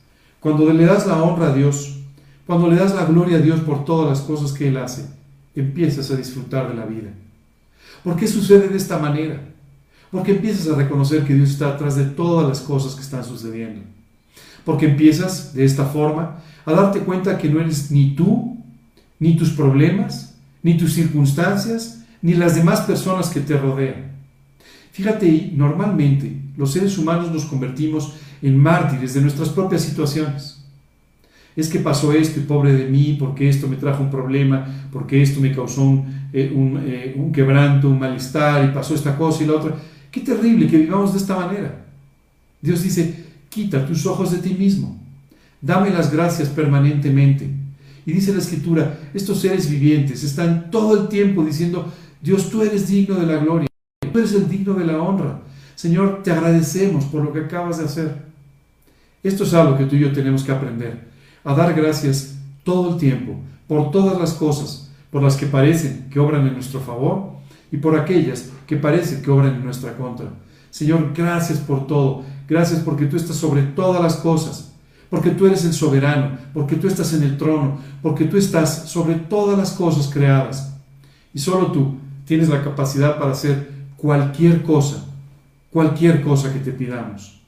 cuando 0.44 0.70
le 0.70 0.84
das 0.84 1.06
la 1.06 1.22
honra 1.22 1.52
a 1.52 1.54
Dios, 1.54 2.00
cuando 2.46 2.68
le 2.68 2.76
das 2.76 2.94
la 2.94 3.06
gloria 3.06 3.38
a 3.38 3.40
Dios 3.40 3.60
por 3.60 3.86
todas 3.86 4.10
las 4.10 4.20
cosas 4.20 4.52
que 4.52 4.68
Él 4.68 4.76
hace, 4.76 5.06
empiezas 5.56 6.10
a 6.10 6.16
disfrutar 6.16 6.68
de 6.68 6.74
la 6.74 6.84
vida. 6.84 7.08
¿Por 8.02 8.14
qué 8.14 8.28
sucede 8.28 8.68
de 8.68 8.76
esta 8.76 8.98
manera? 8.98 9.40
Porque 10.10 10.32
empiezas 10.32 10.68
a 10.70 10.76
reconocer 10.76 11.24
que 11.24 11.32
Dios 11.32 11.48
está 11.48 11.70
atrás 11.70 11.96
de 11.96 12.04
todas 12.04 12.46
las 12.46 12.60
cosas 12.60 12.94
que 12.94 13.00
están 13.00 13.24
sucediendo. 13.24 13.80
Porque 14.66 14.84
empiezas 14.84 15.54
de 15.54 15.64
esta 15.64 15.86
forma 15.86 16.42
a 16.66 16.72
darte 16.72 16.98
cuenta 16.98 17.38
que 17.38 17.48
no 17.48 17.58
eres 17.58 17.90
ni 17.90 18.14
tú, 18.14 18.58
ni 19.18 19.38
tus 19.38 19.48
problemas, 19.48 20.34
ni 20.62 20.76
tus 20.76 20.92
circunstancias, 20.92 22.04
ni 22.20 22.34
las 22.34 22.54
demás 22.54 22.82
personas 22.82 23.30
que 23.30 23.40
te 23.40 23.56
rodean. 23.56 24.12
Fíjate, 24.92 25.52
normalmente 25.54 26.38
los 26.58 26.70
seres 26.70 26.98
humanos 26.98 27.32
nos 27.32 27.46
convertimos 27.46 28.12
en 28.42 28.58
mártires 28.58 29.14
de 29.14 29.20
nuestras 29.20 29.48
propias 29.48 29.82
situaciones 29.82 30.64
es 31.56 31.68
que 31.68 31.78
pasó 31.78 32.12
esto 32.12 32.40
y 32.40 32.44
pobre 32.44 32.72
de 32.72 32.86
mí, 32.86 33.16
porque 33.18 33.48
esto 33.48 33.68
me 33.68 33.76
trajo 33.76 34.02
un 34.02 34.10
problema, 34.10 34.66
porque 34.90 35.22
esto 35.22 35.40
me 35.40 35.52
causó 35.52 35.82
un, 35.82 36.28
eh, 36.32 36.50
eh, 36.52 37.14
un, 37.16 37.32
quebranto, 37.32 37.88
un 37.88 37.98
malestar 37.98 38.64
y 38.64 38.74
pasó 38.74 38.94
esta 38.94 39.16
cosa 39.16 39.44
y 39.44 39.46
la 39.46 39.54
otra. 39.54 39.76
Qué 40.10 40.20
terrible 40.20 40.66
que 40.66 40.78
vivamos 40.78 41.12
de 41.12 41.18
esta 41.18 41.36
manera. 41.36 41.84
Dios 42.60 42.82
dice, 42.82 43.24
quita 43.48 43.86
tus 43.86 44.04
ojos 44.06 44.32
de 44.32 44.38
ti 44.38 44.54
mismo, 44.54 44.98
dame 45.60 45.90
las 45.90 46.12
gracias 46.12 46.48
permanentemente. 46.48 47.48
Y 48.06 48.12
dice 48.12 48.32
la 48.32 48.40
escritura, 48.40 48.98
estos 49.14 49.40
seres 49.40 49.70
vivientes 49.70 50.24
están 50.24 50.70
todo 50.70 51.02
el 51.02 51.08
tiempo 51.08 51.44
diciendo, 51.44 51.90
Dios, 52.20 52.50
tú 52.50 52.62
eres 52.62 52.88
digno 52.88 53.14
de 53.14 53.26
la 53.26 53.38
gloria, 53.38 53.68
tú 54.12 54.18
eres 54.18 54.32
el 54.32 54.48
digno 54.48 54.74
de 54.74 54.86
la 54.86 55.00
honra. 55.00 55.40
Señor, 55.74 56.22
te 56.22 56.30
agradecemos 56.30 57.04
por 57.06 57.24
lo 57.24 57.32
que 57.32 57.40
acabas 57.40 57.78
de 57.78 57.84
hacer. 57.84 58.24
Esto 59.22 59.44
es 59.44 59.54
algo 59.54 59.76
que 59.76 59.86
tú 59.86 59.96
y 59.96 60.00
yo 60.00 60.12
tenemos 60.12 60.44
que 60.44 60.52
aprender 60.52 61.08
a 61.44 61.54
dar 61.54 61.74
gracias 61.74 62.34
todo 62.62 62.94
el 62.94 62.98
tiempo 62.98 63.36
por 63.66 63.90
todas 63.90 64.18
las 64.18 64.34
cosas, 64.34 64.90
por 65.10 65.22
las 65.22 65.36
que 65.36 65.46
parecen 65.46 66.08
que 66.10 66.20
obran 66.20 66.46
en 66.46 66.54
nuestro 66.54 66.80
favor 66.80 67.34
y 67.70 67.76
por 67.76 67.98
aquellas 67.98 68.50
que 68.66 68.76
parecen 68.76 69.22
que 69.22 69.30
obran 69.30 69.54
en 69.54 69.64
nuestra 69.64 69.96
contra. 69.96 70.26
Señor, 70.70 71.12
gracias 71.14 71.58
por 71.58 71.86
todo, 71.86 72.24
gracias 72.48 72.80
porque 72.80 73.06
tú 73.06 73.16
estás 73.16 73.36
sobre 73.36 73.62
todas 73.62 74.02
las 74.02 74.16
cosas, 74.16 74.72
porque 75.08 75.30
tú 75.30 75.46
eres 75.46 75.64
el 75.64 75.72
soberano, 75.72 76.36
porque 76.52 76.76
tú 76.76 76.88
estás 76.88 77.12
en 77.14 77.22
el 77.22 77.36
trono, 77.36 77.78
porque 78.02 78.24
tú 78.24 78.36
estás 78.36 78.88
sobre 78.90 79.14
todas 79.14 79.56
las 79.56 79.72
cosas 79.72 80.10
creadas. 80.12 80.74
Y 81.32 81.38
solo 81.38 81.68
tú 81.68 81.94
tienes 82.24 82.48
la 82.48 82.62
capacidad 82.62 83.18
para 83.18 83.32
hacer 83.32 83.70
cualquier 83.96 84.62
cosa, 84.62 85.03
cualquier 85.74 86.22
cosa 86.22 86.52
que 86.52 86.60
te 86.60 86.70
pidamos. 86.70 87.40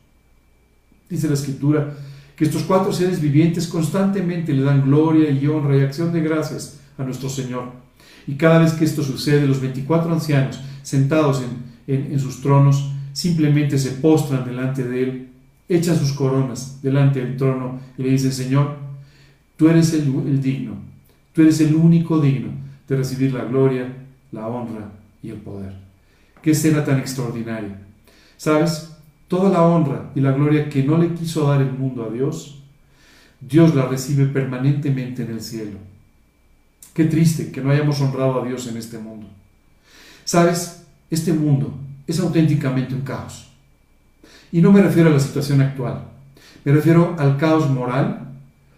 Dice 1.09 1.29
la 1.29 1.35
escritura 1.35 1.97
que 2.35 2.45
estos 2.45 2.65
cuatro 2.65 2.93
seres 2.93 3.21
vivientes 3.21 3.69
constantemente 3.69 4.53
le 4.53 4.65
dan 4.65 4.83
gloria 4.83 5.31
y 5.31 5.47
honra 5.47 5.77
y 5.77 5.83
acción 5.83 6.13
de 6.13 6.23
gracias 6.23 6.81
a 6.99 7.05
nuestro 7.05 7.29
Señor. 7.29 7.71
Y 8.27 8.35
cada 8.35 8.59
vez 8.59 8.73
que 8.73 8.85
esto 8.85 9.05
sucede, 9.05 9.47
los 9.47 9.61
24 9.61 10.13
ancianos 10.13 10.61
sentados 10.83 11.41
en, 11.87 12.19
sus 12.19 12.43
tronos 12.43 12.91
simplemente 13.13 13.79
se 13.79 13.93
postran 13.93 14.45
delante 14.45 14.83
de 14.83 15.03
Él, 15.05 15.29
echan 15.69 15.97
sus 15.97 16.13
coronas 16.13 16.81
delante 16.83 17.21
del 17.21 17.37
trono 17.37 17.79
y 17.97 18.03
le 18.03 18.11
dicen, 18.11 18.33
Señor, 18.33 18.77
tú 19.57 19.69
eres 19.69 19.93
el, 19.95 20.03
el 20.03 20.43
digno, 20.43 20.75
tú 21.33 21.43
eres 21.43 21.61
el 21.61 21.77
único 21.77 22.19
digno 22.19 22.49
de 22.89 22.97
recibir 22.97 23.33
la 23.33 23.45
gloria, 23.45 23.87
la 24.33 24.49
honra 24.49 24.91
y 25.23 25.31
el 25.31 25.37
poder. 25.37 25.75
Qué 26.43 26.51
escena 26.51 26.85
tan 26.85 26.99
extraordinaria. 26.99 27.86
¿Sabes? 28.37 28.93
Toda 29.29 29.51
la 29.51 29.63
honra 29.63 30.11
y 30.15 30.21
la 30.21 30.33
gloria 30.33 30.69
que 30.69 30.83
no 30.83 30.99
le 30.99 31.15
quiso 31.15 31.49
dar 31.49 31.61
el 31.61 31.73
mundo 31.73 32.05
a 32.05 32.13
Dios, 32.13 32.63
Dios 33.41 33.75
la 33.75 33.87
recibe 33.87 34.27
permanentemente 34.27 35.23
en 35.23 35.31
el 35.31 35.41
cielo. 35.41 35.79
Qué 36.95 37.05
triste 37.05 37.51
que 37.51 37.61
no 37.61 37.71
hayamos 37.71 38.01
honrado 38.01 38.41
a 38.41 38.47
Dios 38.47 38.67
en 38.69 38.77
este 38.77 38.99
mundo. 38.99 39.27
Sabes, 40.25 40.87
este 41.11 41.33
mundo 41.33 41.75
es 42.07 42.19
auténticamente 42.21 42.95
un 42.95 43.03
caos. 43.03 43.51
Y 44.53 44.61
no 44.61 44.73
me 44.73 44.83
refiero 44.83 45.11
a 45.11 45.13
la 45.13 45.21
situación 45.21 45.61
actual, 45.61 46.05
me 46.65 46.73
refiero 46.73 47.15
al 47.19 47.37
caos 47.37 47.69
moral, 47.69 48.33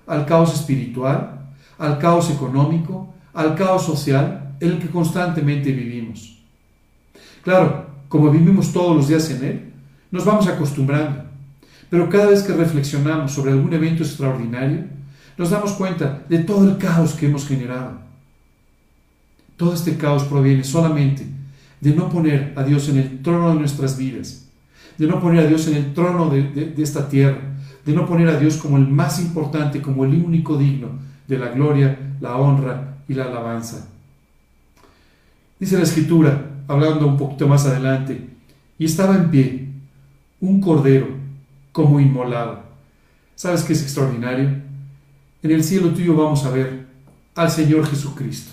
al 0.06 0.26
caos 0.26 0.54
espiritual, 0.54 1.50
al 1.78 1.98
caos 1.98 2.30
económico, 2.30 3.14
al 3.34 3.54
caos 3.54 3.84
social 3.84 4.56
en 4.60 4.72
el 4.72 4.78
que 4.78 4.88
constantemente 4.88 5.72
vivimos. 5.72 6.38
Claro, 7.42 7.86
como 8.08 8.30
vivimos 8.30 8.72
todos 8.72 8.96
los 8.96 9.08
días 9.08 9.30
en 9.30 9.44
él, 9.44 9.72
nos 10.10 10.24
vamos 10.24 10.46
acostumbrando, 10.46 11.24
pero 11.90 12.08
cada 12.08 12.26
vez 12.26 12.42
que 12.42 12.52
reflexionamos 12.52 13.32
sobre 13.32 13.52
algún 13.52 13.72
evento 13.72 14.02
extraordinario, 14.02 14.84
nos 15.36 15.50
damos 15.50 15.72
cuenta 15.72 16.24
de 16.28 16.38
todo 16.40 16.68
el 16.68 16.78
caos 16.78 17.14
que 17.14 17.26
hemos 17.26 17.46
generado. 17.46 17.98
Todo 19.56 19.74
este 19.74 19.96
caos 19.96 20.24
proviene 20.24 20.64
solamente 20.64 21.26
de 21.80 21.94
no 21.94 22.08
poner 22.08 22.52
a 22.56 22.64
Dios 22.64 22.88
en 22.88 22.98
el 22.98 23.22
trono 23.22 23.50
de 23.50 23.60
nuestras 23.60 23.96
vidas, 23.96 24.46
de 24.96 25.06
no 25.06 25.20
poner 25.20 25.44
a 25.44 25.48
Dios 25.48 25.66
en 25.68 25.76
el 25.76 25.94
trono 25.94 26.28
de, 26.28 26.74
esta 26.78 27.08
tierra, 27.08 27.40
de 27.84 27.92
no 27.92 28.06
poner 28.06 28.28
a 28.28 28.38
Dios 28.38 28.56
como 28.56 28.76
el 28.76 28.88
más 28.88 29.20
importante, 29.20 29.80
como 29.80 30.04
el 30.04 30.14
único 30.14 30.58
digno 30.58 30.88
de 31.26 31.38
la 31.38 31.48
gloria, 31.48 32.14
la 32.20 32.36
honra 32.36 32.98
y 33.08 33.14
la 33.14 33.24
alabanza. 33.24 33.88
Dice 35.60 35.76
la 35.76 35.84
escritura, 35.84 36.47
hablando 36.68 37.06
un 37.06 37.16
poquito 37.16 37.48
más 37.48 37.66
adelante, 37.66 38.28
y 38.78 38.84
estaba 38.84 39.16
en 39.16 39.30
pie 39.30 39.68
un 40.40 40.60
cordero 40.60 41.08
como 41.72 41.98
inmolado. 41.98 42.62
¿Sabes 43.34 43.64
qué 43.64 43.72
es 43.72 43.82
extraordinario? 43.82 44.50
En 45.42 45.50
el 45.50 45.64
cielo 45.64 45.88
tuyo 45.90 46.14
vamos 46.14 46.44
a 46.44 46.50
ver 46.50 46.86
al 47.34 47.50
Señor 47.50 47.86
Jesucristo, 47.86 48.52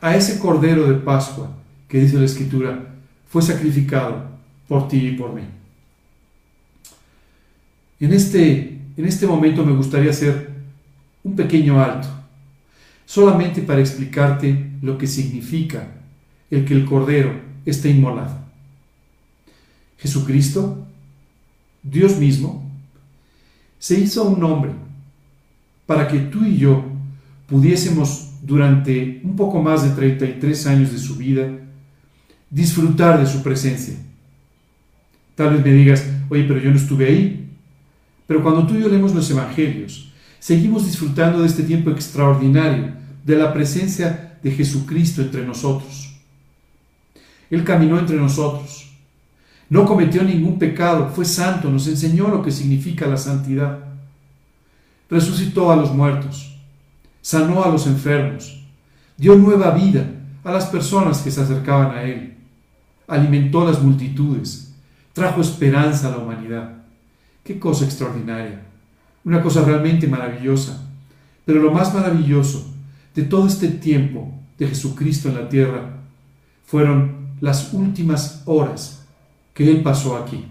a 0.00 0.16
ese 0.16 0.38
cordero 0.38 0.86
de 0.86 0.94
Pascua 0.94 1.50
que 1.88 2.00
dice 2.00 2.18
la 2.18 2.24
escritura, 2.24 2.94
fue 3.28 3.42
sacrificado 3.42 4.24
por 4.68 4.86
ti 4.88 5.08
y 5.08 5.12
por 5.12 5.32
mí. 5.32 5.42
En 7.98 8.12
este, 8.12 8.78
en 8.96 9.04
este 9.04 9.26
momento 9.26 9.64
me 9.64 9.72
gustaría 9.72 10.10
hacer 10.10 10.50
un 11.24 11.34
pequeño 11.34 11.82
alto, 11.82 12.08
solamente 13.04 13.62
para 13.62 13.80
explicarte 13.80 14.70
lo 14.80 14.96
que 14.96 15.06
significa 15.06 15.99
el 16.50 16.64
que 16.64 16.74
el 16.74 16.84
Cordero 16.84 17.32
esté 17.64 17.90
inmolado. 17.90 18.38
Jesucristo, 19.98 20.86
Dios 21.82 22.16
mismo, 22.16 22.68
se 23.78 23.98
hizo 23.98 24.24
un 24.24 24.42
hombre 24.44 24.72
para 25.86 26.08
que 26.08 26.18
tú 26.18 26.44
y 26.44 26.56
yo 26.56 26.84
pudiésemos 27.46 28.30
durante 28.42 29.20
un 29.24 29.36
poco 29.36 29.62
más 29.62 29.82
de 29.82 29.90
33 29.90 30.66
años 30.66 30.92
de 30.92 30.98
su 30.98 31.16
vida 31.16 31.48
disfrutar 32.48 33.20
de 33.20 33.26
su 33.26 33.42
presencia. 33.42 33.94
Tal 35.34 35.54
vez 35.54 35.64
me 35.64 35.72
digas, 35.72 36.04
oye, 36.28 36.44
pero 36.44 36.60
yo 36.60 36.70
no 36.70 36.76
estuve 36.76 37.06
ahí. 37.06 37.48
Pero 38.26 38.42
cuando 38.42 38.66
tú 38.66 38.76
y 38.76 38.80
yo 38.80 38.88
leemos 38.88 39.14
los 39.14 39.30
Evangelios, 39.30 40.12
seguimos 40.38 40.86
disfrutando 40.86 41.40
de 41.40 41.48
este 41.48 41.62
tiempo 41.62 41.90
extraordinario, 41.90 42.92
de 43.24 43.36
la 43.36 43.52
presencia 43.52 44.38
de 44.42 44.50
Jesucristo 44.50 45.22
entre 45.22 45.44
nosotros. 45.46 46.09
Él 47.50 47.64
caminó 47.64 47.98
entre 47.98 48.16
nosotros, 48.16 48.90
no 49.68 49.84
cometió 49.84 50.22
ningún 50.22 50.58
pecado, 50.58 51.10
fue 51.14 51.24
santo, 51.24 51.70
nos 51.70 51.86
enseñó 51.86 52.28
lo 52.28 52.42
que 52.42 52.50
significa 52.50 53.06
la 53.06 53.16
santidad. 53.16 53.78
Resucitó 55.08 55.70
a 55.70 55.76
los 55.76 55.92
muertos, 55.92 56.56
sanó 57.20 57.62
a 57.64 57.68
los 57.68 57.86
enfermos, 57.86 58.62
dio 59.16 59.36
nueva 59.36 59.72
vida 59.72 60.06
a 60.44 60.52
las 60.52 60.66
personas 60.66 61.18
que 61.18 61.30
se 61.30 61.40
acercaban 61.40 61.90
a 61.96 62.02
Él 62.02 62.30
alimentó 63.10 63.64
las 63.64 63.82
multitudes, 63.82 64.72
trajo 65.12 65.40
esperanza 65.40 66.08
a 66.08 66.10
la 66.12 66.18
humanidad. 66.18 66.70
Qué 67.42 67.58
cosa 67.58 67.84
extraordinaria, 67.84 68.62
una 69.24 69.42
cosa 69.42 69.64
realmente 69.64 70.06
maravillosa. 70.06 70.88
Pero 71.44 71.60
lo 71.60 71.72
más 71.72 71.92
maravilloso 71.92 72.72
de 73.14 73.24
todo 73.24 73.48
este 73.48 73.68
tiempo 73.68 74.32
de 74.56 74.68
Jesucristo 74.68 75.28
en 75.28 75.34
la 75.34 75.48
tierra 75.48 75.96
fueron 76.64 77.19
las 77.40 77.72
últimas 77.72 78.42
horas 78.46 79.06
que 79.54 79.70
Él 79.70 79.82
pasó 79.82 80.16
aquí. 80.16 80.46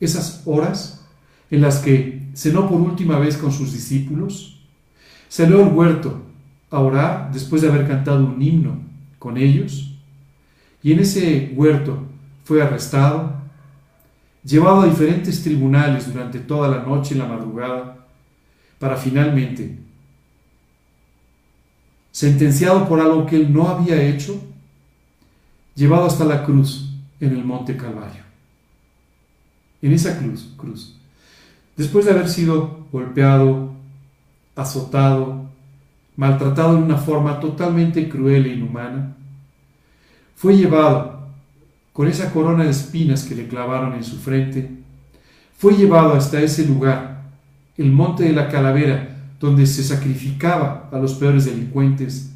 Esas 0.00 0.42
horas 0.44 1.06
en 1.50 1.60
las 1.60 1.78
que 1.78 2.26
cenó 2.34 2.68
por 2.68 2.80
última 2.80 3.18
vez 3.18 3.36
con 3.36 3.52
sus 3.52 3.72
discípulos, 3.72 4.60
salió 5.28 5.64
al 5.64 5.72
huerto 5.72 6.22
a 6.70 6.80
orar 6.80 7.32
después 7.32 7.62
de 7.62 7.68
haber 7.68 7.86
cantado 7.86 8.24
un 8.24 8.40
himno 8.40 8.78
con 9.18 9.36
ellos, 9.36 9.92
y 10.82 10.92
en 10.92 11.00
ese 11.00 11.52
huerto 11.56 12.04
fue 12.44 12.62
arrestado, 12.62 13.34
llevado 14.44 14.82
a 14.82 14.86
diferentes 14.86 15.42
tribunales 15.42 16.12
durante 16.12 16.38
toda 16.38 16.68
la 16.68 16.82
noche 16.82 17.14
y 17.14 17.18
la 17.18 17.26
madrugada, 17.26 18.06
para 18.78 18.96
finalmente, 18.96 19.78
sentenciado 22.12 22.88
por 22.88 23.00
algo 23.00 23.26
que 23.26 23.36
él 23.36 23.52
no 23.52 23.68
había 23.68 24.00
hecho, 24.02 24.40
llevado 25.76 26.06
hasta 26.06 26.24
la 26.24 26.44
cruz 26.44 26.90
en 27.20 27.32
el 27.32 27.44
monte 27.44 27.76
Calvario. 27.76 28.24
En 29.82 29.92
esa 29.92 30.18
cruz, 30.18 30.52
cruz, 30.56 30.96
después 31.76 32.06
de 32.06 32.12
haber 32.12 32.28
sido 32.28 32.86
golpeado, 32.90 33.72
azotado, 34.56 35.44
maltratado 36.16 36.76
de 36.76 36.82
una 36.82 36.96
forma 36.96 37.38
totalmente 37.38 38.08
cruel 38.08 38.46
e 38.46 38.54
inhumana, 38.54 39.14
fue 40.34 40.56
llevado 40.56 41.28
con 41.92 42.08
esa 42.08 42.32
corona 42.32 42.64
de 42.64 42.70
espinas 42.70 43.24
que 43.24 43.34
le 43.34 43.46
clavaron 43.46 43.94
en 43.94 44.04
su 44.04 44.16
frente, 44.16 44.70
fue 45.58 45.74
llevado 45.74 46.14
hasta 46.14 46.40
ese 46.40 46.66
lugar, 46.66 47.22
el 47.76 47.92
monte 47.92 48.24
de 48.24 48.32
la 48.32 48.48
calavera, 48.48 49.16
donde 49.38 49.66
se 49.66 49.84
sacrificaba 49.84 50.88
a 50.90 50.98
los 50.98 51.14
peores 51.14 51.44
delincuentes, 51.44 52.32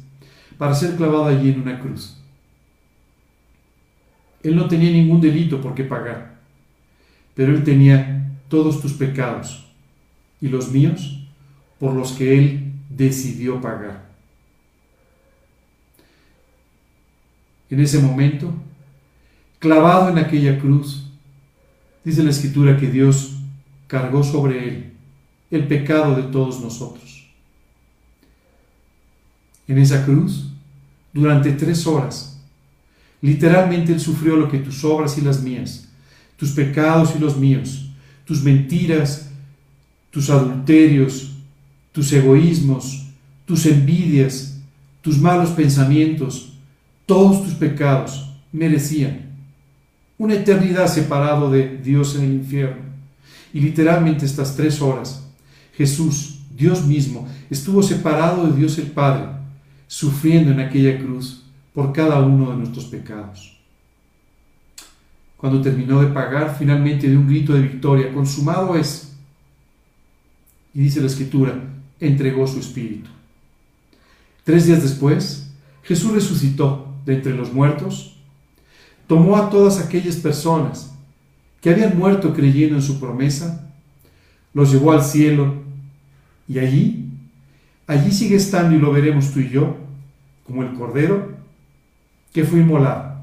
para 0.57 0.75
ser 0.75 0.95
clavado 0.95 1.25
allí 1.25 1.49
en 1.49 1.61
una 1.61 1.79
cruz. 1.79 2.20
Él 4.43 4.55
no 4.55 4.67
tenía 4.67 4.91
ningún 4.91 5.21
delito 5.21 5.61
por 5.61 5.75
qué 5.75 5.83
pagar, 5.83 6.39
pero 7.35 7.53
él 7.53 7.63
tenía 7.63 8.31
todos 8.47 8.81
tus 8.81 8.93
pecados 8.93 9.67
y 10.41 10.47
los 10.47 10.71
míos 10.71 11.23
por 11.79 11.93
los 11.93 12.13
que 12.13 12.37
él 12.37 12.73
decidió 12.89 13.61
pagar. 13.61 14.11
en 17.71 17.79
ese 17.79 17.99
momento, 17.99 18.53
clavado 19.57 20.09
en 20.09 20.17
aquella 20.17 20.59
cruz, 20.59 21.07
dice 22.03 22.21
la 22.21 22.29
escritura 22.29 22.77
que 22.77 22.87
Dios 22.87 23.37
cargó 23.87 24.23
sobre 24.23 24.67
él 24.67 24.93
el 25.49 25.67
pecado 25.67 26.15
de 26.15 26.23
todos 26.23 26.59
nosotros. 26.59 27.29
En 29.67 29.77
esa 29.77 30.05
cruz, 30.05 30.51
durante 31.13 31.53
tres 31.53 31.87
horas, 31.87 32.30
literalmente 33.21 33.93
Él 33.93 33.99
sufrió 33.99 34.35
lo 34.35 34.49
que 34.49 34.59
tus 34.59 34.83
obras 34.83 35.17
y 35.17 35.21
las 35.21 35.41
mías, 35.41 35.87
tus 36.37 36.51
pecados 36.51 37.13
y 37.15 37.19
los 37.19 37.37
míos, 37.37 37.91
tus 38.25 38.43
mentiras, 38.43 39.29
tus 40.09 40.29
adulterios, 40.29 41.31
tus 41.91 42.11
egoísmos, 42.13 43.05
tus 43.45 43.65
envidias, 43.65 44.59
tus 45.01 45.17
malos 45.17 45.49
pensamientos, 45.51 46.53
todos 47.05 47.43
tus 47.43 47.53
pecados 47.53 48.29
merecían 48.51 49.31
una 50.21 50.35
eternidad 50.35 50.87
separado 50.87 51.49
de 51.49 51.79
Dios 51.83 52.15
en 52.15 52.25
el 52.25 52.33
infierno. 52.33 52.83
Y 53.51 53.59
literalmente 53.59 54.23
estas 54.23 54.55
tres 54.55 54.79
horas, 54.79 55.27
Jesús, 55.75 56.41
Dios 56.55 56.85
mismo, 56.85 57.27
estuvo 57.49 57.81
separado 57.81 58.45
de 58.45 58.55
Dios 58.55 58.77
el 58.77 58.85
Padre, 58.85 59.25
sufriendo 59.87 60.51
en 60.51 60.59
aquella 60.59 60.99
cruz 60.99 61.40
por 61.73 61.93
cada 61.93 62.19
uno 62.19 62.51
de 62.51 62.57
nuestros 62.57 62.85
pecados. 62.85 63.57
Cuando 65.37 65.61
terminó 65.61 66.01
de 66.01 66.07
pagar, 66.07 66.55
finalmente 66.57 67.09
de 67.09 67.17
un 67.17 67.27
grito 67.27 67.53
de 67.53 67.61
victoria, 67.61 68.13
consumado 68.13 68.75
es. 68.75 69.13
Y 70.73 70.81
dice 70.81 71.01
la 71.01 71.07
escritura, 71.07 71.59
entregó 71.99 72.45
su 72.45 72.59
espíritu. 72.59 73.09
Tres 74.43 74.65
días 74.65 74.83
después, 74.83 75.51
Jesús 75.83 76.13
resucitó 76.13 76.93
de 77.05 77.15
entre 77.15 77.33
los 77.33 77.51
muertos, 77.51 78.17
tomó 79.07 79.35
a 79.37 79.49
todas 79.49 79.79
aquellas 79.79 80.17
personas 80.17 80.93
que 81.59 81.69
habían 81.69 81.97
muerto 81.97 82.33
creyendo 82.33 82.75
en 82.75 82.81
su 82.81 82.99
promesa, 82.99 83.69
los 84.53 84.71
llevó 84.71 84.91
al 84.91 85.03
cielo 85.03 85.55
y 86.47 86.59
allí, 86.59 87.09
allí 87.87 88.11
sigue 88.11 88.35
estando 88.35 88.75
y 88.75 88.79
lo 88.79 88.91
veremos 88.91 89.31
tú 89.31 89.39
y 89.39 89.49
yo, 89.49 89.77
como 90.45 90.63
el 90.63 90.73
Cordero 90.73 91.30
que 92.33 92.43
fue 92.43 92.59
inmolado, 92.59 93.15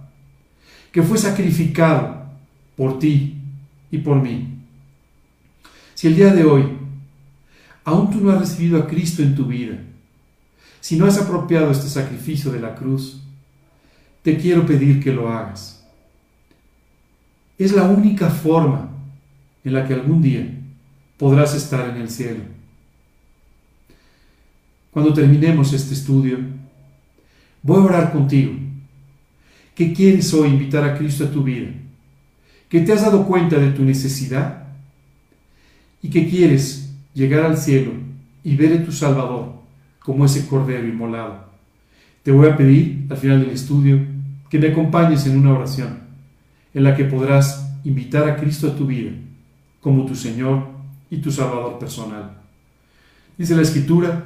que 0.92 1.02
fue 1.02 1.18
sacrificado 1.18 2.24
por 2.76 2.98
ti 2.98 3.36
y 3.90 3.98
por 3.98 4.20
mí. 4.20 4.54
Si 5.94 6.06
el 6.06 6.16
día 6.16 6.32
de 6.32 6.44
hoy 6.44 6.78
aún 7.84 8.10
tú 8.10 8.20
no 8.20 8.30
has 8.30 8.40
recibido 8.40 8.78
a 8.78 8.86
Cristo 8.86 9.22
en 9.22 9.34
tu 9.34 9.46
vida, 9.46 9.78
si 10.80 10.96
no 10.96 11.06
has 11.06 11.18
apropiado 11.18 11.70
este 11.70 11.88
sacrificio 11.88 12.52
de 12.52 12.60
la 12.60 12.74
cruz, 12.74 13.22
te 14.22 14.36
quiero 14.36 14.66
pedir 14.66 15.02
que 15.02 15.12
lo 15.12 15.28
hagas. 15.28 15.86
es 17.58 17.72
la 17.72 17.84
única 17.84 18.30
forma 18.30 18.90
en 19.64 19.72
la 19.72 19.86
que 19.86 19.94
algún 19.94 20.22
día 20.22 20.46
podrás 21.16 21.54
estar 21.54 21.88
en 21.88 21.96
el 21.96 22.08
cielo. 22.08 22.44
Cuando 24.92 25.12
terminemos 25.12 25.72
este 25.72 25.94
estudio, 25.94 26.38
voy 27.62 27.78
a 27.78 27.84
orar 27.84 28.12
contigo. 28.12 28.67
¿Qué 29.78 29.92
quieres 29.92 30.34
hoy 30.34 30.48
invitar 30.48 30.82
a 30.82 30.98
Cristo 30.98 31.22
a 31.22 31.30
tu 31.30 31.44
vida? 31.44 31.68
¿Que 32.68 32.80
te 32.80 32.92
has 32.92 33.02
dado 33.02 33.24
cuenta 33.24 33.60
de 33.60 33.70
tu 33.70 33.84
necesidad? 33.84 34.64
¿Y 36.02 36.10
que 36.10 36.28
quieres 36.28 36.90
llegar 37.14 37.44
al 37.44 37.56
cielo 37.56 37.92
y 38.42 38.56
ver 38.56 38.72
a 38.72 38.84
tu 38.84 38.90
Salvador 38.90 39.52
como 40.00 40.24
ese 40.24 40.48
Cordero 40.48 40.84
inmolado? 40.84 41.44
Te 42.24 42.32
voy 42.32 42.48
a 42.48 42.56
pedir 42.56 43.06
al 43.08 43.18
final 43.18 43.40
del 43.40 43.50
estudio 43.50 44.00
que 44.50 44.58
me 44.58 44.66
acompañes 44.66 45.24
en 45.26 45.38
una 45.38 45.52
oración 45.52 46.00
en 46.74 46.82
la 46.82 46.96
que 46.96 47.04
podrás 47.04 47.70
invitar 47.84 48.28
a 48.28 48.34
Cristo 48.34 48.66
a 48.66 48.74
tu 48.74 48.84
vida 48.84 49.12
como 49.80 50.06
tu 50.06 50.16
Señor 50.16 50.66
y 51.08 51.18
tu 51.18 51.30
Salvador 51.30 51.78
personal. 51.78 52.32
Dice 53.36 53.54
la 53.54 53.62
Escritura 53.62 54.24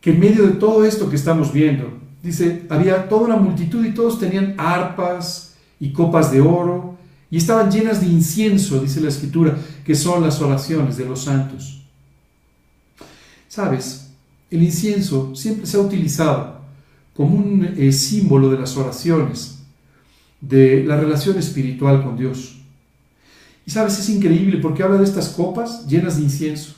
que 0.00 0.10
en 0.10 0.18
medio 0.18 0.48
de 0.48 0.54
todo 0.54 0.84
esto 0.84 1.08
que 1.08 1.14
estamos 1.14 1.52
viendo, 1.52 2.03
dice, 2.24 2.66
había 2.70 3.08
toda 3.08 3.26
una 3.26 3.36
multitud 3.36 3.84
y 3.84 3.92
todos 3.92 4.18
tenían 4.18 4.54
arpas 4.56 5.54
y 5.78 5.92
copas 5.92 6.32
de 6.32 6.40
oro 6.40 6.96
y 7.30 7.36
estaban 7.36 7.70
llenas 7.70 8.00
de 8.00 8.06
incienso, 8.06 8.80
dice 8.80 9.00
la 9.00 9.08
Escritura, 9.08 9.58
que 9.84 9.94
son 9.94 10.22
las 10.22 10.40
oraciones 10.40 10.96
de 10.96 11.04
los 11.04 11.24
santos. 11.24 11.82
Sabes, 13.48 14.10
el 14.50 14.62
incienso 14.62 15.34
siempre 15.34 15.66
se 15.66 15.76
ha 15.76 15.80
utilizado 15.80 16.60
como 17.14 17.36
un 17.36 17.74
eh, 17.76 17.92
símbolo 17.92 18.50
de 18.50 18.58
las 18.58 18.76
oraciones, 18.76 19.58
de 20.40 20.82
la 20.84 20.96
relación 20.96 21.38
espiritual 21.38 22.02
con 22.02 22.16
Dios. 22.16 22.56
Y 23.66 23.70
sabes, 23.70 23.98
es 23.98 24.08
increíble 24.08 24.58
porque 24.58 24.82
habla 24.82 24.98
de 24.98 25.04
estas 25.04 25.28
copas 25.28 25.86
llenas 25.86 26.16
de 26.16 26.22
incienso. 26.22 26.74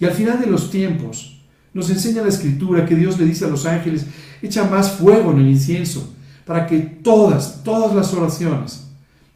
Y 0.00 0.04
al 0.04 0.12
final 0.12 0.40
de 0.40 0.46
los 0.46 0.70
tiempos 0.70 1.38
nos 1.74 1.90
enseña 1.90 2.22
la 2.22 2.28
escritura 2.28 2.86
que 2.86 2.96
Dios 2.96 3.18
le 3.18 3.26
dice 3.26 3.44
a 3.44 3.48
los 3.48 3.66
ángeles, 3.66 4.06
echa 4.42 4.64
más 4.64 4.92
fuego 4.92 5.32
en 5.32 5.40
el 5.40 5.48
incienso 5.48 6.14
para 6.44 6.66
que 6.66 6.78
todas, 6.78 7.62
todas 7.62 7.94
las 7.94 8.12
oraciones 8.14 8.88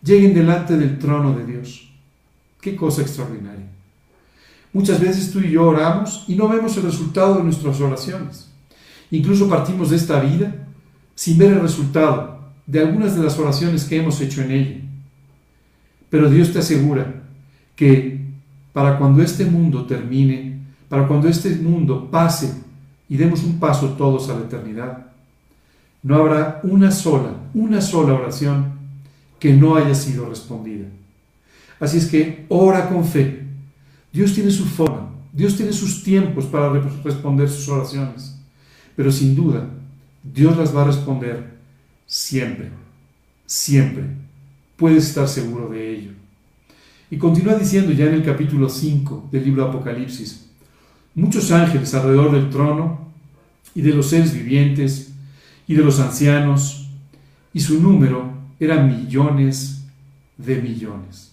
lleguen 0.03 0.35
delante 0.35 0.77
del 0.77 0.99
trono 0.99 1.37
de 1.37 1.45
Dios. 1.45 1.89
Qué 2.61 2.75
cosa 2.75 3.03
extraordinaria. 3.03 3.67
Muchas 4.73 5.01
veces 5.01 5.31
tú 5.31 5.41
y 5.41 5.51
yo 5.51 5.67
oramos 5.67 6.25
y 6.27 6.35
no 6.35 6.49
vemos 6.49 6.77
el 6.77 6.85
resultado 6.85 7.37
de 7.37 7.45
nuestras 7.45 7.81
oraciones. 7.81 8.51
Incluso 9.11 9.49
partimos 9.49 9.91
de 9.91 9.97
esta 9.97 10.21
vida 10.21 10.55
sin 11.15 11.37
ver 11.37 11.53
el 11.53 11.61
resultado 11.61 12.41
de 12.67 12.81
algunas 12.81 13.15
de 13.15 13.23
las 13.23 13.39
oraciones 13.39 13.85
que 13.85 13.99
hemos 13.99 14.21
hecho 14.21 14.41
en 14.43 14.51
ella. 14.51 14.81
Pero 16.09 16.31
Dios 16.31 16.53
te 16.53 16.61
asegura 16.61 17.23
que 17.77 18.23
para 18.73 18.99
cuando 18.99 19.23
este 19.23 19.45
mundo 19.45 19.85
termine, 19.85 20.52
para 20.93 21.09
cuando 21.09 21.27
este 21.27 21.49
mundo 21.57 22.11
pase 22.11 22.53
y 23.09 23.17
demos 23.17 23.43
un 23.45 23.59
paso 23.59 23.95
todos 23.95 24.29
a 24.29 24.35
la 24.35 24.41
eternidad, 24.41 25.07
no 26.03 26.17
habrá 26.17 26.61
una 26.65 26.91
sola, 26.91 27.33
una 27.55 27.81
sola 27.81 28.13
oración 28.13 28.73
que 29.39 29.55
no 29.55 29.75
haya 29.75 29.95
sido 29.95 30.29
respondida. 30.29 30.85
Así 31.81 31.97
es 31.97 32.05
que 32.05 32.45
ora 32.51 32.91
con 32.91 33.07
fe. 33.07 33.43
Dios 34.13 34.35
tiene 34.35 34.51
su 34.51 34.67
forma, 34.67 35.09
Dios 35.33 35.57
tiene 35.57 35.73
sus 35.73 36.05
tiempos 36.05 36.45
para 36.45 36.69
responder 37.03 37.49
sus 37.49 37.71
oraciones, 37.71 38.39
pero 38.95 39.11
sin 39.11 39.35
duda 39.35 39.67
Dios 40.23 40.59
las 40.59 40.77
va 40.77 40.83
a 40.83 40.89
responder 40.89 41.55
siempre, 42.07 42.69
siempre. 43.47 44.05
Puedes 44.77 45.09
estar 45.09 45.27
seguro 45.27 45.71
de 45.71 45.91
ello. 45.91 46.11
Y 47.11 47.17
continúa 47.17 47.55
diciendo 47.55 47.93
ya 47.93 48.05
en 48.05 48.13
el 48.13 48.23
capítulo 48.23 48.69
5 48.69 49.31
del 49.33 49.45
libro 49.45 49.65
Apocalipsis, 49.65 50.52
muchos 51.15 51.51
ángeles 51.51 51.95
alrededor 51.95 52.33
del 52.33 52.51
trono 52.51 53.09
y 53.75 53.83
de 53.83 53.93
los 53.93 54.09
seres 54.09 54.35
vivientes 54.35 55.13
y 55.67 55.75
de 55.75 55.83
los 55.83 56.01
ancianos, 56.01 56.89
y 57.55 57.61
su 57.61 57.81
número 57.81 58.33
era 58.59 58.83
millones 58.83 59.85
de 60.37 60.61
millones. 60.61 61.33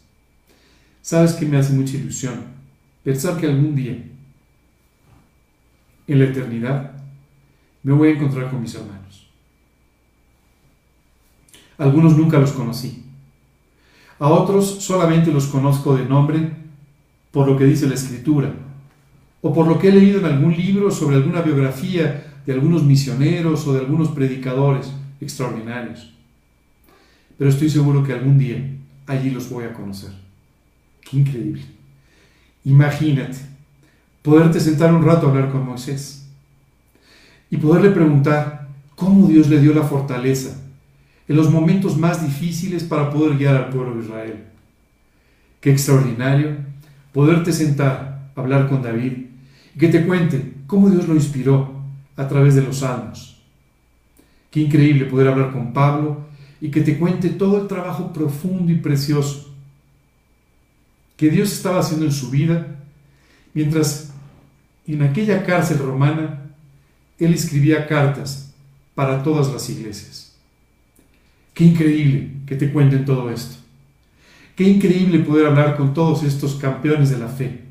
¿Sabes 1.02 1.34
que 1.34 1.46
me 1.46 1.58
hace 1.58 1.74
mucha 1.74 1.98
ilusión? 1.98 2.44
Pensar 3.04 3.40
que 3.40 3.48
algún 3.48 3.76
día, 3.76 3.98
en 6.08 6.20
la 6.20 6.26
eternidad, 6.26 6.92
me 7.84 7.94
voy 7.94 8.10
a 8.10 8.12
encontrar 8.12 8.50
con 8.50 8.62
mis 8.62 8.76
hermanos. 8.76 9.28
Algunos 11.78 12.18
nunca 12.18 12.40
los 12.40 12.52
conocí. 12.52 13.04
A 14.20 14.28
otros 14.28 14.84
solamente 14.84 15.32
los 15.32 15.48
conozco 15.48 15.96
de 15.96 16.06
nombre 16.06 16.52
por 17.32 17.48
lo 17.48 17.58
que 17.58 17.64
dice 17.64 17.88
la 17.88 17.96
escritura, 17.96 18.54
o 19.42 19.54
por 19.54 19.68
lo 19.68 19.80
que 19.80 19.90
he 19.90 19.92
leído 19.92 20.20
en 20.20 20.26
algún 20.26 20.56
libro 20.56 20.92
sobre 20.92 21.16
alguna 21.16 21.42
biografía 21.42 22.42
de 22.46 22.54
algunos 22.54 22.84
misioneros 22.84 23.66
o 23.68 23.74
de 23.74 23.80
algunos 23.80 24.10
predicadores 24.10 24.92
extraordinarios. 25.22 26.14
Pero 27.38 27.50
estoy 27.50 27.70
seguro 27.70 28.04
que 28.04 28.14
algún 28.14 28.38
día 28.38 28.62
allí 29.08 29.30
los 29.30 29.50
voy 29.50 29.66
a 29.66 29.74
conocer. 29.74 30.12
Qué 31.02 31.18
increíble. 31.18 31.64
Imagínate 32.66 33.38
poderte 34.22 34.60
sentar 34.60 34.94
un 34.94 35.04
rato 35.04 35.28
a 35.28 35.30
hablar 35.30 35.50
con 35.50 35.66
Moisés 35.66 36.28
y 37.50 37.58
poderle 37.58 37.92
preguntar 37.92 38.68
cómo 38.96 39.28
Dios 39.28 39.48
le 39.48 39.62
dio 39.62 39.74
la 39.74 39.84
fortaleza 39.84 40.60
en 41.28 41.36
los 41.36 41.50
momentos 41.50 41.98
más 41.98 42.26
difíciles 42.26 42.84
para 42.84 43.10
poder 43.10 43.38
guiar 43.38 43.56
al 43.56 43.70
pueblo 43.70 43.96
de 43.96 44.06
Israel. 44.06 44.44
Qué 45.62 45.72
extraordinario 45.72 46.58
poderte 47.14 47.54
sentar 47.54 48.32
a 48.36 48.42
hablar 48.42 48.68
con 48.68 48.82
David 48.82 49.29
que 49.80 49.88
te 49.88 50.06
cuente 50.06 50.54
cómo 50.68 50.90
Dios 50.90 51.08
lo 51.08 51.16
inspiró 51.16 51.74
a 52.16 52.28
través 52.28 52.54
de 52.54 52.62
los 52.62 52.80
salmos. 52.80 53.42
Qué 54.52 54.60
increíble 54.60 55.06
poder 55.06 55.30
hablar 55.30 55.52
con 55.52 55.74
Pablo 55.74 56.26
y 56.60 56.70
que 56.70 56.82
te 56.82 57.00
cuente 57.00 57.30
todo 57.30 57.62
el 57.62 57.68
trabajo 57.68 58.12
profundo 58.12 58.72
y 58.72 58.76
precioso 58.76 59.56
que 61.16 61.30
Dios 61.30 61.52
estaba 61.52 61.80
haciendo 61.80 62.06
en 62.06 62.12
su 62.12 62.30
vida 62.30 62.78
mientras 63.54 64.12
en 64.88 65.02
aquella 65.02 65.44
cárcel 65.44 65.80
romana 65.80 66.44
él 67.18 67.34
escribía 67.34 67.88
cartas 67.88 68.54
para 68.96 69.22
todas 69.24 69.52
las 69.52 69.70
iglesias. 69.70 70.36
Qué 71.54 71.66
increíble 71.66 72.32
que 72.46 72.56
te 72.56 72.72
cuenten 72.72 73.06
todo 73.06 73.30
esto. 73.30 73.58
Qué 74.56 74.64
increíble 74.64 75.20
poder 75.20 75.48
hablar 75.48 75.76
con 75.78 75.94
todos 75.94 76.24
estos 76.24 76.56
campeones 76.56 77.10
de 77.10 77.18
la 77.18 77.28
fe, 77.28 77.62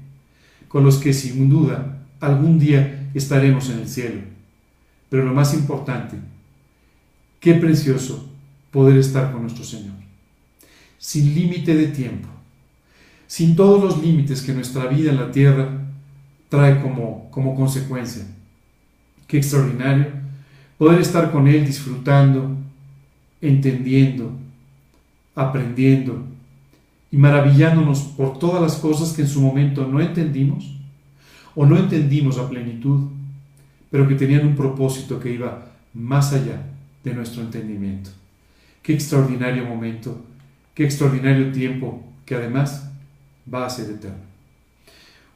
con 0.69 0.85
los 0.85 0.99
que 0.99 1.13
sin 1.13 1.49
duda 1.49 1.98
algún 2.21 2.59
día 2.59 3.11
estaremos 3.15 3.71
en 3.71 3.81
el 3.81 3.89
cielo. 3.89 4.21
Pero 5.09 5.25
lo 5.25 5.33
más 5.33 5.55
importante, 5.55 6.17
qué 7.41 7.55
precioso 7.55 8.29
poder 8.71 8.99
estar 8.99 9.33
con 9.33 9.43
nuestro 9.43 9.65
Señor, 9.65 9.95
sin 10.99 11.35
límite 11.35 11.75
de 11.75 11.89
tiempo, 11.89 12.29
sin 13.27 13.57
todos 13.57 13.83
los 13.83 14.03
límites 14.03 14.43
que 14.43 14.53
nuestra 14.53 14.87
vida 14.87 15.11
en 15.11 15.17
la 15.17 15.31
tierra 15.31 15.87
trae 16.49 16.81
como, 16.83 17.31
como 17.31 17.55
consecuencia. 17.55 18.25
Qué 19.27 19.39
extraordinario 19.39 20.07
poder 20.77 21.01
estar 21.01 21.31
con 21.31 21.49
Él 21.49 21.67
disfrutando, 21.67 22.57
entendiendo, 23.41 24.33
aprendiendo 25.35 26.25
y 27.11 27.17
maravillándonos 27.17 28.01
por 28.01 28.39
todas 28.39 28.61
las 28.61 28.77
cosas 28.77 29.13
que 29.13 29.23
en 29.23 29.29
su 29.29 29.41
momento 29.41 29.87
no 29.87 30.01
entendimos 30.01 30.78
o 31.55 31.67
no 31.67 31.77
entendimos 31.77 32.39
a 32.39 32.49
plenitud, 32.49 33.09
pero 33.91 34.07
que 34.07 34.15
tenían 34.15 34.47
un 34.47 34.57
propósito 34.57 35.19
que 35.19 35.33
iba 35.33 35.67
más 35.95 36.33
allá 36.33 36.63
de 37.05 37.15
nuestro 37.15 37.43
entendimiento. 37.43 38.11
Qué 38.83 38.95
extraordinario 38.95 39.65
momento, 39.65 40.25
qué 40.75 40.85
extraordinario 40.85 41.53
tiempo 41.53 42.05
que 42.25 42.35
además 42.35 42.91
va 43.53 43.67
a 43.67 43.71
ser 43.71 43.91
eterno. 43.91 44.29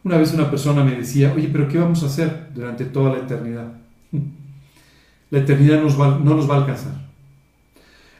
Una 0.04 0.18
vez 0.18 0.34
una 0.34 0.50
persona 0.50 0.84
me 0.84 0.96
decía, 0.96 1.32
oye, 1.34 1.48
pero 1.50 1.68
¿qué 1.68 1.78
vamos 1.78 2.02
a 2.02 2.06
hacer 2.06 2.50
durante 2.54 2.84
toda 2.84 3.12
la 3.12 3.18
eternidad? 3.20 3.72
La 5.30 5.38
eternidad 5.38 5.78
no 5.78 6.34
nos 6.34 6.50
va 6.50 6.56
a 6.56 6.58
alcanzar. 6.58 6.92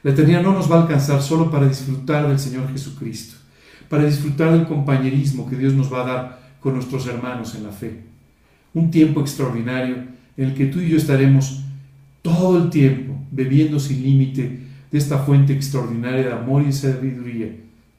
La 0.02 0.10
eternidad 0.10 0.42
no 0.42 0.52
nos 0.52 0.70
va 0.70 0.78
a 0.78 0.82
alcanzar 0.82 1.22
solo 1.22 1.50
para 1.50 1.68
disfrutar 1.68 2.26
del 2.26 2.38
Señor 2.38 2.70
Jesucristo, 2.72 3.36
para 3.88 4.04
disfrutar 4.04 4.50
del 4.52 4.66
compañerismo 4.66 5.48
que 5.48 5.56
Dios 5.56 5.74
nos 5.74 5.92
va 5.92 6.02
a 6.02 6.06
dar 6.06 6.41
con 6.62 6.74
nuestros 6.74 7.06
hermanos 7.06 7.54
en 7.54 7.64
la 7.64 7.72
fe. 7.72 8.00
Un 8.74 8.90
tiempo 8.90 9.20
extraordinario 9.20 9.96
en 10.36 10.48
el 10.48 10.54
que 10.54 10.66
tú 10.66 10.80
y 10.80 10.88
yo 10.88 10.96
estaremos 10.96 11.62
todo 12.22 12.62
el 12.62 12.70
tiempo 12.70 13.18
bebiendo 13.30 13.78
sin 13.78 14.02
límite 14.02 14.60
de 14.90 14.98
esta 14.98 15.18
fuente 15.18 15.52
extraordinaria 15.52 16.22
de 16.22 16.32
amor 16.32 16.62
y 16.62 16.72
sabiduría 16.72 17.48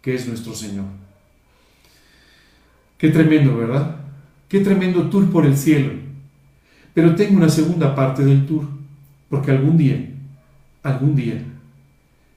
que 0.02 0.16
es 0.16 0.28
nuestro 0.28 0.54
Señor. 0.54 0.86
Qué 2.98 3.10
tremendo, 3.10 3.58
¿verdad? 3.58 3.98
Qué 4.48 4.60
tremendo 4.62 5.10
tour 5.10 5.30
por 5.30 5.46
el 5.46 5.58
cielo. 5.58 5.92
Pero 6.94 7.16
tengo 7.16 7.38
una 7.38 7.50
segunda 7.50 7.96
parte 7.96 8.24
del 8.24 8.46
tour, 8.46 8.68
porque 9.30 9.52
algún 9.52 9.78
día, 9.78 10.10
algún 10.84 11.16
día, 11.16 11.44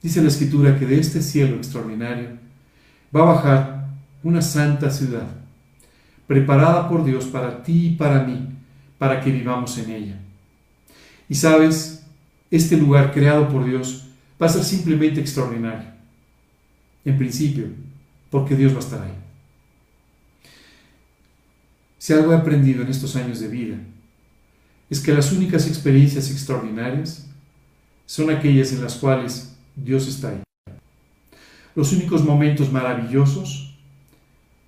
Dice 0.06 0.22
la 0.22 0.28
escritura 0.28 0.78
que 0.78 0.86
de 0.86 1.00
este 1.00 1.20
cielo 1.20 1.56
extraordinario 1.56 2.28
va 3.14 3.22
a 3.22 3.34
bajar 3.34 3.88
una 4.22 4.40
santa 4.40 4.88
ciudad, 4.88 5.26
preparada 6.26 6.88
por 6.88 7.04
Dios 7.04 7.26
para 7.26 7.62
ti 7.62 7.88
y 7.88 7.96
para 7.96 8.24
mí, 8.24 8.48
para 8.98 9.20
que 9.20 9.30
vivamos 9.30 9.76
en 9.78 9.90
ella. 9.90 10.20
Y 11.28 11.34
sabes, 11.34 12.04
este 12.50 12.76
lugar 12.76 13.12
creado 13.12 13.48
por 13.48 13.64
Dios 13.64 14.08
va 14.40 14.46
a 14.46 14.50
ser 14.50 14.64
simplemente 14.64 15.20
extraordinario. 15.20 15.90
En 17.04 17.16
principio, 17.16 17.66
porque 18.30 18.56
Dios 18.56 18.72
va 18.72 18.78
a 18.78 18.80
estar 18.80 19.02
ahí. 19.02 19.14
Si 21.98 22.12
algo 22.12 22.32
he 22.32 22.36
aprendido 22.36 22.82
en 22.82 22.88
estos 22.88 23.16
años 23.16 23.40
de 23.40 23.48
vida, 23.48 23.76
es 24.88 25.00
que 25.00 25.12
las 25.12 25.32
únicas 25.32 25.66
experiencias 25.66 26.30
extraordinarias 26.30 27.26
son 28.04 28.30
aquellas 28.30 28.72
en 28.72 28.82
las 28.82 28.94
cuales 28.96 29.56
Dios 29.74 30.06
está 30.06 30.30
ahí. 30.30 30.42
Los 31.74 31.92
únicos 31.92 32.24
momentos 32.24 32.72
maravillosos 32.72 33.65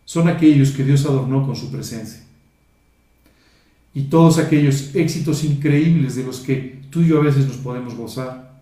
son 0.09 0.27
aquellos 0.27 0.71
que 0.71 0.85
Dios 0.85 1.05
adornó 1.05 1.45
con 1.45 1.55
su 1.55 1.71
presencia. 1.71 2.23
Y 3.93 4.05
todos 4.05 4.39
aquellos 4.39 4.95
éxitos 4.95 5.45
increíbles 5.45 6.17
de 6.17 6.25
los 6.25 6.41
que 6.41 6.81
tú 6.89 7.03
y 7.03 7.09
yo 7.09 7.19
a 7.19 7.25
veces 7.25 7.47
nos 7.47 7.59
podemos 7.59 7.95
gozar, 7.95 8.59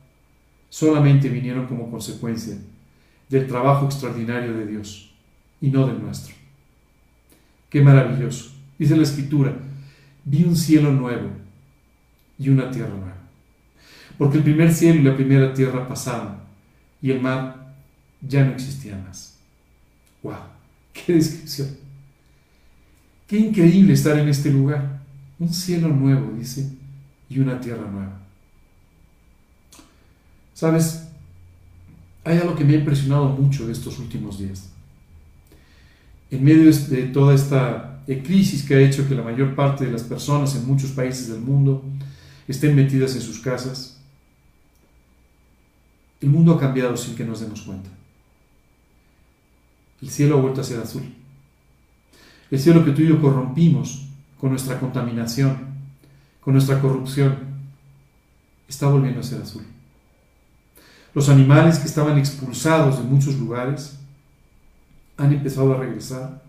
solamente 0.69 1.29
vinieron 1.29 1.69
como 1.69 1.89
consecuencia 1.89 2.57
del 3.29 3.47
trabajo 3.47 3.87
extraordinario 3.87 4.55
de 4.55 4.67
Dios 4.67 5.15
y 5.61 5.69
no 5.69 5.87
del 5.87 6.03
nuestro. 6.03 6.35
Qué 7.71 7.81
maravilloso. 7.81 8.51
Dice 8.77 8.97
la 8.97 9.05
escritura, 9.05 9.57
vi 10.25 10.43
un 10.43 10.57
cielo 10.57 10.91
nuevo 10.91 11.31
y 12.41 12.49
una 12.49 12.73
tierra 12.73 12.89
nueva. 12.89 13.19
Porque 14.19 14.39
el 14.39 14.43
primer 14.43 14.75
cielo 14.75 14.99
y 14.99 15.05
la 15.05 15.15
primera 15.15 15.55
tierra 15.55 15.87
pasaron 15.87 16.39
y 17.01 17.13
el 17.13 17.21
mar 17.21 17.73
ya 18.21 18.45
no 18.45 18.51
existía 18.51 19.01
más. 19.07 19.39
¡Wow! 20.25 20.56
¡Qué 21.05 21.15
descripción! 21.15 21.77
Qué 23.27 23.39
increíble 23.39 23.93
estar 23.93 24.19
en 24.19 24.29
este 24.29 24.51
lugar. 24.51 25.03
Un 25.39 25.53
cielo 25.53 25.89
nuevo, 25.89 26.33
dice, 26.39 26.71
y 27.29 27.39
una 27.39 27.61
tierra 27.61 27.91
nueva. 27.91 28.21
¿Sabes? 30.55 31.09
Hay 32.25 32.39
algo 32.39 32.57
que 32.57 32.65
me 32.65 32.75
ha 32.75 32.79
impresionado 32.79 33.29
mucho 33.29 33.67
de 33.67 33.73
estos 33.73 33.99
últimos 33.99 34.39
días. 34.39 34.71
En 36.31 36.43
medio 36.43 36.73
de 36.73 37.03
toda 37.09 37.35
esta 37.35 38.03
crisis 38.07 38.63
que 38.63 38.75
ha 38.75 38.81
hecho 38.81 39.07
que 39.09 39.15
la 39.15 39.23
mayor 39.23 39.55
parte 39.55 39.85
de 39.85 39.93
las 39.93 40.03
personas 40.03 40.55
en 40.55 40.67
muchos 40.67 40.91
países 40.91 41.29
del 41.29 41.41
mundo 41.41 41.85
estén 42.49 42.75
metidas 42.75 43.15
en 43.17 43.21
sus 43.21 43.41
casas, 43.41 43.99
el 46.21 46.31
mundo 46.31 46.53
ha 46.55 46.61
cambiado 46.61 46.97
sin 46.97 47.15
que 47.15 47.25
nos 47.25 47.41
demos 47.41 47.63
cuenta. 47.63 47.91
El 50.03 50.11
cielo 50.11 50.39
ha 50.39 50.41
vuelto 50.41 50.61
a 50.61 50.65
ser 50.65 50.81
azul. 50.81 51.03
El 52.51 52.59
cielo 52.59 52.85
que 52.85 52.93
tú 52.93 53.03
y 53.03 53.09
yo 53.09 53.21
corrompimos 53.21 54.07
con 54.41 54.51
nuestra 54.51 54.79
contaminación, 54.79 55.57
con 56.41 56.55
nuestra 56.55 56.81
corrupción, 56.81 57.37
está 58.69 58.89
volviendo 58.89 59.21
a 59.21 59.25
ser 59.25 59.43
azul. 59.43 59.65
Los 61.15 61.29
animales 61.29 61.79
que 61.79 61.87
estaban 61.87 62.19
expulsados 62.19 62.99
de 62.99 63.05
muchos 63.05 63.37
lugares 63.37 63.99
han 65.17 65.33
empezado 65.33 65.75
a 65.75 65.79
regresar, 65.79 66.43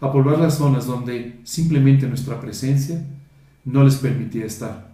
a 0.00 0.12
poblar 0.12 0.38
las 0.38 0.58
zonas 0.58 0.86
donde 0.86 1.40
simplemente 1.44 2.06
nuestra 2.06 2.40
presencia 2.40 3.04
no 3.64 3.84
les 3.84 3.96
permitía 3.96 4.46
estar. 4.46 4.90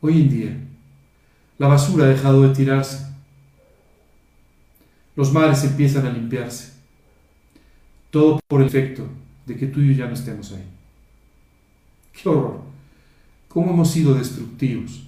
Hoy 0.00 0.22
en 0.22 0.28
día, 0.28 0.56
la 1.58 1.68
basura 1.68 2.04
ha 2.04 2.08
dejado 2.08 2.42
de 2.42 2.54
tirarse. 2.54 3.11
Los 5.14 5.32
mares 5.32 5.64
empiezan 5.64 6.06
a 6.06 6.12
limpiarse. 6.12 6.72
Todo 8.10 8.40
por 8.48 8.60
el 8.60 8.68
efecto 8.68 9.06
de 9.46 9.56
que 9.56 9.66
tú 9.66 9.80
y 9.80 9.88
yo 9.88 10.04
ya 10.04 10.06
no 10.06 10.14
estemos 10.14 10.52
ahí. 10.52 10.64
¡Qué 12.12 12.28
horror! 12.28 12.60
¿Cómo 13.48 13.72
hemos 13.72 13.90
sido 13.90 14.14
destructivos? 14.14 15.02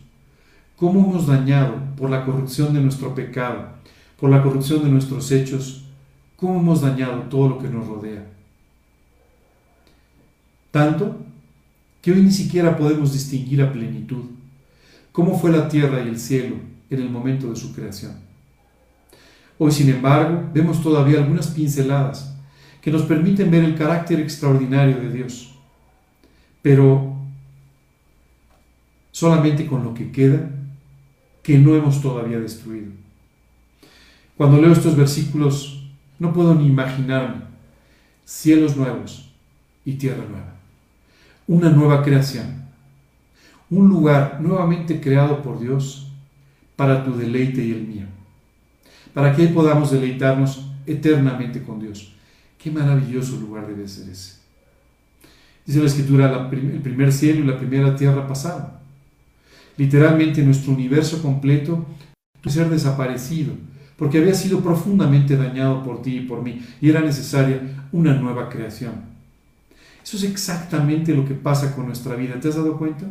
¿Cómo 0.77 1.01
hemos 1.01 1.27
dañado 1.27 1.77
por 1.97 2.11
la 2.11 2.25
corrupción 2.25 2.75
de 2.75 2.81
nuestro 2.81 3.15
pecado, 3.15 3.69
por 4.21 4.31
la 4.31 4.43
corrupción 4.43 4.83
de 4.83 4.91
nuestros 4.91 5.31
hechos? 5.31 5.85
¿Cómo 6.37 6.61
hemos 6.61 6.81
dañado 6.81 7.23
todo 7.23 7.49
lo 7.49 7.59
que 7.59 7.69
nos 7.69 7.87
rodea? 7.87 8.27
Tanto 10.71 11.17
que 12.03 12.13
hoy 12.13 12.21
ni 12.21 12.33
siquiera 12.33 12.77
podemos 12.77 13.13
distinguir 13.13 13.63
a 13.63 13.73
plenitud 13.73 14.25
cómo 15.13 15.39
fue 15.39 15.53
la 15.53 15.69
tierra 15.69 16.03
y 16.03 16.09
el 16.09 16.19
cielo 16.19 16.57
en 16.91 17.01
el 17.01 17.09
momento 17.09 17.49
de 17.49 17.57
su 17.57 17.73
creación. 17.73 18.24
Hoy, 19.59 19.71
sin 19.71 19.89
embargo, 19.89 20.51
vemos 20.53 20.83
todavía 20.83 21.19
algunas 21.19 21.49
pinceladas 21.49 22.37
que 22.81 22.91
nos 22.91 23.03
permiten 23.03 23.51
ver 23.51 23.65
el 23.65 23.77
carácter 23.77 24.21
extraordinario 24.21 25.01
de 25.01 25.11
Dios, 25.11 25.55
pero 26.61 27.15
solamente 29.11 29.67
con 29.67 29.85
lo 29.85 29.95
que 29.95 30.11
queda 30.11 30.51
que 31.43 31.59
no 31.59 31.75
hemos 31.75 32.03
todavía 32.03 32.39
destruido. 32.41 32.91
Cuando 34.37 34.61
leo 34.61 34.73
estos 34.73 34.97
versículos, 34.97 35.89
no 36.19 36.33
puedo 36.33 36.55
ni 36.55 36.67
imaginarme 36.67 37.43
cielos 38.25 38.77
nuevos 38.77 39.31
y 39.85 39.95
tierra 39.95 40.25
nueva, 40.29 40.55
una 41.47 41.71
nueva 41.71 42.03
creación. 42.03 42.65
Un 43.71 43.89
lugar 43.89 44.41
nuevamente 44.41 45.01
creado 45.01 45.43
por 45.43 45.61
Dios 45.61 46.11
para 46.77 47.05
tu 47.05 47.17
deleite 47.17 47.65
y 47.65 47.73
el 47.73 47.87
mío, 47.87 48.07
para 49.15 49.35
que 49.35 49.47
podamos 49.47 49.93
deleitarnos 49.93 50.67
eternamente 50.87 51.63
con 51.63 51.81
Dios. 51.81 52.13
Qué 52.59 52.71
maravilloso 52.71 53.37
lugar 53.37 53.67
debe 53.67 53.89
ser 53.89 54.11
ese. 54.11 54.35
Dice 55.65 55.79
la 55.79 55.87
escritura, 55.87 56.51
el 56.51 56.81
primer 56.81 57.13
cielo 57.13 57.41
y 57.41 57.47
la 57.47 57.57
primera 57.57 57.97
tierra 57.97 58.27
pasaron. 58.27 58.67
Literalmente 59.77 60.43
nuestro 60.43 60.73
universo 60.73 61.23
completo 61.23 61.87
tuvo 62.41 62.53
ser 62.53 62.69
desaparecido, 62.69 63.55
porque 63.97 64.19
había 64.19 64.35
sido 64.35 64.61
profundamente 64.61 65.37
dañado 65.37 65.83
por 65.83 66.03
ti 66.03 66.19
y 66.19 66.21
por 66.21 66.43
mí, 66.43 66.61
y 66.81 66.91
era 66.91 67.01
necesaria 67.01 67.87
una 67.93 68.15
nueva 68.15 68.49
creación. 68.51 69.15
Eso 70.03 70.19
es 70.19 70.25
exactamente 70.25 71.15
lo 71.15 71.25
que 71.25 71.33
pasa 71.35 71.75
con 71.75 71.87
nuestra 71.87 72.15
vida. 72.15 72.39
¿Te 72.39 72.49
has 72.49 72.57
dado 72.57 72.77
cuenta? 72.77 73.07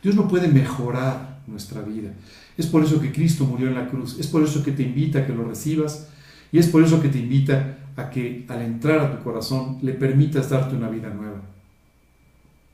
Dios 0.00 0.14
no 0.14 0.28
puede 0.28 0.46
mejorar 0.46 1.33
nuestra 1.46 1.82
vida. 1.82 2.12
Es 2.56 2.66
por 2.66 2.84
eso 2.84 3.00
que 3.00 3.12
Cristo 3.12 3.44
murió 3.44 3.68
en 3.68 3.74
la 3.74 3.88
cruz. 3.88 4.18
Es 4.18 4.26
por 4.26 4.42
eso 4.42 4.62
que 4.62 4.72
te 4.72 4.82
invita 4.82 5.20
a 5.20 5.26
que 5.26 5.34
lo 5.34 5.44
recibas. 5.44 6.08
Y 6.52 6.58
es 6.58 6.68
por 6.68 6.82
eso 6.82 7.00
que 7.00 7.08
te 7.08 7.18
invita 7.18 7.78
a 7.96 8.10
que 8.10 8.44
al 8.48 8.62
entrar 8.62 9.00
a 9.00 9.16
tu 9.16 9.22
corazón 9.22 9.78
le 9.82 9.92
permitas 9.92 10.50
darte 10.50 10.76
una 10.76 10.88
vida 10.88 11.10
nueva. 11.10 11.40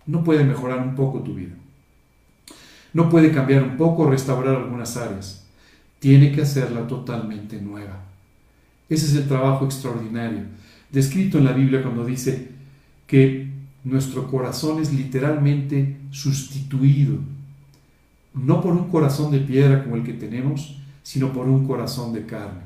No 0.06 0.24
puede 0.24 0.44
mejorar 0.44 0.78
un 0.80 0.94
poco 0.94 1.20
tu 1.20 1.34
vida. 1.34 1.54
No 2.92 3.08
puede 3.08 3.30
cambiar 3.30 3.62
un 3.62 3.76
poco 3.76 4.02
o 4.02 4.10
restaurar 4.10 4.56
algunas 4.56 4.96
áreas. 4.96 5.46
Tiene 5.98 6.32
que 6.32 6.42
hacerla 6.42 6.86
totalmente 6.86 7.60
nueva. 7.60 8.10
Ese 8.88 9.06
es 9.06 9.14
el 9.14 9.28
trabajo 9.28 9.64
extraordinario, 9.64 10.42
descrito 10.90 11.38
en 11.38 11.44
la 11.44 11.52
Biblia 11.52 11.80
cuando 11.80 12.04
dice 12.04 12.48
que 13.06 13.48
nuestro 13.84 14.28
corazón 14.28 14.82
es 14.82 14.92
literalmente 14.92 15.96
sustituido, 16.10 17.18
no 18.34 18.60
por 18.60 18.72
un 18.72 18.88
corazón 18.88 19.30
de 19.30 19.40
piedra 19.40 19.82
como 19.82 19.96
el 19.96 20.04
que 20.04 20.12
tenemos, 20.12 20.78
sino 21.02 21.32
por 21.32 21.46
un 21.46 21.66
corazón 21.66 22.12
de 22.12 22.26
carne. 22.26 22.60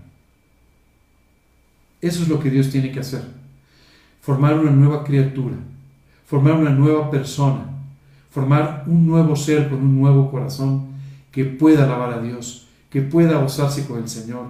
Eso 2.01 2.23
es 2.23 2.29
lo 2.29 2.39
que 2.39 2.51
Dios 2.51 2.71
tiene 2.71 2.93
que 2.93 3.01
hacer. 3.01 3.23
Formar 4.21 4.59
una 4.59 4.71
nueva 4.71 5.05
criatura, 5.05 5.57
formar 6.27 6.55
una 6.55 6.71
nueva 6.71 7.11
persona, 7.11 7.67
formar 8.31 8.85
un 8.87 9.07
nuevo 9.07 9.37
ser 9.37 9.69
con 9.69 9.81
un 9.81 10.01
nuevo 10.01 10.31
corazón 10.31 10.89
que 11.31 11.45
pueda 11.45 11.85
alabar 11.85 12.13
a 12.13 12.23
Dios, 12.23 12.69
que 12.91 13.03
pueda 13.03 13.39
gozarse 13.39 13.87
con 13.87 13.99
el 13.99 14.09
Señor 14.09 14.47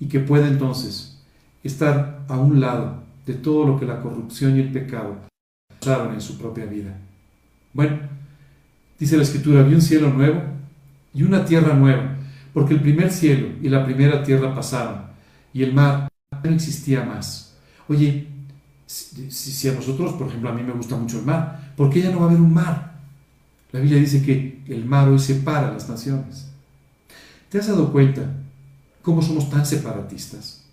y 0.00 0.06
que 0.06 0.20
pueda 0.20 0.48
entonces 0.48 1.22
estar 1.62 2.24
a 2.28 2.38
un 2.38 2.60
lado 2.60 3.02
de 3.26 3.34
todo 3.34 3.66
lo 3.66 3.78
que 3.78 3.86
la 3.86 4.00
corrupción 4.00 4.56
y 4.56 4.60
el 4.60 4.72
pecado 4.72 5.28
en 6.12 6.20
su 6.20 6.36
propia 6.36 6.66
vida. 6.66 6.98
Bueno, 7.72 7.98
dice 8.98 9.16
la 9.16 9.22
escritura, 9.22 9.62
vi 9.62 9.74
un 9.74 9.82
cielo 9.82 10.10
nuevo 10.10 10.42
y 11.14 11.22
una 11.22 11.44
tierra 11.44 11.74
nueva, 11.74 12.16
porque 12.52 12.74
el 12.74 12.80
primer 12.80 13.10
cielo 13.10 13.48
y 13.62 13.68
la 13.68 13.84
primera 13.84 14.22
tierra 14.22 14.54
pasaron 14.54 15.02
y 15.52 15.62
el 15.62 15.72
mar 15.72 16.08
no 16.42 16.50
existía 16.50 17.04
más. 17.04 17.56
Oye, 17.88 18.26
si, 18.86 19.68
a 19.68 19.72
nosotros, 19.72 20.14
por 20.14 20.28
ejemplo, 20.28 20.50
a 20.50 20.54
mí 20.54 20.62
me 20.62 20.72
gusta 20.72 20.96
mucho 20.96 21.18
el 21.18 21.26
mar, 21.26 21.72
¿por 21.76 21.90
qué 21.90 22.02
ya 22.02 22.10
no 22.10 22.20
va 22.20 22.26
a 22.26 22.28
haber 22.28 22.40
un 22.40 22.52
mar? 22.52 22.98
La 23.72 23.80
Biblia 23.80 24.00
dice 24.00 24.22
que 24.22 24.62
el 24.66 24.84
mar 24.84 25.08
hoy 25.08 25.18
separa 25.18 25.72
las 25.72 25.88
naciones. 25.88 26.48
¿Te 27.48 27.58
has 27.58 27.66
dado 27.66 27.92
cuenta 27.92 28.30
cómo 29.02 29.22
somos 29.22 29.50
tan 29.50 29.64
separatistas, 29.66 30.64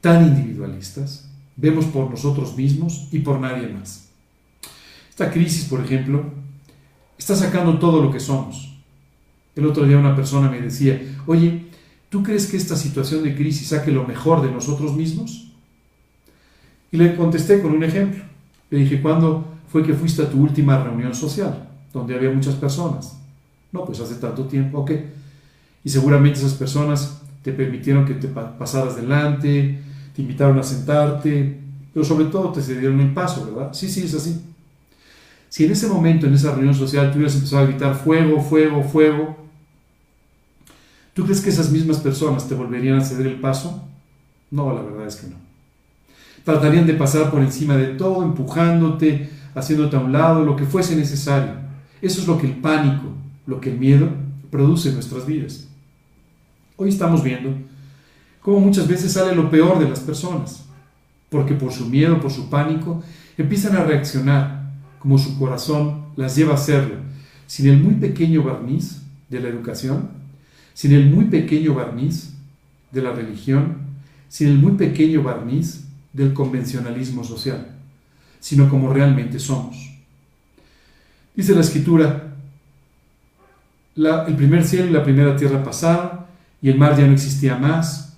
tan 0.00 0.26
individualistas? 0.26 1.28
Vemos 1.56 1.84
por 1.86 2.10
nosotros 2.10 2.56
mismos 2.56 3.08
y 3.12 3.18
por 3.18 3.40
nadie 3.40 3.68
más. 3.68 4.08
Esta 5.10 5.30
crisis, 5.30 5.64
por 5.64 5.84
ejemplo, 5.84 6.32
está 7.20 7.36
sacando 7.36 7.78
todo 7.78 8.02
lo 8.02 8.10
que 8.10 8.18
somos. 8.18 8.74
El 9.54 9.66
otro 9.66 9.84
día 9.84 9.98
una 9.98 10.16
persona 10.16 10.50
me 10.50 10.60
decía, 10.60 11.00
oye, 11.26 11.66
¿tú 12.08 12.22
crees 12.22 12.46
que 12.46 12.56
esta 12.56 12.76
situación 12.76 13.22
de 13.22 13.36
crisis 13.36 13.68
saque 13.68 13.90
lo 13.90 14.06
mejor 14.06 14.40
de 14.40 14.50
nosotros 14.50 14.94
mismos? 14.96 15.52
Y 16.90 16.96
le 16.96 17.14
contesté 17.14 17.60
con 17.60 17.72
un 17.72 17.84
ejemplo. 17.84 18.24
Le 18.70 18.78
dije, 18.78 19.02
¿cuándo 19.02 19.44
fue 19.68 19.84
que 19.84 19.92
fuiste 19.92 20.22
a 20.22 20.30
tu 20.30 20.40
última 20.40 20.82
reunión 20.82 21.14
social, 21.14 21.68
donde 21.92 22.14
había 22.14 22.30
muchas 22.30 22.54
personas? 22.54 23.18
No, 23.70 23.84
pues 23.84 24.00
hace 24.00 24.14
tanto 24.14 24.46
tiempo, 24.46 24.78
ok. 24.78 24.92
Y 25.84 25.90
seguramente 25.90 26.38
esas 26.38 26.54
personas 26.54 27.20
te 27.42 27.52
permitieron 27.52 28.06
que 28.06 28.14
te 28.14 28.28
pasaras 28.28 28.96
delante, 28.96 29.82
te 30.16 30.22
invitaron 30.22 30.58
a 30.58 30.62
sentarte, 30.62 31.60
pero 31.92 32.04
sobre 32.04 32.26
todo 32.26 32.50
te 32.50 32.62
cedieron 32.62 32.98
el 33.00 33.12
paso, 33.12 33.44
¿verdad? 33.44 33.74
Sí, 33.74 33.90
sí, 33.90 34.04
es 34.04 34.14
así. 34.14 34.40
Si 35.50 35.64
en 35.64 35.72
ese 35.72 35.88
momento, 35.88 36.28
en 36.28 36.34
esa 36.34 36.52
reunión 36.52 36.74
social, 36.74 37.10
tú 37.10 37.16
hubieras 37.16 37.34
empezado 37.34 37.62
a 37.64 37.66
gritar 37.66 37.96
fuego, 37.96 38.40
fuego, 38.40 38.84
fuego, 38.84 39.36
¿tú 41.12 41.24
crees 41.24 41.40
que 41.40 41.50
esas 41.50 41.72
mismas 41.72 41.98
personas 41.98 42.48
te 42.48 42.54
volverían 42.54 42.98
a 42.98 43.04
ceder 43.04 43.26
el 43.26 43.40
paso? 43.40 43.84
No, 44.52 44.72
la 44.72 44.80
verdad 44.80 45.08
es 45.08 45.16
que 45.16 45.26
no. 45.26 45.36
Tratarían 46.44 46.86
de 46.86 46.94
pasar 46.94 47.32
por 47.32 47.40
encima 47.40 47.76
de 47.76 47.88
todo, 47.88 48.22
empujándote, 48.22 49.28
haciéndote 49.56 49.96
a 49.96 50.00
un 50.00 50.12
lado, 50.12 50.44
lo 50.44 50.54
que 50.54 50.64
fuese 50.64 50.94
necesario. 50.94 51.54
Eso 52.00 52.20
es 52.20 52.28
lo 52.28 52.38
que 52.38 52.46
el 52.46 52.54
pánico, 52.54 53.08
lo 53.46 53.60
que 53.60 53.70
el 53.72 53.78
miedo 53.78 54.08
produce 54.52 54.90
en 54.90 54.94
nuestras 54.94 55.26
vidas. 55.26 55.66
Hoy 56.76 56.90
estamos 56.90 57.24
viendo 57.24 57.52
cómo 58.40 58.60
muchas 58.60 58.86
veces 58.86 59.12
sale 59.12 59.34
lo 59.34 59.50
peor 59.50 59.80
de 59.80 59.88
las 59.88 59.98
personas, 59.98 60.64
porque 61.28 61.54
por 61.54 61.72
su 61.72 61.86
miedo, 61.86 62.20
por 62.20 62.30
su 62.30 62.48
pánico, 62.48 63.02
empiezan 63.36 63.74
a 63.74 63.82
reaccionar 63.82 64.59
como 65.00 65.18
su 65.18 65.38
corazón 65.38 66.04
las 66.14 66.36
lleva 66.36 66.52
a 66.52 66.56
hacerlo, 66.56 66.96
sin 67.46 67.68
el 67.68 67.78
muy 67.78 67.94
pequeño 67.94 68.44
barniz 68.44 69.02
de 69.28 69.40
la 69.40 69.48
educación, 69.48 70.10
sin 70.74 70.92
el 70.92 71.10
muy 71.10 71.24
pequeño 71.24 71.74
barniz 71.74 72.34
de 72.92 73.02
la 73.02 73.12
religión, 73.12 73.78
sin 74.28 74.48
el 74.48 74.58
muy 74.58 74.72
pequeño 74.72 75.22
barniz 75.22 75.86
del 76.12 76.32
convencionalismo 76.32 77.24
social, 77.24 77.66
sino 78.38 78.68
como 78.68 78.92
realmente 78.92 79.38
somos. 79.38 79.90
Dice 81.34 81.54
la 81.54 81.62
escritura, 81.62 82.34
el 83.96 84.36
primer 84.36 84.64
cielo 84.64 84.88
y 84.88 84.92
la 84.92 85.02
primera 85.02 85.34
tierra 85.34 85.64
pasaron, 85.64 86.20
y 86.62 86.68
el 86.68 86.78
mar 86.78 86.96
ya 86.96 87.06
no 87.06 87.14
existía 87.14 87.56
más, 87.56 88.16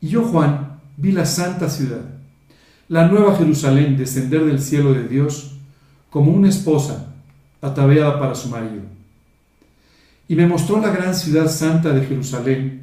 y 0.00 0.08
yo, 0.08 0.22
Juan, 0.22 0.78
vi 0.96 1.12
la 1.12 1.26
santa 1.26 1.68
ciudad, 1.68 2.02
la 2.88 3.08
nueva 3.08 3.36
Jerusalén 3.36 3.96
descender 3.96 4.44
del 4.44 4.60
cielo 4.60 4.92
de 4.92 5.08
Dios, 5.08 5.53
como 6.14 6.30
una 6.30 6.48
esposa 6.48 7.12
ataviada 7.60 8.20
para 8.20 8.36
su 8.36 8.48
marido. 8.48 8.82
Y 10.28 10.36
me 10.36 10.46
mostró 10.46 10.80
la 10.80 10.92
gran 10.92 11.12
ciudad 11.12 11.50
santa 11.50 11.92
de 11.92 12.06
Jerusalén, 12.06 12.82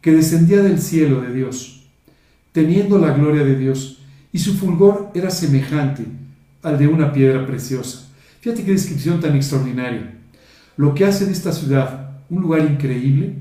que 0.00 0.12
descendía 0.12 0.62
del 0.62 0.80
cielo 0.80 1.20
de 1.20 1.30
Dios, 1.30 1.82
teniendo 2.52 2.98
la 2.98 3.12
gloria 3.12 3.44
de 3.44 3.54
Dios, 3.54 3.98
y 4.32 4.38
su 4.38 4.54
fulgor 4.54 5.10
era 5.12 5.28
semejante 5.28 6.06
al 6.62 6.78
de 6.78 6.86
una 6.86 7.12
piedra 7.12 7.46
preciosa. 7.46 8.08
Fíjate 8.40 8.64
qué 8.64 8.72
descripción 8.72 9.20
tan 9.20 9.36
extraordinaria. 9.36 10.14
Lo 10.78 10.94
que 10.94 11.04
hace 11.04 11.26
de 11.26 11.32
esta 11.32 11.52
ciudad 11.52 12.12
un 12.30 12.40
lugar 12.40 12.64
increíble 12.64 13.34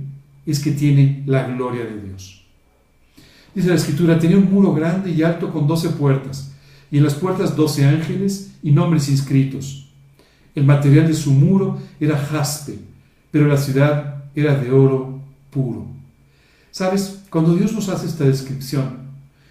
es 0.45 0.59
que 0.59 0.71
tiene 0.71 1.23
la 1.25 1.47
gloria 1.47 1.85
de 1.85 2.01
Dios. 2.01 2.43
Dice 3.55 3.69
la 3.69 3.75
escritura, 3.75 4.19
tenía 4.19 4.37
un 4.37 4.51
muro 4.51 4.73
grande 4.73 5.11
y 5.11 5.23
alto 5.23 5.49
con 5.49 5.65
doce 5.65 5.87
puertas, 5.91 6.51
y 6.91 6.97
en 6.97 7.03
las 7.03 7.15
puertas 7.15 7.55
doce 7.55 7.85
ángeles 7.85 8.51
y 8.63 8.71
nombres 8.71 9.09
inscritos. 9.09 9.89
El 10.55 10.65
material 10.65 11.07
de 11.07 11.13
su 11.13 11.31
muro 11.31 11.79
era 11.99 12.17
jaspe, 12.17 12.79
pero 13.31 13.47
la 13.47 13.57
ciudad 13.57 14.23
era 14.35 14.55
de 14.55 14.71
oro 14.71 15.21
puro. 15.51 15.85
¿Sabes? 16.71 17.23
Cuando 17.29 17.55
Dios 17.55 17.73
nos 17.73 17.89
hace 17.89 18.07
esta 18.07 18.23
descripción, 18.23 18.97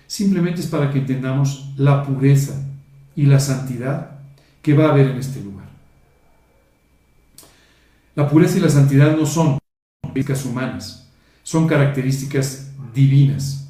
simplemente 0.06 0.60
es 0.60 0.66
para 0.66 0.90
que 0.90 0.98
entendamos 0.98 1.72
la 1.76 2.02
pureza 2.04 2.54
y 3.14 3.26
la 3.26 3.40
santidad 3.40 4.18
que 4.62 4.74
va 4.74 4.86
a 4.86 4.90
haber 4.90 5.08
en 5.08 5.18
este 5.18 5.40
lugar. 5.42 5.68
La 8.14 8.28
pureza 8.28 8.58
y 8.58 8.60
la 8.60 8.68
santidad 8.68 9.16
no 9.16 9.26
son 9.26 9.58
características 10.02 10.44
humanas, 10.44 11.08
son 11.42 11.68
características 11.68 12.72
divinas. 12.94 13.68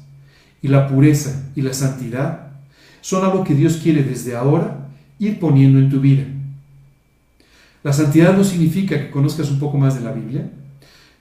Y 0.61 0.67
la 0.67 0.87
pureza 0.87 1.49
y 1.55 1.61
la 1.61 1.73
santidad 1.73 2.48
son 3.01 3.23
algo 3.23 3.43
que 3.43 3.55
Dios 3.55 3.77
quiere 3.77 4.03
desde 4.03 4.35
ahora 4.35 4.89
ir 5.19 5.39
poniendo 5.39 5.79
en 5.79 5.89
tu 5.89 5.99
vida. 5.99 6.23
La 7.83 7.93
santidad 7.93 8.35
no 8.35 8.43
significa 8.43 8.99
que 8.99 9.11
conozcas 9.11 9.49
un 9.49 9.59
poco 9.59 9.77
más 9.77 9.95
de 9.95 10.01
la 10.01 10.11
Biblia, 10.11 10.49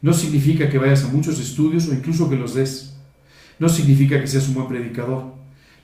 no 0.02 0.12
significa 0.12 0.68
que 0.68 0.78
vayas 0.78 1.04
a 1.04 1.08
muchos 1.08 1.38
estudios 1.38 1.88
o 1.88 1.94
incluso 1.94 2.28
que 2.28 2.36
los 2.36 2.54
des, 2.54 2.94
no 3.58 3.68
significa 3.68 4.20
que 4.20 4.26
seas 4.26 4.48
un 4.48 4.54
buen 4.54 4.68
predicador. 4.68 5.34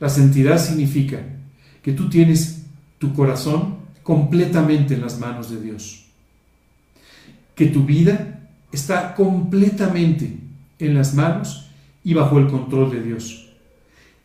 La 0.00 0.08
santidad 0.08 0.58
significa 0.58 1.20
que 1.82 1.92
tú 1.92 2.08
tienes 2.08 2.66
tu 2.98 3.12
corazón 3.12 3.76
completamente 4.02 4.94
en 4.94 5.00
las 5.00 5.18
manos 5.18 5.50
de 5.50 5.60
Dios, 5.60 6.06
que 7.54 7.66
tu 7.66 7.84
vida 7.84 8.48
está 8.72 9.14
completamente 9.14 10.36
en 10.78 10.94
las 10.94 11.14
manos 11.14 11.70
y 12.02 12.14
bajo 12.14 12.38
el 12.38 12.48
control 12.48 12.90
de 12.90 13.02
Dios. 13.02 13.48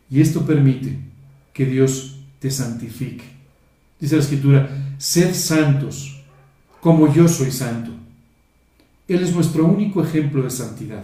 Y 0.10 0.22
esto 0.22 0.46
permite 0.46 1.09
que 1.60 1.66
Dios 1.66 2.16
te 2.40 2.50
santifique. 2.50 3.26
Dice 4.00 4.16
la 4.16 4.22
escritura, 4.22 4.94
sed 4.98 5.34
santos 5.34 6.24
como 6.80 7.14
yo 7.14 7.28
soy 7.28 7.52
santo. 7.52 7.92
Él 9.10 9.22
es 9.22 9.36
nuestro 9.36 9.66
único 9.66 10.02
ejemplo 10.02 10.42
de 10.42 10.52
santidad. 10.52 11.04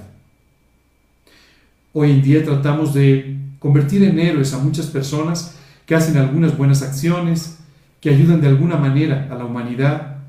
Hoy 1.91 2.11
en 2.11 2.21
día 2.21 2.41
tratamos 2.45 2.93
de 2.93 3.35
convertir 3.59 4.01
en 4.03 4.17
héroes 4.17 4.53
a 4.53 4.59
muchas 4.59 4.85
personas 4.85 5.57
que 5.85 5.93
hacen 5.93 6.15
algunas 6.15 6.57
buenas 6.57 6.81
acciones, 6.83 7.57
que 7.99 8.11
ayudan 8.11 8.39
de 8.39 8.47
alguna 8.47 8.77
manera 8.77 9.27
a 9.29 9.35
la 9.35 9.43
humanidad, 9.43 10.19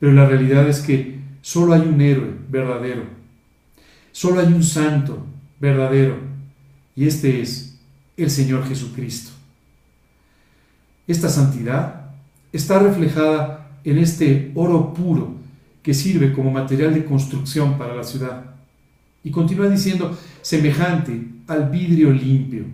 pero 0.00 0.12
la 0.12 0.24
realidad 0.24 0.66
es 0.70 0.80
que 0.80 1.18
solo 1.42 1.74
hay 1.74 1.82
un 1.82 2.00
héroe 2.00 2.30
verdadero, 2.48 3.02
solo 4.10 4.40
hay 4.40 4.54
un 4.54 4.62
santo 4.62 5.26
verdadero, 5.60 6.16
y 6.94 7.06
este 7.06 7.42
es 7.42 7.78
el 8.16 8.30
Señor 8.30 8.66
Jesucristo. 8.66 9.35
Esta 11.06 11.28
santidad 11.28 12.10
está 12.52 12.78
reflejada 12.78 13.68
en 13.84 13.98
este 13.98 14.50
oro 14.54 14.92
puro 14.92 15.34
que 15.82 15.94
sirve 15.94 16.32
como 16.32 16.50
material 16.50 16.94
de 16.94 17.04
construcción 17.04 17.78
para 17.78 17.94
la 17.94 18.02
ciudad. 18.02 18.44
Y 19.22 19.30
continúa 19.30 19.68
diciendo, 19.68 20.16
semejante 20.42 21.28
al 21.46 21.70
vidrio 21.70 22.10
limpio. 22.10 22.64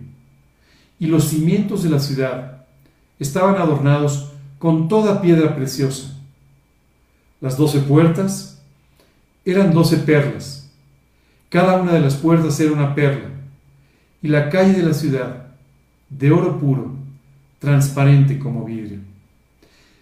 Y 0.99 1.07
los 1.07 1.25
cimientos 1.25 1.83
de 1.83 1.89
la 1.89 1.99
ciudad 1.99 2.65
estaban 3.19 3.55
adornados 3.55 4.31
con 4.57 4.87
toda 4.87 5.21
piedra 5.21 5.55
preciosa. 5.55 6.17
Las 7.39 7.57
doce 7.57 7.79
puertas 7.79 8.61
eran 9.45 9.73
doce 9.73 9.97
perlas. 9.97 10.71
Cada 11.49 11.79
una 11.81 11.93
de 11.93 11.99
las 11.99 12.15
puertas 12.15 12.59
era 12.59 12.71
una 12.71 12.95
perla. 12.95 13.29
Y 14.21 14.29
la 14.29 14.49
calle 14.49 14.73
de 14.73 14.83
la 14.83 14.93
ciudad, 14.93 15.47
de 16.09 16.31
oro 16.31 16.57
puro, 16.59 17.02
transparente 17.63 18.37
como 18.37 18.65
vidrio. 18.65 18.99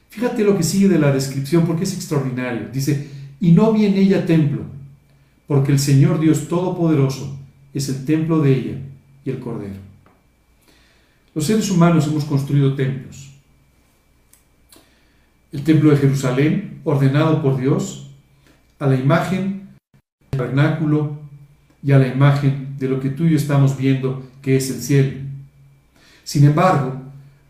Fíjate 0.09 0.43
lo 0.43 0.57
que 0.57 0.63
sigue 0.63 0.89
de 0.89 0.97
la 0.97 1.11
descripción 1.11 1.63
porque 1.67 1.83
es 1.83 1.93
extraordinario. 1.93 2.69
Dice, 2.73 3.07
y 3.39 3.51
no 3.51 3.71
vi 3.71 3.85
en 3.85 3.93
ella 3.93 4.25
templo, 4.25 4.63
porque 5.45 5.71
el 5.71 5.77
Señor 5.77 6.19
Dios 6.19 6.47
Todopoderoso 6.47 7.37
es 7.71 7.87
el 7.89 8.03
templo 8.03 8.39
de 8.39 8.55
ella 8.55 8.77
y 9.23 9.29
el 9.29 9.39
Cordero. 9.39 9.75
Los 11.35 11.45
seres 11.45 11.69
humanos 11.69 12.07
hemos 12.07 12.25
construido 12.25 12.73
templos. 12.73 13.29
El 15.51 15.63
templo 15.63 15.91
de 15.91 15.97
Jerusalén, 15.97 16.81
ordenado 16.83 17.43
por 17.43 17.57
Dios, 17.57 18.09
a 18.79 18.87
la 18.87 18.95
imagen 18.95 19.69
del 20.31 20.39
tabernáculo 20.39 21.19
y 21.83 21.91
a 21.91 21.99
la 21.99 22.07
imagen 22.07 22.75
de 22.79 22.89
lo 22.89 22.99
que 22.99 23.11
tú 23.11 23.25
y 23.25 23.31
yo 23.31 23.37
estamos 23.37 23.77
viendo 23.77 24.23
que 24.41 24.57
es 24.57 24.71
el 24.71 24.81
cielo. 24.81 25.19
Sin 26.23 26.43
embargo, 26.43 27.00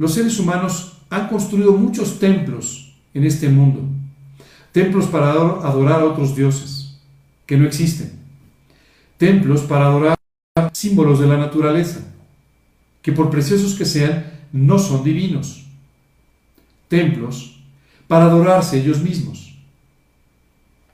los 0.02 0.16
seres 0.16 0.40
humanos 0.40 0.94
han 1.12 1.28
construido 1.28 1.74
muchos 1.74 2.18
templos 2.18 2.92
en 3.14 3.24
este 3.24 3.48
mundo. 3.48 3.84
Templos 4.72 5.06
para 5.06 5.30
adorar 5.30 6.02
a 6.02 6.06
otros 6.06 6.36
dioses 6.36 7.00
que 7.46 7.56
no 7.56 7.68
existen. 7.68 8.12
Templos 9.20 9.62
para 9.62 9.86
adorar 9.86 10.18
símbolos 10.74 11.20
de 11.20 11.28
la 11.28 11.38
naturaleza, 11.38 12.00
que 13.04 13.12
por 13.12 13.30
preciosos 13.30 13.76
que 13.76 13.86
sean, 13.86 14.26
no 14.52 14.80
son 14.80 15.04
divinos. 15.04 15.68
Templos 16.88 17.62
para 18.08 18.26
adorarse 18.26 18.80
ellos 18.80 19.04
mismos. 19.04 19.56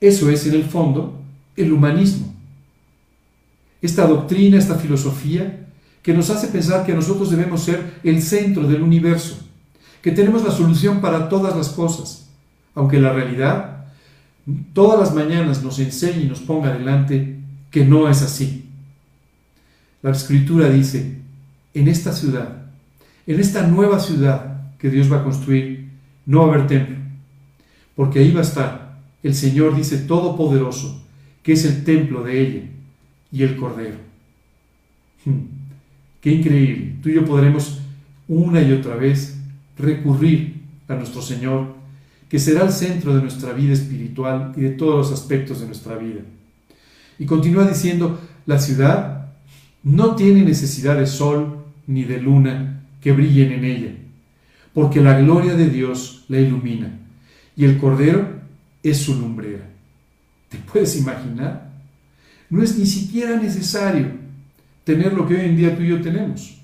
Eso 0.02 0.30
es, 0.30 0.46
en 0.48 0.56
el 0.56 0.66
fondo, 0.66 1.18
el 1.56 1.72
humanismo. 1.72 2.36
Esta 3.82 4.06
doctrina, 4.06 4.58
esta 4.58 4.76
filosofía, 4.76 5.67
que 6.08 6.14
nos 6.14 6.30
hace 6.30 6.48
pensar 6.48 6.86
que 6.86 6.94
nosotros 6.94 7.32
debemos 7.32 7.64
ser 7.64 8.00
el 8.02 8.22
centro 8.22 8.66
del 8.66 8.82
universo, 8.82 9.40
que 10.02 10.14
tenemos 10.14 10.42
la 10.42 10.52
solución 10.52 11.02
para 11.02 11.28
todas 11.28 11.54
las 11.54 11.68
cosas, 11.68 12.30
aunque 12.76 13.02
la 13.02 13.12
realidad 13.12 13.84
todas 14.72 14.98
las 14.98 15.14
mañanas 15.14 15.62
nos 15.62 15.80
enseñe 15.80 16.22
y 16.22 16.30
nos 16.30 16.40
ponga 16.40 16.70
adelante 16.70 17.40
que 17.72 17.84
no 17.84 18.08
es 18.08 18.22
así, 18.22 18.70
La 20.02 20.12
escritura 20.12 20.70
dice, 20.70 21.18
en 21.74 21.90
esta 21.90 22.14
ciudad, 22.14 22.68
en 23.26 23.42
esta 23.42 23.68
nueva 23.68 24.00
ciudad 24.00 24.62
que 24.80 24.90
Dios 24.90 25.12
va 25.12 25.18
a 25.18 25.24
construir, 25.26 25.90
no 26.26 26.40
va 26.40 26.46
a 26.46 26.56
haber 26.56 26.68
templo, 26.68 26.96
porque 27.98 28.20
ahí 28.20 28.32
va 28.32 28.40
a 28.40 28.44
estar 28.44 28.98
el 29.24 29.36
Señor, 29.36 29.76
dice, 29.76 29.98
Todopoderoso, 29.98 31.04
que 31.44 31.52
es 31.52 31.66
el 31.66 31.84
templo 31.84 32.24
de 32.24 32.42
ella 32.42 32.62
y 33.30 33.44
el 33.44 33.58
Cordero. 33.58 33.98
Hmm, 35.26 35.57
qué 36.22 36.32
increíble. 36.32 36.96
Tú 37.02 37.10
y 37.10 37.16
yo 37.16 37.26
podremos 37.26 37.80
una 38.28 38.62
y 38.62 38.72
otra 38.74 38.96
vez 38.96 39.38
recurrir 39.78 40.62
a 40.88 40.96
nuestro 40.96 41.22
Señor, 41.22 41.76
que 42.30 42.40
será 42.40 42.64
el 42.64 42.72
centro 42.72 43.16
de 43.16 43.22
nuestra 43.22 43.54
vida 43.54 43.74
espiritual 43.74 44.54
y 44.58 44.62
de 44.62 44.70
todos 44.72 45.10
los 45.10 45.20
aspectos 45.20 45.62
de 45.62 45.68
nuestra 45.68 45.96
vida. 45.96 46.22
Y 47.20 47.26
continúa 47.26 47.68
diciendo, 47.68 48.20
la 48.46 48.60
ciudad 48.60 49.28
no 49.84 50.16
tiene 50.16 50.44
necesidad 50.44 50.98
de 50.98 51.08
sol 51.08 51.66
ni 51.88 52.04
de 52.04 52.22
luna 52.22 52.84
que 53.02 53.12
brillen 53.12 53.54
en 53.54 53.66
ella, 53.66 53.92
porque 54.74 55.02
la 55.02 55.20
gloria 55.20 55.56
de 55.56 55.70
Dios 55.70 56.26
la 56.28 56.40
ilumina, 56.40 57.00
y 57.56 57.66
el 57.66 57.78
Cordero 57.78 58.28
es 58.84 58.98
su 58.98 59.16
lumbrera. 59.16 59.66
¿Te 60.50 60.58
puedes 60.58 60.98
imaginar? 60.98 61.72
No 62.50 62.62
es 62.62 62.78
ni 62.78 62.86
siquiera 62.86 63.38
necesario 63.38 64.12
tener 64.88 65.12
lo 65.12 65.28
que 65.28 65.36
hoy 65.36 65.42
en 65.42 65.58
día 65.58 65.76
tú 65.76 65.84
y 65.84 65.90
yo 65.90 66.00
tenemos. 66.00 66.62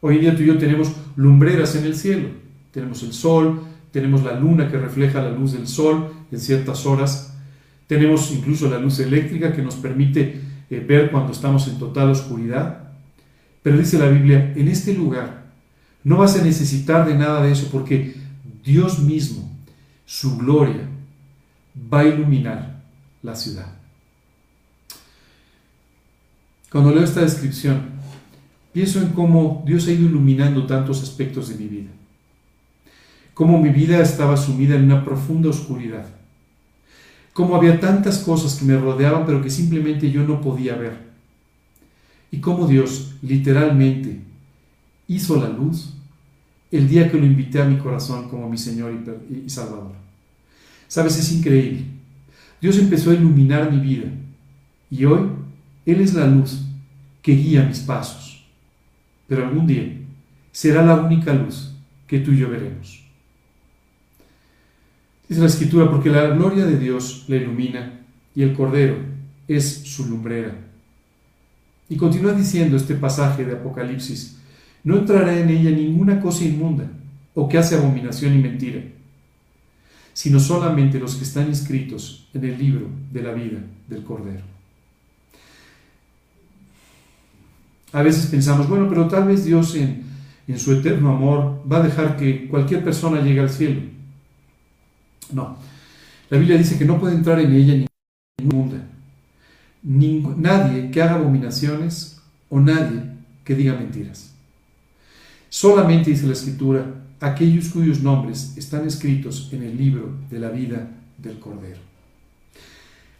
Hoy 0.00 0.14
en 0.14 0.20
día 0.22 0.34
tú 0.34 0.42
y 0.42 0.46
yo 0.46 0.56
tenemos 0.56 0.92
lumbreras 1.14 1.76
en 1.76 1.84
el 1.84 1.94
cielo. 1.94 2.30
Tenemos 2.70 3.02
el 3.02 3.12
sol, 3.12 3.60
tenemos 3.90 4.24
la 4.24 4.40
luna 4.40 4.70
que 4.70 4.78
refleja 4.78 5.20
la 5.20 5.30
luz 5.30 5.52
del 5.52 5.68
sol 5.68 6.10
en 6.32 6.40
ciertas 6.40 6.86
horas. 6.86 7.36
Tenemos 7.86 8.32
incluso 8.32 8.70
la 8.70 8.78
luz 8.78 8.98
eléctrica 9.00 9.52
que 9.52 9.60
nos 9.60 9.74
permite 9.74 10.40
eh, 10.70 10.80
ver 10.88 11.10
cuando 11.10 11.32
estamos 11.32 11.68
en 11.68 11.78
total 11.78 12.08
oscuridad. 12.08 12.92
Pero 13.62 13.76
dice 13.76 13.98
la 13.98 14.08
Biblia, 14.08 14.54
en 14.56 14.68
este 14.68 14.94
lugar 14.94 15.44
no 16.02 16.16
vas 16.16 16.34
a 16.40 16.42
necesitar 16.42 17.06
de 17.06 17.14
nada 17.14 17.42
de 17.42 17.52
eso 17.52 17.68
porque 17.70 18.14
Dios 18.64 19.00
mismo, 19.00 19.54
su 20.06 20.38
gloria, 20.38 20.88
va 21.92 22.00
a 22.00 22.06
iluminar 22.06 22.82
la 23.22 23.36
ciudad. 23.36 23.75
Cuando 26.70 26.92
leo 26.92 27.04
esta 27.04 27.22
descripción, 27.22 27.80
pienso 28.72 29.00
en 29.00 29.08
cómo 29.08 29.62
Dios 29.66 29.86
ha 29.86 29.92
ido 29.92 30.06
iluminando 30.06 30.66
tantos 30.66 31.02
aspectos 31.02 31.48
de 31.48 31.54
mi 31.56 31.66
vida. 31.66 31.90
Cómo 33.34 33.60
mi 33.60 33.68
vida 33.68 34.00
estaba 34.00 34.36
sumida 34.36 34.76
en 34.76 34.84
una 34.84 35.04
profunda 35.04 35.50
oscuridad. 35.50 36.06
Cómo 37.32 37.54
había 37.54 37.78
tantas 37.78 38.18
cosas 38.18 38.54
que 38.54 38.64
me 38.64 38.78
rodeaban 38.78 39.26
pero 39.26 39.42
que 39.42 39.50
simplemente 39.50 40.10
yo 40.10 40.22
no 40.22 40.40
podía 40.40 40.74
ver. 40.74 41.06
Y 42.30 42.38
cómo 42.38 42.66
Dios 42.66 43.14
literalmente 43.22 44.20
hizo 45.06 45.36
la 45.36 45.48
luz 45.48 45.92
el 46.72 46.88
día 46.88 47.10
que 47.10 47.18
lo 47.18 47.26
invité 47.26 47.60
a 47.60 47.66
mi 47.66 47.78
corazón 47.78 48.28
como 48.28 48.48
mi 48.48 48.58
Señor 48.58 48.92
y 49.30 49.48
Salvador. 49.48 49.92
Sabes, 50.88 51.18
es 51.18 51.32
increíble. 51.32 51.84
Dios 52.60 52.78
empezó 52.78 53.10
a 53.10 53.14
iluminar 53.14 53.70
mi 53.70 53.80
vida 53.80 54.08
y 54.90 55.04
hoy 55.04 55.28
Él 55.86 56.00
es 56.00 56.12
la 56.14 56.26
luz 56.26 56.62
que 57.22 57.32
guía 57.32 57.62
mis 57.62 57.78
pasos. 57.80 58.44
Pero 59.26 59.46
algún 59.46 59.66
día 59.66 59.90
será 60.52 60.84
la 60.84 60.96
única 60.96 61.32
luz 61.32 61.72
que 62.06 62.18
tú 62.20 62.32
y 62.32 62.38
yo 62.38 62.50
veremos. 62.50 63.04
Dice 65.28 65.40
la 65.40 65.46
escritura, 65.46 65.90
porque 65.90 66.10
la 66.10 66.26
gloria 66.28 66.66
de 66.66 66.78
Dios 66.78 67.24
la 67.28 67.36
ilumina 67.36 68.00
y 68.34 68.42
el 68.42 68.52
Cordero 68.52 68.96
es 69.48 69.82
su 69.84 70.06
lumbrera. 70.06 70.54
Y 71.88 71.96
continúa 71.96 72.32
diciendo 72.32 72.76
este 72.76 72.94
pasaje 72.94 73.44
de 73.44 73.54
Apocalipsis, 73.54 74.38
no 74.84 74.98
entrará 74.98 75.38
en 75.38 75.48
ella 75.48 75.70
ninguna 75.70 76.20
cosa 76.20 76.44
inmunda 76.44 76.84
o 77.34 77.48
que 77.48 77.58
hace 77.58 77.76
abominación 77.76 78.34
y 78.34 78.38
mentira 78.38 78.82
sino 80.16 80.40
solamente 80.40 80.98
los 80.98 81.14
que 81.16 81.24
están 81.24 81.48
inscritos 81.48 82.26
en 82.32 82.42
el 82.42 82.58
libro 82.58 82.88
de 83.12 83.22
la 83.22 83.32
vida 83.32 83.58
del 83.86 84.02
Cordero. 84.02 84.55
A 87.96 88.02
veces 88.02 88.26
pensamos, 88.26 88.68
bueno, 88.68 88.90
pero 88.90 89.08
tal 89.08 89.26
vez 89.26 89.46
Dios 89.46 89.74
en, 89.74 90.04
su 90.58 90.70
eterno 90.70 91.12
amor 91.12 91.62
va 91.66 91.78
a 91.78 91.82
dejar 91.82 92.18
que 92.18 92.46
cualquier 92.46 92.84
persona 92.84 93.22
llegue 93.22 93.40
al 93.40 93.48
cielo. 93.48 93.80
No, 95.32 95.56
la 96.28 96.36
Biblia 96.36 96.58
dice 96.58 96.76
que 96.76 96.84
no 96.84 97.00
puede 97.00 97.14
entrar 97.14 97.40
en 97.40 97.54
ella 97.54 97.86
ninguna 98.38 98.84
inmunda, 99.82 100.36
nadie 100.36 100.90
que 100.90 101.00
haga 101.00 101.14
abominaciones 101.14 102.20
o 102.50 102.60
nadie 102.60 103.00
que 103.44 103.54
diga 103.54 103.72
mentiras. 103.72 104.34
Solamente 105.48 106.10
dice 106.10 106.26
la 106.26 106.34
Escritura, 106.34 106.84
aquellos 107.18 107.70
cuyos 107.70 108.02
nombres 108.02 108.58
están 108.58 108.86
escritos 108.86 109.48
en 109.52 109.62
el 109.62 109.74
libro 109.74 110.10
de 110.30 110.38
la 110.38 110.50
vida 110.50 110.86
del 111.16 111.38
Cordero. 111.38 111.80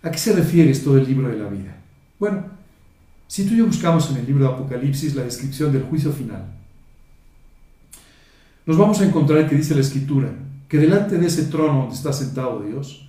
¿A 0.03 0.11
qué 0.11 0.19
se 0.19 0.35
refiere 0.35 0.71
esto 0.71 0.95
del 0.97 1.07
libro 1.07 1.31
de 1.31 1.39
la 1.39 1.49
vida? 1.49 1.75
Bueno, 2.19 2.56
si 3.29 3.47
tú 3.47 3.55
y 3.55 3.59
yo 3.59 3.67
buscamos 3.67 4.11
en 4.11 4.19
el 4.19 4.27
libro 4.27 4.45
de 4.45 4.55
Apocalipsis 4.55 5.15
la 5.15 5.25
descripción 5.25 5.73
del 5.73 5.83
juicio 5.83 6.13
final, 6.13 6.47
nos 8.65 8.77
vamos 8.77 9.01
a 9.01 9.05
encontrar 9.05 9.49
que 9.49 9.57
dice 9.57 9.75
la 9.75 9.81
Escritura 9.81 10.33
que 10.69 10.79
delante 10.79 11.19
de 11.19 11.27
ese 11.27 11.45
trono 11.45 11.81
donde 11.81 11.95
está 11.95 12.13
sentado 12.13 12.61
Dios, 12.61 13.07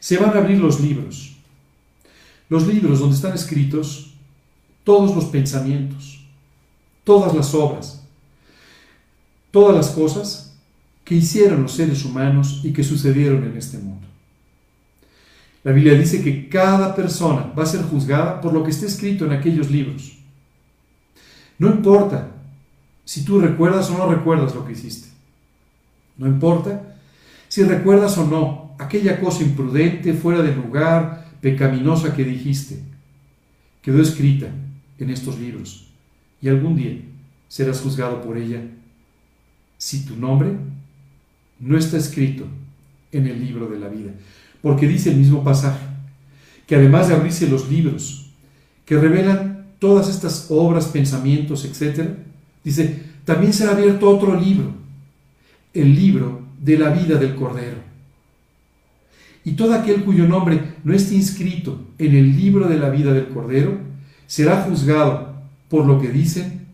se 0.00 0.18
van 0.18 0.30
a 0.30 0.38
abrir 0.38 0.58
los 0.58 0.80
libros. 0.80 1.36
Los 2.48 2.66
libros 2.66 3.00
donde 3.00 3.16
están 3.16 3.34
escritos 3.34 4.14
todos 4.84 5.14
los 5.14 5.26
pensamientos, 5.26 6.20
todas 7.04 7.34
las 7.34 7.54
obras, 7.54 8.02
todas 9.50 9.76
las 9.76 9.90
cosas 9.90 10.56
que 11.04 11.14
hicieron 11.14 11.62
los 11.62 11.72
seres 11.72 12.04
humanos 12.04 12.60
y 12.62 12.72
que 12.72 12.84
sucedieron 12.84 13.44
en 13.44 13.56
este 13.56 13.78
mundo. 13.78 14.07
La 15.68 15.74
Biblia 15.74 15.98
dice 15.98 16.24
que 16.24 16.48
cada 16.48 16.94
persona 16.94 17.52
va 17.52 17.64
a 17.64 17.66
ser 17.66 17.82
juzgada 17.82 18.40
por 18.40 18.54
lo 18.54 18.64
que 18.64 18.70
esté 18.70 18.86
escrito 18.86 19.26
en 19.26 19.32
aquellos 19.32 19.70
libros. 19.70 20.16
No 21.58 21.68
importa 21.68 22.30
si 23.04 23.22
tú 23.22 23.38
recuerdas 23.38 23.90
o 23.90 23.98
no 23.98 24.08
recuerdas 24.08 24.54
lo 24.54 24.64
que 24.64 24.72
hiciste. 24.72 25.08
No 26.16 26.26
importa 26.26 26.96
si 27.48 27.64
recuerdas 27.64 28.16
o 28.16 28.26
no 28.26 28.76
aquella 28.78 29.20
cosa 29.20 29.42
imprudente, 29.42 30.14
fuera 30.14 30.40
de 30.40 30.56
lugar, 30.56 31.26
pecaminosa 31.42 32.16
que 32.16 32.24
dijiste. 32.24 32.82
Quedó 33.82 34.00
escrita 34.00 34.46
en 34.98 35.10
estos 35.10 35.38
libros 35.38 35.92
y 36.40 36.48
algún 36.48 36.76
día 36.76 36.98
serás 37.46 37.82
juzgado 37.82 38.22
por 38.22 38.38
ella 38.38 38.62
si 39.76 40.06
tu 40.06 40.16
nombre 40.16 40.48
no 41.60 41.76
está 41.76 41.98
escrito 41.98 42.46
en 43.12 43.26
el 43.26 43.38
libro 43.38 43.68
de 43.68 43.78
la 43.78 43.88
vida. 43.88 44.12
Porque 44.62 44.88
dice 44.88 45.10
el 45.10 45.16
mismo 45.16 45.44
pasaje, 45.44 45.84
que 46.66 46.76
además 46.76 47.08
de 47.08 47.14
abrirse 47.14 47.48
los 47.48 47.68
libros 47.68 48.30
que 48.84 48.98
revelan 48.98 49.66
todas 49.78 50.08
estas 50.08 50.46
obras, 50.50 50.86
pensamientos, 50.86 51.64
etc., 51.64 52.08
dice, 52.64 53.02
también 53.24 53.52
será 53.52 53.72
abierto 53.72 54.08
otro 54.08 54.38
libro, 54.38 54.72
el 55.74 55.94
libro 55.94 56.42
de 56.60 56.78
la 56.78 56.90
vida 56.90 57.18
del 57.18 57.34
Cordero. 57.34 57.76
Y 59.44 59.52
todo 59.52 59.74
aquel 59.74 60.04
cuyo 60.04 60.26
nombre 60.26 60.74
no 60.84 60.92
esté 60.92 61.14
inscrito 61.14 61.80
en 61.98 62.16
el 62.16 62.36
libro 62.36 62.68
de 62.68 62.78
la 62.78 62.90
vida 62.90 63.12
del 63.12 63.28
Cordero 63.28 63.78
será 64.26 64.62
juzgado 64.62 65.34
por 65.68 65.86
lo 65.86 66.00
que 66.00 66.08
dicen 66.08 66.66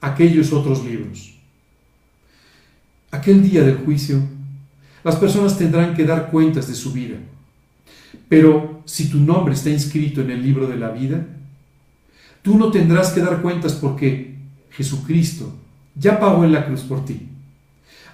aquellos 0.00 0.52
otros 0.52 0.84
libros 0.84 1.34
aquel 3.14 3.48
día 3.48 3.62
del 3.62 3.76
juicio, 3.76 4.20
las 5.04 5.16
personas 5.16 5.56
tendrán 5.58 5.94
que 5.94 6.04
dar 6.04 6.30
cuentas 6.30 6.66
de 6.66 6.74
su 6.74 6.92
vida. 6.92 7.16
Pero 8.28 8.82
si 8.86 9.08
tu 9.08 9.20
nombre 9.20 9.54
está 9.54 9.70
inscrito 9.70 10.22
en 10.22 10.30
el 10.30 10.42
libro 10.42 10.66
de 10.66 10.76
la 10.76 10.90
vida, 10.90 11.26
tú 12.42 12.58
no 12.58 12.70
tendrás 12.70 13.10
que 13.12 13.20
dar 13.20 13.42
cuentas 13.42 13.74
porque 13.74 14.34
Jesucristo 14.70 15.54
ya 15.94 16.18
pagó 16.18 16.44
en 16.44 16.52
la 16.52 16.66
cruz 16.66 16.80
por 16.80 17.04
ti. 17.04 17.28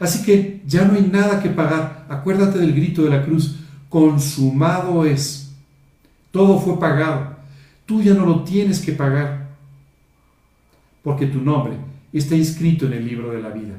Así 0.00 0.24
que 0.24 0.62
ya 0.66 0.84
no 0.84 0.94
hay 0.94 1.02
nada 1.02 1.42
que 1.42 1.50
pagar. 1.50 2.06
Acuérdate 2.08 2.58
del 2.58 2.74
grito 2.74 3.02
de 3.02 3.10
la 3.10 3.24
cruz. 3.24 3.56
Consumado 3.88 5.04
es. 5.04 5.52
Todo 6.30 6.58
fue 6.58 6.78
pagado. 6.78 7.36
Tú 7.86 8.02
ya 8.02 8.14
no 8.14 8.26
lo 8.26 8.44
tienes 8.44 8.80
que 8.80 8.92
pagar. 8.92 9.50
Porque 11.02 11.26
tu 11.26 11.40
nombre 11.40 11.74
está 12.12 12.34
inscrito 12.34 12.86
en 12.86 12.94
el 12.94 13.06
libro 13.06 13.30
de 13.30 13.42
la 13.42 13.50
vida. 13.50 13.74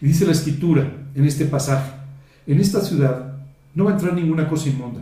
Y 0.00 0.06
dice 0.06 0.26
la 0.26 0.32
escritura 0.32 0.90
en 1.14 1.24
este 1.24 1.44
pasaje, 1.44 1.93
en 2.46 2.60
esta 2.60 2.80
ciudad 2.80 3.34
no 3.74 3.84
va 3.84 3.90
a 3.90 3.94
entrar 3.94 4.14
ninguna 4.14 4.48
cosa 4.48 4.68
inmunda. 4.68 5.00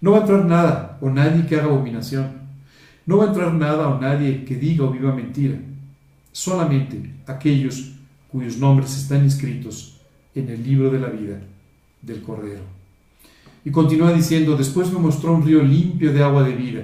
No 0.00 0.12
va 0.12 0.18
a 0.18 0.20
entrar 0.20 0.44
nada 0.44 0.98
o 1.00 1.10
nadie 1.10 1.46
que 1.46 1.56
haga 1.56 1.64
abominación. 1.66 2.40
No 3.06 3.18
va 3.18 3.24
a 3.24 3.28
entrar 3.28 3.52
nada 3.52 3.88
o 3.88 4.00
nadie 4.00 4.44
que 4.44 4.56
diga 4.56 4.84
o 4.84 4.90
viva 4.90 5.14
mentira. 5.14 5.58
Solamente 6.32 7.14
aquellos 7.26 7.92
cuyos 8.28 8.56
nombres 8.56 8.96
están 8.96 9.24
inscritos 9.24 10.00
en 10.34 10.48
el 10.48 10.62
libro 10.62 10.90
de 10.90 11.00
la 11.00 11.08
vida 11.08 11.40
del 12.02 12.22
Cordero. 12.22 12.62
Y 13.64 13.70
continúa 13.70 14.12
diciendo, 14.12 14.56
después 14.56 14.90
me 14.92 14.98
mostró 14.98 15.32
un 15.32 15.44
río 15.44 15.62
limpio 15.62 16.12
de 16.12 16.22
agua 16.22 16.42
de 16.44 16.54
vida, 16.54 16.82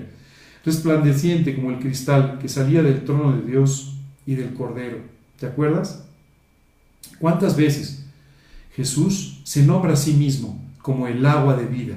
resplandeciente 0.65 1.55
como 1.55 1.71
el 1.71 1.79
cristal 1.79 2.39
que 2.39 2.49
salía 2.49 2.83
del 2.83 3.05
trono 3.05 3.37
de 3.37 3.51
Dios 3.51 3.97
y 4.27 4.35
del 4.35 4.53
Cordero. 4.53 4.99
¿Te 5.39 5.47
acuerdas? 5.47 6.05
¿Cuántas 7.19 7.57
veces 7.57 8.06
Jesús 8.77 9.41
se 9.45 9.65
nombra 9.65 9.95
a 9.95 9.97
sí 9.97 10.13
mismo 10.13 10.63
como 10.83 11.07
el 11.07 11.25
agua 11.25 11.57
de 11.57 11.65
vida? 11.65 11.97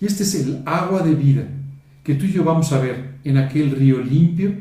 Y 0.00 0.06
este 0.06 0.24
es 0.24 0.34
el 0.34 0.62
agua 0.66 1.02
de 1.02 1.14
vida 1.14 1.46
que 2.02 2.16
tú 2.16 2.26
y 2.26 2.32
yo 2.32 2.42
vamos 2.42 2.72
a 2.72 2.80
ver 2.80 3.12
en 3.22 3.38
aquel 3.38 3.70
río 3.70 4.00
limpio, 4.00 4.52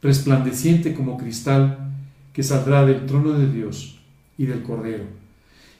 resplandeciente 0.00 0.94
como 0.94 1.18
cristal, 1.18 1.90
que 2.32 2.44
saldrá 2.44 2.86
del 2.86 3.04
trono 3.04 3.32
de 3.32 3.52
Dios 3.52 3.98
y 4.38 4.46
del 4.46 4.62
Cordero. 4.62 5.02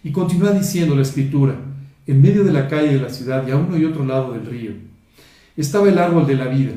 Y 0.03 0.11
continúa 0.11 0.51
diciendo 0.51 0.97
la 0.97 1.03
escritura, 1.03 1.55
en 2.09 2.21
medio 2.21 2.43
de 2.43 2.53
la 2.53 2.67
calle 2.67 2.95
de 2.95 3.01
la 3.01 3.11
ciudad 3.11 3.47
y 3.47 3.53
a 3.53 3.57
uno 3.57 3.79
y 3.79 3.85
otro 3.85 4.05
lado 4.05 4.33
del 4.33 4.45
río, 4.45 4.73
estaba 5.57 5.89
el 5.89 5.99
árbol 5.99 6.27
de 6.27 6.35
la 6.35 6.49
vida, 6.49 6.73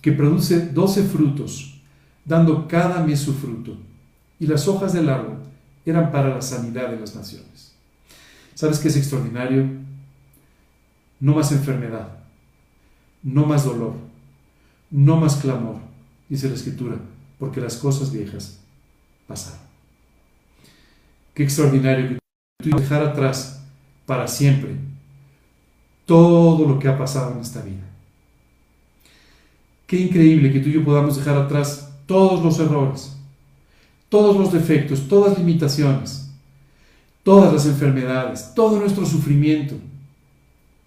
que 0.00 0.10
produce 0.10 0.66
doce 0.66 1.04
frutos, 1.04 1.80
dando 2.24 2.66
cada 2.66 3.04
mes 3.04 3.20
su 3.20 3.34
fruto, 3.34 3.76
y 4.40 4.48
las 4.48 4.66
hojas 4.66 4.92
del 4.92 5.08
árbol 5.08 5.51
eran 5.84 6.10
para 6.10 6.34
la 6.34 6.42
sanidad 6.42 6.90
de 6.90 7.00
las 7.00 7.14
naciones. 7.14 7.72
¿Sabes 8.54 8.78
qué 8.78 8.88
es 8.88 8.96
extraordinario? 8.96 9.66
No 11.20 11.34
más 11.34 11.52
enfermedad, 11.52 12.18
no 13.22 13.46
más 13.46 13.64
dolor, 13.64 13.94
no 14.90 15.16
más 15.16 15.36
clamor, 15.36 15.76
dice 16.28 16.48
la 16.48 16.54
escritura, 16.54 16.96
porque 17.38 17.60
las 17.60 17.76
cosas 17.76 18.12
viejas 18.12 18.60
pasaron. 19.26 19.60
Qué 21.34 21.44
extraordinario 21.44 22.18
que 22.18 22.70
tú 22.70 22.76
dejar 22.76 23.02
atrás 23.02 23.62
para 24.06 24.28
siempre 24.28 24.76
todo 26.04 26.68
lo 26.68 26.78
que 26.78 26.88
ha 26.88 26.98
pasado 26.98 27.32
en 27.32 27.40
esta 27.40 27.62
vida. 27.62 27.82
Qué 29.86 29.98
increíble 29.98 30.52
que 30.52 30.60
tú 30.60 30.68
y 30.68 30.72
yo 30.72 30.84
podamos 30.84 31.16
dejar 31.16 31.36
atrás 31.36 31.92
todos 32.06 32.42
los 32.42 32.58
errores, 32.58 33.16
todos 34.12 34.36
los 34.36 34.52
defectos, 34.52 35.08
todas 35.08 35.38
limitaciones, 35.38 36.28
todas 37.22 37.50
las 37.50 37.64
enfermedades, 37.64 38.52
todo 38.54 38.78
nuestro 38.78 39.06
sufrimiento 39.06 39.74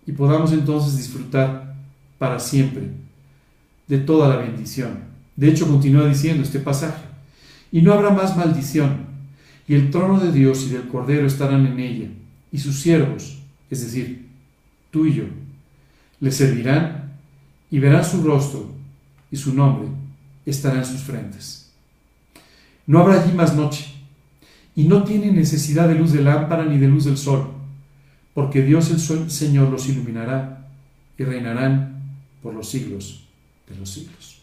y 0.05 0.11
podamos 0.11 0.51
entonces 0.51 0.95
disfrutar 0.95 1.73
para 2.19 2.37
siempre 2.39 2.91
de 3.87 3.97
toda 3.97 4.29
la 4.29 4.35
bendición. 4.35 4.99
De 5.35 5.49
hecho, 5.49 5.67
continúa 5.67 6.07
diciendo 6.07 6.43
este 6.43 6.59
pasaje, 6.59 7.01
y 7.71 7.81
no 7.81 7.93
habrá 7.93 8.11
más 8.11 8.37
maldición, 8.37 9.07
y 9.67 9.73
el 9.73 9.89
trono 9.89 10.19
de 10.19 10.31
Dios 10.31 10.63
y 10.67 10.69
del 10.69 10.87
Cordero 10.87 11.25
estarán 11.25 11.65
en 11.65 11.79
ella, 11.79 12.09
y 12.51 12.59
sus 12.59 12.79
siervos, 12.79 13.39
es 13.71 13.81
decir, 13.81 14.27
tú 14.91 15.07
y 15.07 15.15
yo, 15.15 15.23
le 16.19 16.31
servirán 16.31 17.13
y 17.71 17.79
verán 17.79 18.05
su 18.05 18.21
rostro, 18.21 18.69
y 19.31 19.35
su 19.35 19.51
nombre 19.55 19.87
estará 20.45 20.77
en 20.77 20.85
sus 20.85 21.01
frentes. 21.01 21.64
No 22.87 22.99
habrá 22.99 23.21
allí 23.21 23.33
más 23.33 23.55
noche, 23.55 23.85
y 24.75 24.83
no 24.83 25.03
tiene 25.03 25.31
necesidad 25.31 25.87
de 25.87 25.95
luz 25.95 26.11
de 26.11 26.21
lámpara 26.21 26.65
ni 26.65 26.77
de 26.77 26.87
luz 26.87 27.05
del 27.05 27.17
sol, 27.17 27.47
porque 28.33 28.61
Dios 28.61 28.91
el 28.91 29.29
Señor 29.31 29.69
los 29.69 29.87
iluminará 29.87 30.67
y 31.17 31.23
reinarán 31.23 32.01
por 32.43 32.53
los 32.53 32.69
siglos 32.69 33.23
de 33.69 33.75
los 33.77 33.89
siglos. 33.89 34.41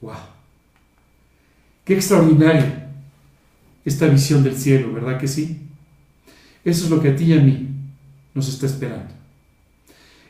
¡Wow! 0.00 0.14
¡Qué 1.84 1.94
extraordinaria 1.94 2.90
esta 3.84 4.06
visión 4.06 4.42
del 4.42 4.56
cielo, 4.56 4.92
¿verdad 4.92 5.18
que 5.18 5.28
sí? 5.28 5.60
Eso 6.64 6.84
es 6.84 6.90
lo 6.90 7.00
que 7.00 7.10
a 7.10 7.16
ti 7.16 7.24
y 7.24 7.34
a 7.34 7.40
mí 7.40 7.68
nos 8.34 8.48
está 8.48 8.66
esperando. 8.66 9.12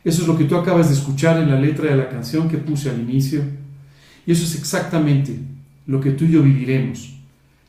Eso 0.04 0.22
es 0.22 0.28
lo 0.28 0.36
que 0.36 0.44
tú 0.44 0.56
acabas 0.56 0.88
de 0.88 0.94
escuchar 0.94 1.38
en 1.40 1.50
la 1.50 1.58
letra 1.58 1.90
de 1.90 1.96
la 1.96 2.10
canción 2.10 2.48
que 2.48 2.58
puse 2.58 2.90
al 2.90 3.00
inicio. 3.00 3.42
Y 4.26 4.32
eso 4.32 4.44
es 4.44 4.54
exactamente 4.54 5.38
lo 5.86 6.00
que 6.00 6.12
tú 6.12 6.24
y 6.24 6.32
yo 6.32 6.42
viviremos 6.42 7.14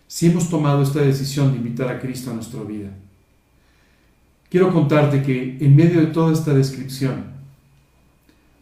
si 0.08 0.28
hemos 0.28 0.50
tomado 0.50 0.84
esta 0.84 1.02
decisión 1.02 1.52
de 1.52 1.58
invitar 1.58 1.90
a 1.90 2.00
Cristo 2.00 2.32
a 2.32 2.34
nuestra 2.36 2.62
vida. 2.64 2.90
Quiero 4.50 4.72
contarte 4.72 5.22
que 5.22 5.58
en 5.60 5.76
medio 5.76 6.00
de 6.00 6.08
toda 6.08 6.32
esta 6.32 6.54
descripción, 6.54 7.26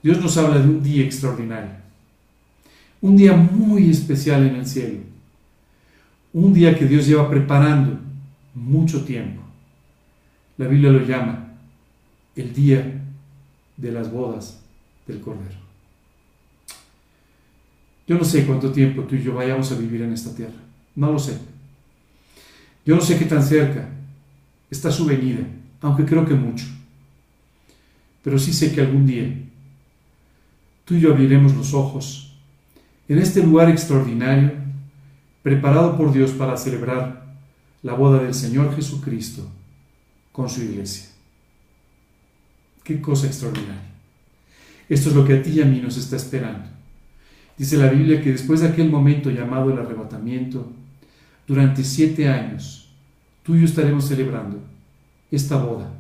Dios 0.01 0.19
nos 0.19 0.35
habla 0.37 0.59
de 0.59 0.67
un 0.67 0.81
día 0.81 1.03
extraordinario, 1.03 1.71
un 3.01 3.15
día 3.15 3.33
muy 3.33 3.89
especial 3.89 4.47
en 4.47 4.55
el 4.55 4.65
cielo, 4.65 4.99
un 6.33 6.53
día 6.53 6.77
que 6.77 6.85
Dios 6.85 7.05
lleva 7.05 7.29
preparando 7.29 7.99
mucho 8.55 9.03
tiempo. 9.03 9.41
La 10.57 10.67
Biblia 10.67 10.91
lo 10.91 11.05
llama 11.05 11.53
el 12.35 12.53
día 12.53 13.01
de 13.77 13.91
las 13.91 14.11
bodas 14.11 14.61
del 15.05 15.19
Cordero. 15.19 15.57
Yo 18.07 18.17
no 18.17 18.23
sé 18.23 18.45
cuánto 18.45 18.71
tiempo 18.71 19.03
tú 19.03 19.15
y 19.15 19.23
yo 19.23 19.33
vayamos 19.33 19.71
a 19.71 19.75
vivir 19.75 20.01
en 20.01 20.13
esta 20.13 20.35
tierra, 20.35 20.59
no 20.95 21.11
lo 21.11 21.19
sé. 21.19 21.37
Yo 22.85 22.95
no 22.95 23.01
sé 23.01 23.17
qué 23.17 23.25
tan 23.25 23.43
cerca 23.43 23.89
está 24.69 24.91
su 24.91 25.05
venida, 25.05 25.45
aunque 25.81 26.05
creo 26.05 26.25
que 26.25 26.33
mucho. 26.33 26.65
Pero 28.23 28.37
sí 28.37 28.53
sé 28.53 28.73
que 28.73 28.81
algún 28.81 29.05
día 29.05 29.33
tú 30.85 30.95
y 30.95 30.99
yo 30.99 31.11
abriremos 31.11 31.55
los 31.55 31.73
ojos 31.73 32.35
en 33.07 33.19
este 33.19 33.41
lugar 33.41 33.69
extraordinario 33.69 34.51
preparado 35.41 35.97
por 35.97 36.11
Dios 36.11 36.31
para 36.31 36.57
celebrar 36.57 37.23
la 37.83 37.93
boda 37.93 38.23
del 38.23 38.33
Señor 38.33 38.75
Jesucristo 38.75 39.47
con 40.31 40.49
su 40.49 40.61
iglesia. 40.61 41.09
Qué 42.83 42.99
cosa 43.01 43.27
extraordinaria. 43.27 43.91
Esto 44.89 45.09
es 45.09 45.15
lo 45.15 45.25
que 45.25 45.37
a 45.37 45.43
ti 45.43 45.51
y 45.51 45.61
a 45.61 45.65
mí 45.65 45.79
nos 45.79 45.97
está 45.97 46.15
esperando. 46.15 46.72
Dice 47.57 47.77
la 47.77 47.89
Biblia 47.89 48.21
que 48.21 48.31
después 48.31 48.61
de 48.61 48.67
aquel 48.67 48.89
momento 48.89 49.29
llamado 49.29 49.71
el 49.71 49.79
arrebatamiento, 49.79 50.71
durante 51.47 51.83
siete 51.83 52.27
años, 52.27 52.89
tú 53.43 53.55
y 53.55 53.59
yo 53.59 53.65
estaremos 53.65 54.07
celebrando 54.07 54.59
esta 55.29 55.57
boda 55.57 55.91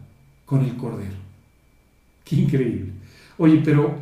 con 0.45 0.63
el 0.63 0.75
Cordero. 0.75 1.15
Qué 2.23 2.37
increíble. 2.37 2.91
Oye, 3.37 3.61
pero 3.63 3.95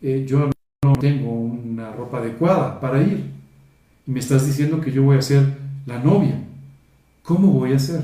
eh, 0.00 0.24
yo 0.26 0.50
no 0.84 0.92
tengo 0.94 1.30
una 1.30 1.92
ropa 1.92 2.18
adecuada 2.18 2.80
para 2.80 3.02
ir. 3.02 3.24
Y 4.06 4.10
me 4.10 4.20
estás 4.20 4.46
diciendo 4.46 4.80
que 4.80 4.92
yo 4.92 5.02
voy 5.02 5.18
a 5.18 5.22
ser 5.22 5.58
la 5.86 5.98
novia. 5.98 6.40
¿Cómo 7.22 7.52
voy 7.52 7.72
a 7.72 7.78
ser? 7.78 8.02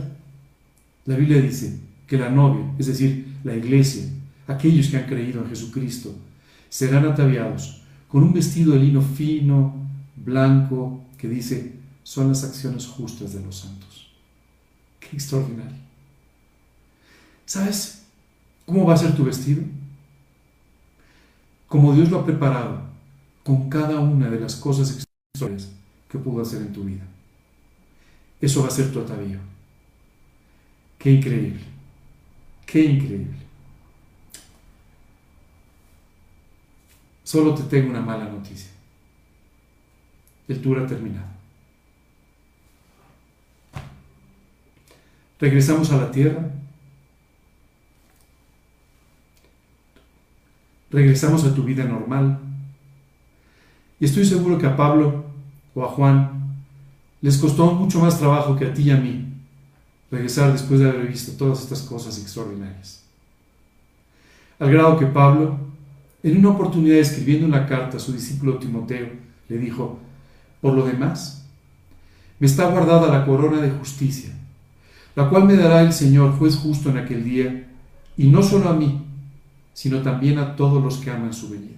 La 1.06 1.16
Biblia 1.16 1.40
dice 1.40 1.78
que 2.06 2.18
la 2.18 2.28
novia, 2.28 2.64
es 2.78 2.86
decir, 2.86 3.26
la 3.44 3.54
iglesia, 3.54 4.04
aquellos 4.46 4.88
que 4.88 4.96
han 4.96 5.06
creído 5.06 5.42
en 5.42 5.48
Jesucristo, 5.48 6.14
serán 6.68 7.06
ataviados 7.06 7.83
con 8.14 8.22
un 8.22 8.32
vestido 8.32 8.74
de 8.74 8.78
lino 8.78 9.02
fino, 9.02 9.74
blanco, 10.14 11.02
que 11.18 11.28
dice, 11.28 11.80
son 12.04 12.28
las 12.28 12.44
acciones 12.44 12.86
justas 12.86 13.32
de 13.32 13.42
los 13.42 13.56
santos. 13.56 14.06
Qué 15.00 15.16
extraordinario. 15.16 15.78
¿Sabes 17.44 18.04
cómo 18.64 18.86
va 18.86 18.94
a 18.94 18.98
ser 18.98 19.16
tu 19.16 19.24
vestido? 19.24 19.64
como 21.66 21.92
Dios 21.92 22.08
lo 22.08 22.20
ha 22.20 22.24
preparado 22.24 22.82
con 23.42 23.68
cada 23.68 23.98
una 23.98 24.30
de 24.30 24.38
las 24.38 24.54
cosas 24.54 25.04
extraordinarias 25.34 25.74
que 26.08 26.18
pudo 26.18 26.40
hacer 26.40 26.62
en 26.62 26.72
tu 26.72 26.84
vida. 26.84 27.02
Eso 28.40 28.62
va 28.62 28.68
a 28.68 28.70
ser 28.70 28.92
tu 28.92 29.00
atavío. 29.00 29.40
Qué 30.98 31.10
increíble, 31.10 31.58
qué 32.64 32.84
increíble. 32.84 33.43
Solo 37.24 37.54
te 37.54 37.64
tengo 37.64 37.90
una 37.90 38.00
mala 38.00 38.26
noticia. 38.26 38.70
El 40.46 40.62
tour 40.62 40.78
ha 40.78 40.86
terminado. 40.86 41.26
Regresamos 45.40 45.90
a 45.90 45.96
la 45.96 46.10
tierra 46.10 46.50
regresamos 50.94 51.44
a 51.44 51.52
tu 51.52 51.64
vida 51.64 51.84
normal. 51.84 52.38
Y 53.98 54.04
estoy 54.04 54.24
seguro 54.24 54.58
que 54.58 54.66
a 54.66 54.76
Pablo 54.76 55.24
o 55.74 55.84
a 55.84 55.88
Juan 55.88 56.56
les 57.20 57.36
costó 57.36 57.72
mucho 57.72 57.98
más 57.98 58.18
trabajo 58.18 58.56
que 58.56 58.66
a 58.66 58.72
ti 58.72 58.82
y 58.82 58.90
a 58.90 58.96
mí 58.96 59.26
regresar 60.10 60.52
después 60.52 60.78
de 60.78 60.88
haber 60.88 61.08
visto 61.08 61.32
todas 61.32 61.62
estas 61.62 61.82
cosas 61.82 62.18
extraordinarias. 62.18 63.02
Al 64.60 64.70
grado 64.70 64.96
que 64.96 65.06
Pablo, 65.06 65.58
en 66.24 66.38
una 66.38 66.48
oportunidad 66.48 66.98
escribiendo 66.98 67.46
una 67.46 67.66
carta 67.66 67.98
a 67.98 68.00
su 68.00 68.12
discípulo 68.12 68.56
Timoteo, 68.56 69.08
le 69.46 69.58
dijo, 69.58 70.00
por 70.62 70.72
lo 70.72 70.86
demás, 70.86 71.46
me 72.38 72.46
está 72.46 72.66
guardada 72.70 73.12
la 73.12 73.26
corona 73.26 73.60
de 73.60 73.70
justicia, 73.70 74.30
la 75.14 75.28
cual 75.28 75.44
me 75.44 75.54
dará 75.54 75.82
el 75.82 75.92
Señor, 75.92 76.32
juez 76.38 76.56
justo 76.56 76.88
en 76.88 76.96
aquel 76.96 77.22
día, 77.24 77.68
y 78.16 78.28
no 78.28 78.42
solo 78.42 78.70
a 78.70 78.72
mí, 78.72 79.02
sino 79.74 80.00
también 80.00 80.38
a 80.38 80.56
todos 80.56 80.82
los 80.82 80.96
que 80.96 81.10
aman 81.10 81.34
su 81.34 81.50
venida. 81.50 81.76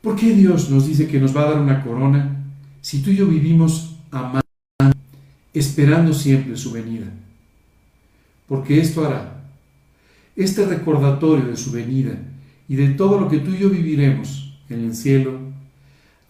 ¿Por 0.00 0.14
qué 0.14 0.32
Dios 0.32 0.70
nos 0.70 0.86
dice 0.86 1.08
que 1.08 1.18
nos 1.18 1.36
va 1.36 1.42
a 1.42 1.50
dar 1.50 1.60
una 1.60 1.82
corona 1.82 2.36
si 2.82 3.02
tú 3.02 3.10
y 3.10 3.16
yo 3.16 3.26
vivimos 3.26 3.96
amando, 4.12 4.42
esperando 5.52 6.14
siempre 6.14 6.56
su 6.56 6.70
venida? 6.70 7.06
Porque 8.46 8.80
esto 8.80 9.04
hará 9.04 9.35
Este 10.36 10.66
recordatorio 10.66 11.46
de 11.46 11.56
su 11.56 11.72
venida 11.72 12.18
y 12.68 12.76
de 12.76 12.90
todo 12.90 13.18
lo 13.18 13.28
que 13.28 13.38
tú 13.38 13.52
y 13.52 13.58
yo 13.58 13.70
viviremos 13.70 14.58
en 14.68 14.84
el 14.84 14.94
cielo 14.94 15.38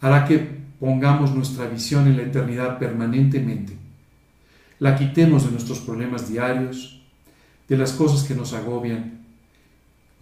hará 0.00 0.24
que 0.24 0.56
pongamos 0.78 1.34
nuestra 1.34 1.66
visión 1.66 2.06
en 2.06 2.16
la 2.16 2.22
eternidad 2.22 2.78
permanentemente. 2.78 3.76
La 4.78 4.96
quitemos 4.96 5.44
de 5.44 5.50
nuestros 5.50 5.80
problemas 5.80 6.28
diarios, 6.30 7.02
de 7.68 7.76
las 7.76 7.92
cosas 7.92 8.26
que 8.28 8.34
nos 8.34 8.52
agobian 8.52 9.22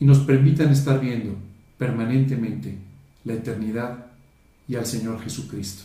y 0.01 0.07
nos 0.07 0.21
permitan 0.21 0.71
estar 0.71 0.99
viendo 0.99 1.37
permanentemente 1.77 2.79
la 3.25 3.35
eternidad 3.35 4.07
y 4.67 4.77
al 4.77 4.87
Señor 4.87 5.21
Jesucristo. 5.21 5.85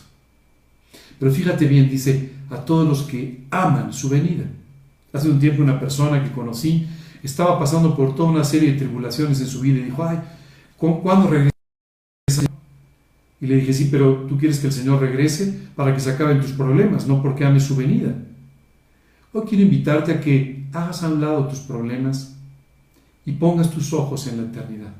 Pero 1.18 1.30
fíjate 1.30 1.66
bien, 1.66 1.90
dice, 1.90 2.32
a 2.48 2.64
todos 2.64 2.88
los 2.88 3.02
que 3.02 3.44
aman 3.50 3.92
su 3.92 4.08
venida. 4.08 4.44
Hace 5.12 5.28
un 5.28 5.38
tiempo 5.38 5.62
una 5.62 5.78
persona 5.78 6.22
que 6.22 6.32
conocí 6.32 6.86
estaba 7.26 7.58
pasando 7.58 7.96
por 7.96 8.14
toda 8.14 8.30
una 8.30 8.44
serie 8.44 8.72
de 8.72 8.78
tribulaciones 8.78 9.40
en 9.40 9.46
su 9.46 9.60
vida 9.60 9.78
y 9.78 9.84
dijo, 9.84 10.04
ay, 10.04 10.18
¿cuándo 10.76 11.28
regresa? 11.28 11.50
Y 13.40 13.46
le 13.46 13.56
dije, 13.56 13.72
sí, 13.72 13.88
pero 13.90 14.26
tú 14.28 14.36
quieres 14.36 14.58
que 14.58 14.66
el 14.66 14.72
Señor 14.72 15.00
regrese 15.00 15.68
para 15.74 15.94
que 15.94 16.00
se 16.00 16.10
acaben 16.10 16.40
tus 16.40 16.52
problemas, 16.52 17.06
no 17.06 17.22
porque 17.22 17.44
ames 17.44 17.64
su 17.64 17.74
venida. 17.74 18.14
Hoy 19.32 19.42
quiero 19.48 19.64
invitarte 19.64 20.12
a 20.12 20.20
que 20.20 20.66
hagas 20.72 21.02
a 21.02 21.08
un 21.08 21.20
lado 21.20 21.46
tus 21.48 21.60
problemas 21.60 22.36
y 23.24 23.32
pongas 23.32 23.70
tus 23.70 23.92
ojos 23.92 24.26
en 24.26 24.36
la 24.38 24.48
eternidad. 24.48 24.92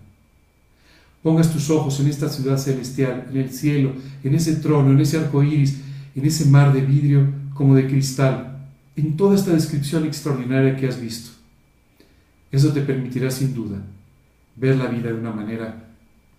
Pongas 1.22 1.52
tus 1.52 1.68
ojos 1.68 2.00
en 2.00 2.06
esta 2.06 2.28
ciudad 2.28 2.56
celestial, 2.56 3.26
en 3.30 3.36
el 3.36 3.50
cielo, 3.50 3.92
en 4.24 4.34
ese 4.34 4.56
trono, 4.56 4.92
en 4.92 5.00
ese 5.00 5.18
arco 5.18 5.42
iris, 5.42 5.80
en 6.14 6.24
ese 6.24 6.46
mar 6.46 6.72
de 6.72 6.80
vidrio 6.80 7.26
como 7.52 7.74
de 7.74 7.86
cristal, 7.86 8.58
en 8.96 9.16
toda 9.16 9.34
esta 9.34 9.52
descripción 9.52 10.06
extraordinaria 10.06 10.76
que 10.76 10.88
has 10.88 10.98
visto. 10.98 11.39
Eso 12.50 12.72
te 12.72 12.82
permitirá 12.82 13.30
sin 13.30 13.54
duda 13.54 13.78
ver 14.56 14.76
la 14.76 14.86
vida 14.86 15.08
de 15.08 15.14
una 15.14 15.32
manera 15.32 15.90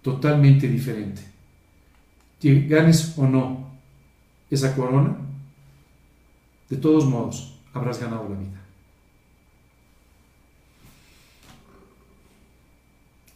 totalmente 0.02 0.68
diferente. 0.68 1.22
Ganes 2.42 3.18
o 3.18 3.28
no 3.28 3.72
esa 4.50 4.76
corona, 4.76 5.16
de 6.70 6.78
todos 6.78 7.06
modos 7.06 7.60
habrás 7.74 8.00
ganado 8.00 8.28
la 8.30 8.38
vida. 8.38 8.62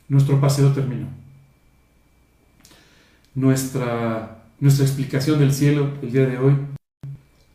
Nuestro 0.08 0.40
paseo 0.40 0.72
terminó. 0.72 1.08
Nuestra, 3.34 4.44
nuestra 4.60 4.86
explicación 4.86 5.40
del 5.40 5.54
cielo 5.54 5.94
el 6.02 6.12
día 6.12 6.26
de 6.26 6.38
hoy 6.38 6.56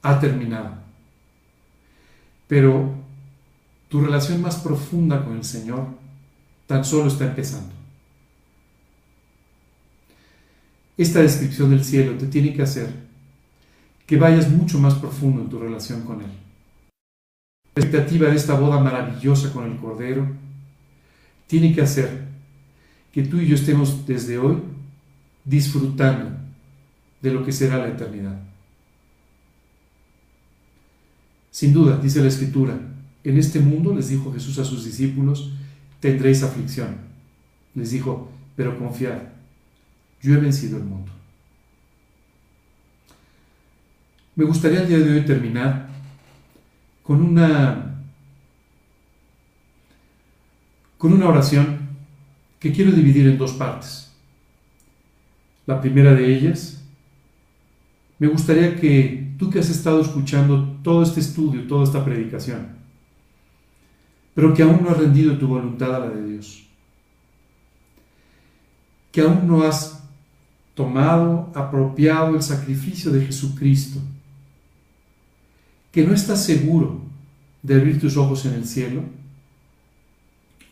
ha 0.03 0.19
terminado. 0.19 0.75
Pero 2.49 2.95
tu 3.91 4.01
relación 4.01 4.41
más 4.41 4.57
profunda 4.57 5.23
con 5.25 5.37
el 5.37 5.45
Señor 5.45 5.89
tan 6.67 6.85
solo 6.85 7.09
está 7.09 7.27
empezando. 7.27 7.75
Esta 10.97 11.21
descripción 11.21 11.71
del 11.71 11.85
cielo 11.85 12.17
te 12.17 12.27
tiene 12.27 12.55
que 12.55 12.63
hacer 12.63 12.93
que 14.07 14.17
vayas 14.17 14.49
mucho 14.49 14.79
más 14.79 14.95
profundo 14.95 15.43
en 15.43 15.49
tu 15.49 15.59
relación 15.59 16.03
con 16.03 16.21
Él. 16.21 16.31
La 17.75 17.83
expectativa 17.83 18.29
de 18.29 18.37
esta 18.37 18.55
boda 18.55 18.79
maravillosa 18.79 19.53
con 19.53 19.71
el 19.71 19.77
Cordero 19.79 20.27
tiene 21.49 21.75
que 21.75 21.83
hacer 21.83 22.29
que 23.13 23.25
tú 23.25 23.39
y 23.39 23.49
yo 23.49 23.57
estemos 23.57 24.07
desde 24.07 24.39
hoy 24.39 24.59
disfrutando 25.45 26.31
de 27.21 27.33
lo 27.33 27.45
que 27.45 27.51
será 27.51 27.79
la 27.79 27.89
eternidad. 27.89 28.41
Sin 31.51 31.73
duda, 31.73 31.97
dice 31.97 32.21
la 32.21 32.29
Escritura, 32.29 32.79
en 33.25 33.39
este 33.39 33.61
mundo, 33.61 33.95
les 33.95 34.09
dijo 34.09 34.33
Jesús 34.33 34.59
a 34.59 34.65
sus 34.65 34.85
discípulos, 34.85 35.53
tendréis 36.01 36.43
aflicción. 36.43 36.97
Les 37.75 37.91
dijo, 37.91 38.31
pero 38.57 38.79
confiad, 38.79 39.19
yo 40.23 40.35
he 40.35 40.39
vencido 40.39 40.79
el 40.79 40.85
mundo. 40.85 41.13
Me 44.37 44.45
gustaría 44.45 44.83
el 44.83 44.89
día 44.89 44.99
de 44.99 45.13
hoy 45.13 45.25
terminar 45.25 45.89
con 47.03 47.23
una 47.23 47.87
con 50.97 51.15
una 51.15 51.29
oración 51.29 51.79
que 52.59 52.73
quiero 52.73 52.93
dividir 52.93 53.27
en 53.27 53.39
dos 53.39 53.53
partes. 53.53 54.13
La 55.67 55.81
primera 55.81 56.15
de 56.15 56.35
ellas, 56.35 56.83
me 58.19 58.27
gustaría 58.27 58.77
que 58.77 59.33
tú 59.39 59.49
que 59.49 59.61
has 59.61 59.71
estado 59.71 60.03
escuchando 60.03 60.77
todo 60.83 61.03
este 61.03 61.21
estudio, 61.21 61.67
toda 61.67 61.85
esta 61.85 62.05
predicación, 62.05 62.80
pero 64.35 64.55
que 64.55 64.63
aún 64.63 64.83
no 64.83 64.91
has 64.91 64.99
rendido 64.99 65.39
tu 65.39 65.49
voluntad 65.49 65.95
a 65.95 66.01
la 66.01 66.09
de 66.09 66.33
Dios. 66.33 66.67
Que 69.13 69.23
aún 69.23 69.47
no 69.47 69.63
has 69.63 70.03
tomado, 70.75 71.51
apropiado 71.55 72.37
el 72.37 72.43
sacrificio 72.43 73.11
de 73.11 73.27
Jesucristo. 73.27 74.01
Que 75.93 76.07
no 76.07 76.15
estás 76.15 76.45
seguro 76.45 77.01
de 77.63 77.75
abrir 77.75 78.01
tus 78.01 78.17
ojos 78.17 78.47
en 78.47 78.55
el 78.55 78.65
cielo. 78.65 79.03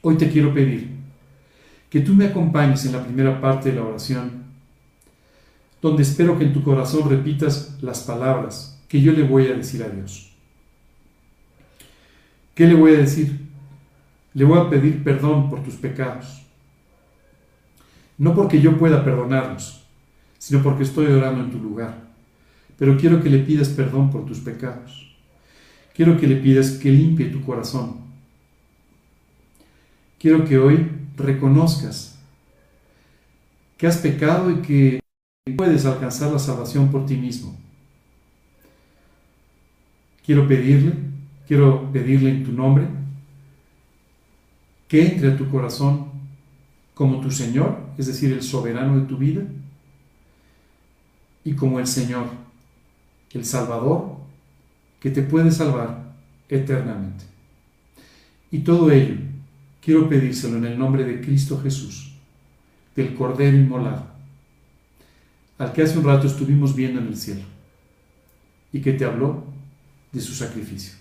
Hoy 0.00 0.16
te 0.16 0.30
quiero 0.30 0.54
pedir 0.54 0.96
que 1.90 2.00
tú 2.00 2.14
me 2.14 2.26
acompañes 2.26 2.84
en 2.84 2.92
la 2.92 3.02
primera 3.02 3.40
parte 3.40 3.70
de 3.70 3.76
la 3.76 3.82
oración, 3.82 4.44
donde 5.80 6.02
espero 6.02 6.38
que 6.38 6.44
en 6.44 6.52
tu 6.52 6.62
corazón 6.62 7.08
repitas 7.08 7.78
las 7.80 8.00
palabras 8.00 8.78
que 8.88 9.00
yo 9.00 9.12
le 9.12 9.22
voy 9.22 9.46
a 9.46 9.54
decir 9.54 9.82
a 9.82 9.88
Dios. 9.88 10.30
¿Qué 12.54 12.66
le 12.66 12.74
voy 12.74 12.94
a 12.94 12.98
decir? 12.98 13.47
Le 14.38 14.44
voy 14.44 14.60
a 14.60 14.70
pedir 14.70 15.02
perdón 15.02 15.50
por 15.50 15.64
tus 15.64 15.74
pecados. 15.74 16.46
No 18.16 18.36
porque 18.36 18.60
yo 18.60 18.78
pueda 18.78 19.04
perdonarlos, 19.04 19.82
sino 20.38 20.62
porque 20.62 20.84
estoy 20.84 21.06
orando 21.06 21.42
en 21.42 21.50
tu 21.50 21.58
lugar. 21.58 22.06
Pero 22.78 22.96
quiero 22.96 23.20
que 23.20 23.30
le 23.30 23.40
pidas 23.40 23.70
perdón 23.70 24.12
por 24.12 24.26
tus 24.26 24.38
pecados. 24.38 25.12
Quiero 25.92 26.16
que 26.16 26.28
le 26.28 26.36
pidas 26.36 26.70
que 26.70 26.88
limpie 26.88 27.30
tu 27.30 27.42
corazón. 27.42 27.96
Quiero 30.20 30.44
que 30.44 30.56
hoy 30.56 30.88
reconozcas 31.16 32.16
que 33.76 33.88
has 33.88 33.96
pecado 33.96 34.52
y 34.52 34.62
que 34.62 35.00
puedes 35.56 35.84
alcanzar 35.84 36.30
la 36.30 36.38
salvación 36.38 36.92
por 36.92 37.06
ti 37.06 37.16
mismo. 37.16 37.56
Quiero 40.24 40.46
pedirle, 40.46 40.92
quiero 41.48 41.90
pedirle 41.90 42.30
en 42.30 42.44
tu 42.44 42.52
nombre 42.52 42.86
que 44.88 45.06
entre 45.06 45.32
a 45.32 45.36
tu 45.36 45.48
corazón 45.50 46.08
como 46.94 47.20
tu 47.20 47.30
Señor, 47.30 47.78
es 47.96 48.06
decir, 48.06 48.32
el 48.32 48.42
soberano 48.42 48.98
de 48.98 49.06
tu 49.06 49.16
vida, 49.16 49.42
y 51.44 51.52
como 51.52 51.78
el 51.78 51.86
Señor, 51.86 52.26
el 53.32 53.44
Salvador, 53.44 54.16
que 54.98 55.10
te 55.10 55.22
puede 55.22 55.52
salvar 55.52 56.12
eternamente. 56.48 57.24
Y 58.50 58.60
todo 58.60 58.90
ello 58.90 59.14
quiero 59.80 60.08
pedírselo 60.08 60.56
en 60.56 60.64
el 60.64 60.78
nombre 60.78 61.04
de 61.04 61.20
Cristo 61.20 61.60
Jesús, 61.62 62.14
del 62.96 63.14
Cordero 63.14 63.56
Inmolado, 63.56 64.06
al 65.58 65.72
que 65.72 65.82
hace 65.82 65.98
un 65.98 66.04
rato 66.04 66.26
estuvimos 66.26 66.74
viendo 66.74 67.00
en 67.00 67.06
el 67.06 67.16
cielo, 67.16 67.44
y 68.72 68.80
que 68.80 68.92
te 68.92 69.04
habló 69.04 69.44
de 70.10 70.20
su 70.20 70.34
sacrificio. 70.34 70.94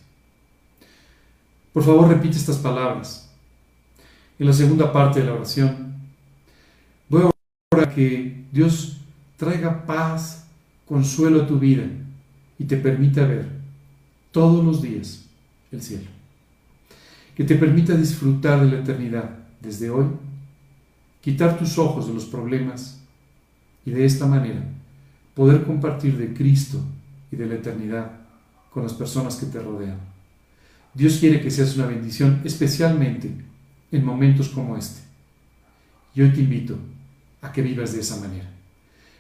Por 1.74 1.84
favor, 1.84 2.08
repite 2.10 2.38
estas 2.38 2.58
palabras 2.58 3.27
en 4.40 4.46
la 4.46 4.54
segunda 4.54 4.92
parte 4.92 5.20
de 5.20 5.26
la 5.26 5.34
oración. 5.34 5.96
Voy 7.10 7.24
a 7.24 7.32
orar 7.74 7.94
que 7.94 8.46
Dios 8.52 8.98
traiga 9.38 9.86
paz, 9.86 10.48
consuelo 10.86 11.44
a 11.44 11.48
tu 11.48 11.60
vida 11.60 11.86
y 12.60 12.66
te 12.66 12.78
permita 12.78 13.26
ver 13.26 13.50
todos 14.32 14.64
los 14.64 14.82
días 14.82 15.26
el 15.72 15.82
cielo. 15.82 16.10
Que 17.36 17.44
te 17.44 17.56
permita 17.56 17.96
disfrutar 17.96 18.62
de 18.62 18.72
la 18.72 18.82
eternidad 18.82 19.30
desde 19.62 19.90
hoy, 19.90 20.06
quitar 21.22 21.58
tus 21.58 21.78
ojos 21.78 22.08
de 22.08 22.14
los 22.14 22.26
problemas 22.26 23.00
y 23.86 23.92
de 23.92 24.06
esta 24.06 24.26
manera 24.26 24.64
poder 25.34 25.64
compartir 25.64 26.18
de 26.18 26.34
Cristo 26.34 26.82
y 27.32 27.36
de 27.36 27.46
la 27.46 27.56
eternidad 27.56 28.12
con 28.72 28.84
las 28.84 28.94
personas 28.94 29.36
que 29.36 29.46
te 29.46 29.60
rodean. 29.60 30.00
Dios 30.96 31.18
quiere 31.20 31.42
que 31.42 31.52
seas 31.52 31.76
una 31.76 31.86
bendición 31.86 32.42
especialmente 32.44 33.30
en 33.92 34.06
momentos 34.06 34.50
como 34.50 34.78
este. 34.78 35.02
Y 36.14 36.22
hoy 36.22 36.30
te 36.30 36.42
invito 36.42 36.78
a 37.42 37.52
que 37.52 37.62
vivas 37.62 37.94
de 37.94 38.02
esa 38.02 38.18
manera. 38.18 38.50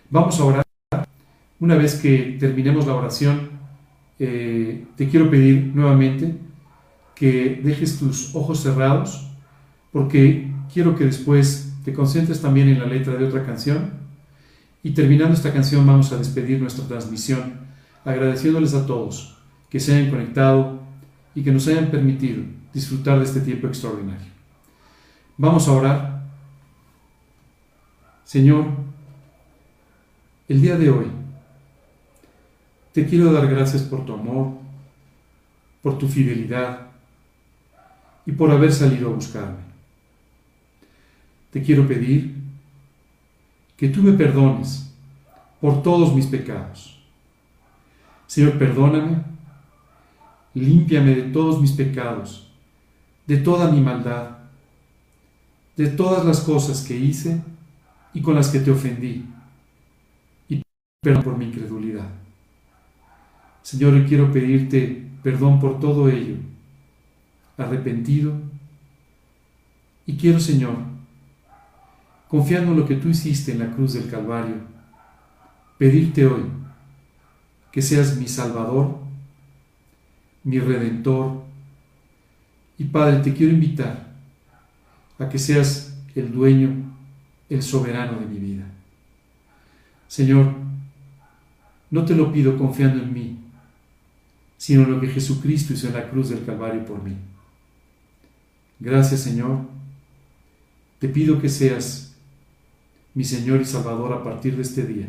Vamos 0.09 0.39
a 0.39 0.45
orar. 0.45 0.63
Una 1.59 1.75
vez 1.75 1.95
que 1.95 2.37
terminemos 2.39 2.85
la 2.85 2.95
oración, 2.95 3.49
eh, 4.19 4.85
te 4.95 5.07
quiero 5.07 5.29
pedir 5.29 5.71
nuevamente 5.73 6.35
que 7.15 7.61
dejes 7.63 7.97
tus 7.97 8.35
ojos 8.35 8.61
cerrados, 8.61 9.27
porque 9.91 10.51
quiero 10.71 10.95
que 10.95 11.05
después 11.05 11.73
te 11.83 11.93
concentres 11.93 12.41
también 12.41 12.69
en 12.69 12.79
la 12.79 12.85
letra 12.85 13.15
de 13.15 13.25
otra 13.25 13.45
canción. 13.45 13.91
Y 14.83 14.91
terminando 14.91 15.33
esta 15.33 15.51
canción 15.51 15.85
vamos 15.85 16.11
a 16.11 16.17
despedir 16.17 16.61
nuestra 16.61 16.87
transmisión, 16.87 17.53
agradeciéndoles 18.05 18.73
a 18.73 18.85
todos 18.85 19.37
que 19.69 19.79
se 19.79 19.95
hayan 19.95 20.11
conectado 20.11 20.79
y 21.35 21.43
que 21.43 21.51
nos 21.51 21.67
hayan 21.67 21.91
permitido 21.91 22.43
disfrutar 22.73 23.17
de 23.17 23.25
este 23.25 23.41
tiempo 23.41 23.67
extraordinario. 23.67 24.36
Vamos 25.37 25.67
a 25.67 25.71
orar. 25.71 26.23
Señor, 28.23 28.65
el 30.47 30.61
día 30.61 30.77
de 30.77 30.89
hoy 30.89 31.05
te 32.91 33.05
quiero 33.05 33.31
dar 33.31 33.47
gracias 33.47 33.83
por 33.83 34.03
tu 34.03 34.13
amor, 34.13 34.53
por 35.83 35.97
tu 35.99 36.07
fidelidad 36.07 36.87
y 38.25 38.31
por 38.31 38.49
haber 38.49 38.73
salido 38.73 39.09
a 39.09 39.13
buscarme. 39.13 39.59
Te 41.51 41.61
quiero 41.61 41.87
pedir 41.87 42.35
que 43.77 43.89
tú 43.89 44.01
me 44.01 44.13
perdones 44.13 44.91
por 45.61 45.83
todos 45.83 46.15
mis 46.15 46.25
pecados. 46.25 46.99
Señor, 48.25 48.57
perdóname, 48.57 49.23
límpiame 50.55 51.13
de 51.13 51.23
todos 51.23 51.61
mis 51.61 51.71
pecados, 51.73 52.51
de 53.27 53.37
toda 53.37 53.71
mi 53.71 53.79
maldad, 53.79 54.36
de 55.77 55.87
todas 55.89 56.25
las 56.25 56.41
cosas 56.41 56.81
que 56.81 56.97
hice 56.97 57.39
y 58.13 58.21
con 58.21 58.33
las 58.33 58.49
que 58.49 58.59
te 58.59 58.71
ofendí, 58.71 59.25
y 60.49 60.61
perdón 61.01 61.23
por 61.23 61.37
mi 61.37 61.45
incredulidad. 61.45 62.09
Señor, 63.61 64.05
quiero 64.07 64.31
pedirte 64.31 65.07
perdón 65.21 65.59
por 65.59 65.79
todo 65.79 66.09
ello, 66.09 66.37
arrepentido, 67.57 68.33
y 70.05 70.17
quiero, 70.17 70.39
Señor, 70.39 70.77
confiando 72.27 72.71
en 72.71 72.79
lo 72.79 72.87
que 72.87 72.95
tú 72.95 73.09
hiciste 73.09 73.51
en 73.51 73.59
la 73.59 73.71
cruz 73.71 73.93
del 73.93 74.09
Calvario, 74.09 74.55
pedirte 75.77 76.25
hoy 76.25 76.43
que 77.71 77.81
seas 77.83 78.17
mi 78.17 78.27
Salvador, 78.27 78.97
mi 80.43 80.59
Redentor, 80.59 81.43
y 82.79 82.85
Padre, 82.85 83.19
te 83.19 83.33
quiero 83.33 83.53
invitar 83.53 84.06
a 85.19 85.29
que 85.29 85.39
seas 85.39 85.97
el 86.15 86.31
dueño, 86.31 86.69
el 87.49 87.61
soberano 87.61 88.19
de 88.19 88.25
mi 88.25 88.39
vida. 88.39 88.65
Señor, 90.07 90.53
no 91.89 92.05
te 92.05 92.15
lo 92.15 92.31
pido 92.31 92.57
confiando 92.57 93.01
en 93.01 93.13
mí, 93.13 93.37
sino 94.57 94.83
en 94.83 94.91
lo 94.91 95.01
que 95.01 95.07
Jesucristo 95.07 95.73
hizo 95.73 95.87
en 95.87 95.93
la 95.93 96.09
cruz 96.09 96.29
del 96.29 96.45
Calvario 96.45 96.85
por 96.85 97.01
mí. 97.03 97.15
Gracias, 98.79 99.21
Señor. 99.21 99.61
Te 100.99 101.07
pido 101.07 101.39
que 101.39 101.49
seas 101.49 102.15
mi 103.13 103.23
Señor 103.23 103.61
y 103.61 103.65
Salvador 103.65 104.13
a 104.13 104.23
partir 104.23 104.55
de 104.55 104.61
este 104.61 104.85
día, 104.85 105.07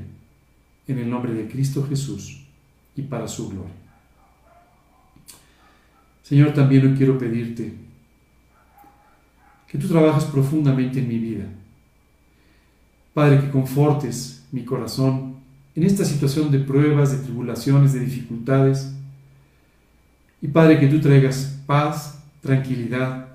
en 0.87 0.99
el 0.99 1.11
nombre 1.11 1.35
de 1.35 1.49
Cristo 1.49 1.87
Jesús 1.87 2.45
y 2.97 3.03
para 3.03 3.29
su 3.29 3.51
gloria. 3.51 3.75
Señor, 6.23 6.53
también 6.53 6.87
hoy 6.87 6.95
quiero 6.95 7.19
pedirte 7.19 7.88
que 9.69 9.79
tú 9.79 9.89
trabajes 9.89 10.25
profundamente 10.25 10.99
en 10.99 11.09
mi 11.09 11.19
vida. 11.19 11.45
Padre, 13.15 13.41
que 13.41 13.51
confortes 13.51 14.47
mi 14.51 14.65
corazón 14.65 15.37
en 15.75 15.85
esta 15.85 16.05
situación 16.05 16.51
de 16.51 16.59
pruebas, 16.59 17.13
de 17.13 17.25
tribulaciones, 17.25 17.93
de 17.93 18.01
dificultades. 18.01 18.93
Y 20.43 20.49
Padre, 20.49 20.81
que 20.81 20.89
tú 20.89 21.01
traigas 21.01 21.61
paz, 21.67 22.23
tranquilidad 22.41 23.29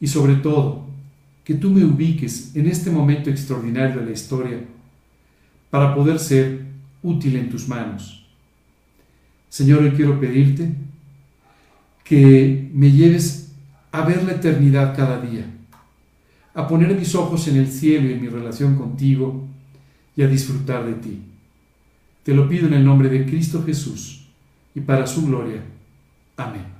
y 0.00 0.06
sobre 0.06 0.34
todo 0.36 0.86
que 1.44 1.54
tú 1.54 1.70
me 1.70 1.84
ubiques 1.84 2.54
en 2.54 2.66
este 2.66 2.90
momento 2.90 3.30
extraordinario 3.30 4.00
de 4.00 4.06
la 4.06 4.12
historia 4.12 4.58
para 5.70 5.94
poder 5.94 6.18
ser 6.18 6.66
útil 7.02 7.36
en 7.36 7.50
tus 7.50 7.68
manos. 7.68 8.26
Señor, 9.48 9.82
hoy 9.82 9.90
quiero 9.92 10.20
pedirte 10.20 10.72
que 12.04 12.70
me 12.72 12.90
lleves 12.90 13.41
a 13.92 14.02
ver 14.02 14.24
la 14.24 14.32
eternidad 14.32 14.96
cada 14.96 15.20
día, 15.20 15.46
a 16.54 16.66
poner 16.66 16.94
mis 16.98 17.14
ojos 17.14 17.46
en 17.48 17.56
el 17.56 17.68
cielo 17.68 18.08
y 18.08 18.14
en 18.14 18.22
mi 18.22 18.28
relación 18.28 18.76
contigo 18.76 19.46
y 20.16 20.22
a 20.22 20.26
disfrutar 20.26 20.84
de 20.84 20.94
ti. 20.94 21.22
Te 22.22 22.34
lo 22.34 22.48
pido 22.48 22.66
en 22.66 22.74
el 22.74 22.84
nombre 22.84 23.08
de 23.08 23.26
Cristo 23.26 23.62
Jesús 23.64 24.26
y 24.74 24.80
para 24.80 25.06
su 25.06 25.26
gloria. 25.26 25.62
Amén. 26.36 26.71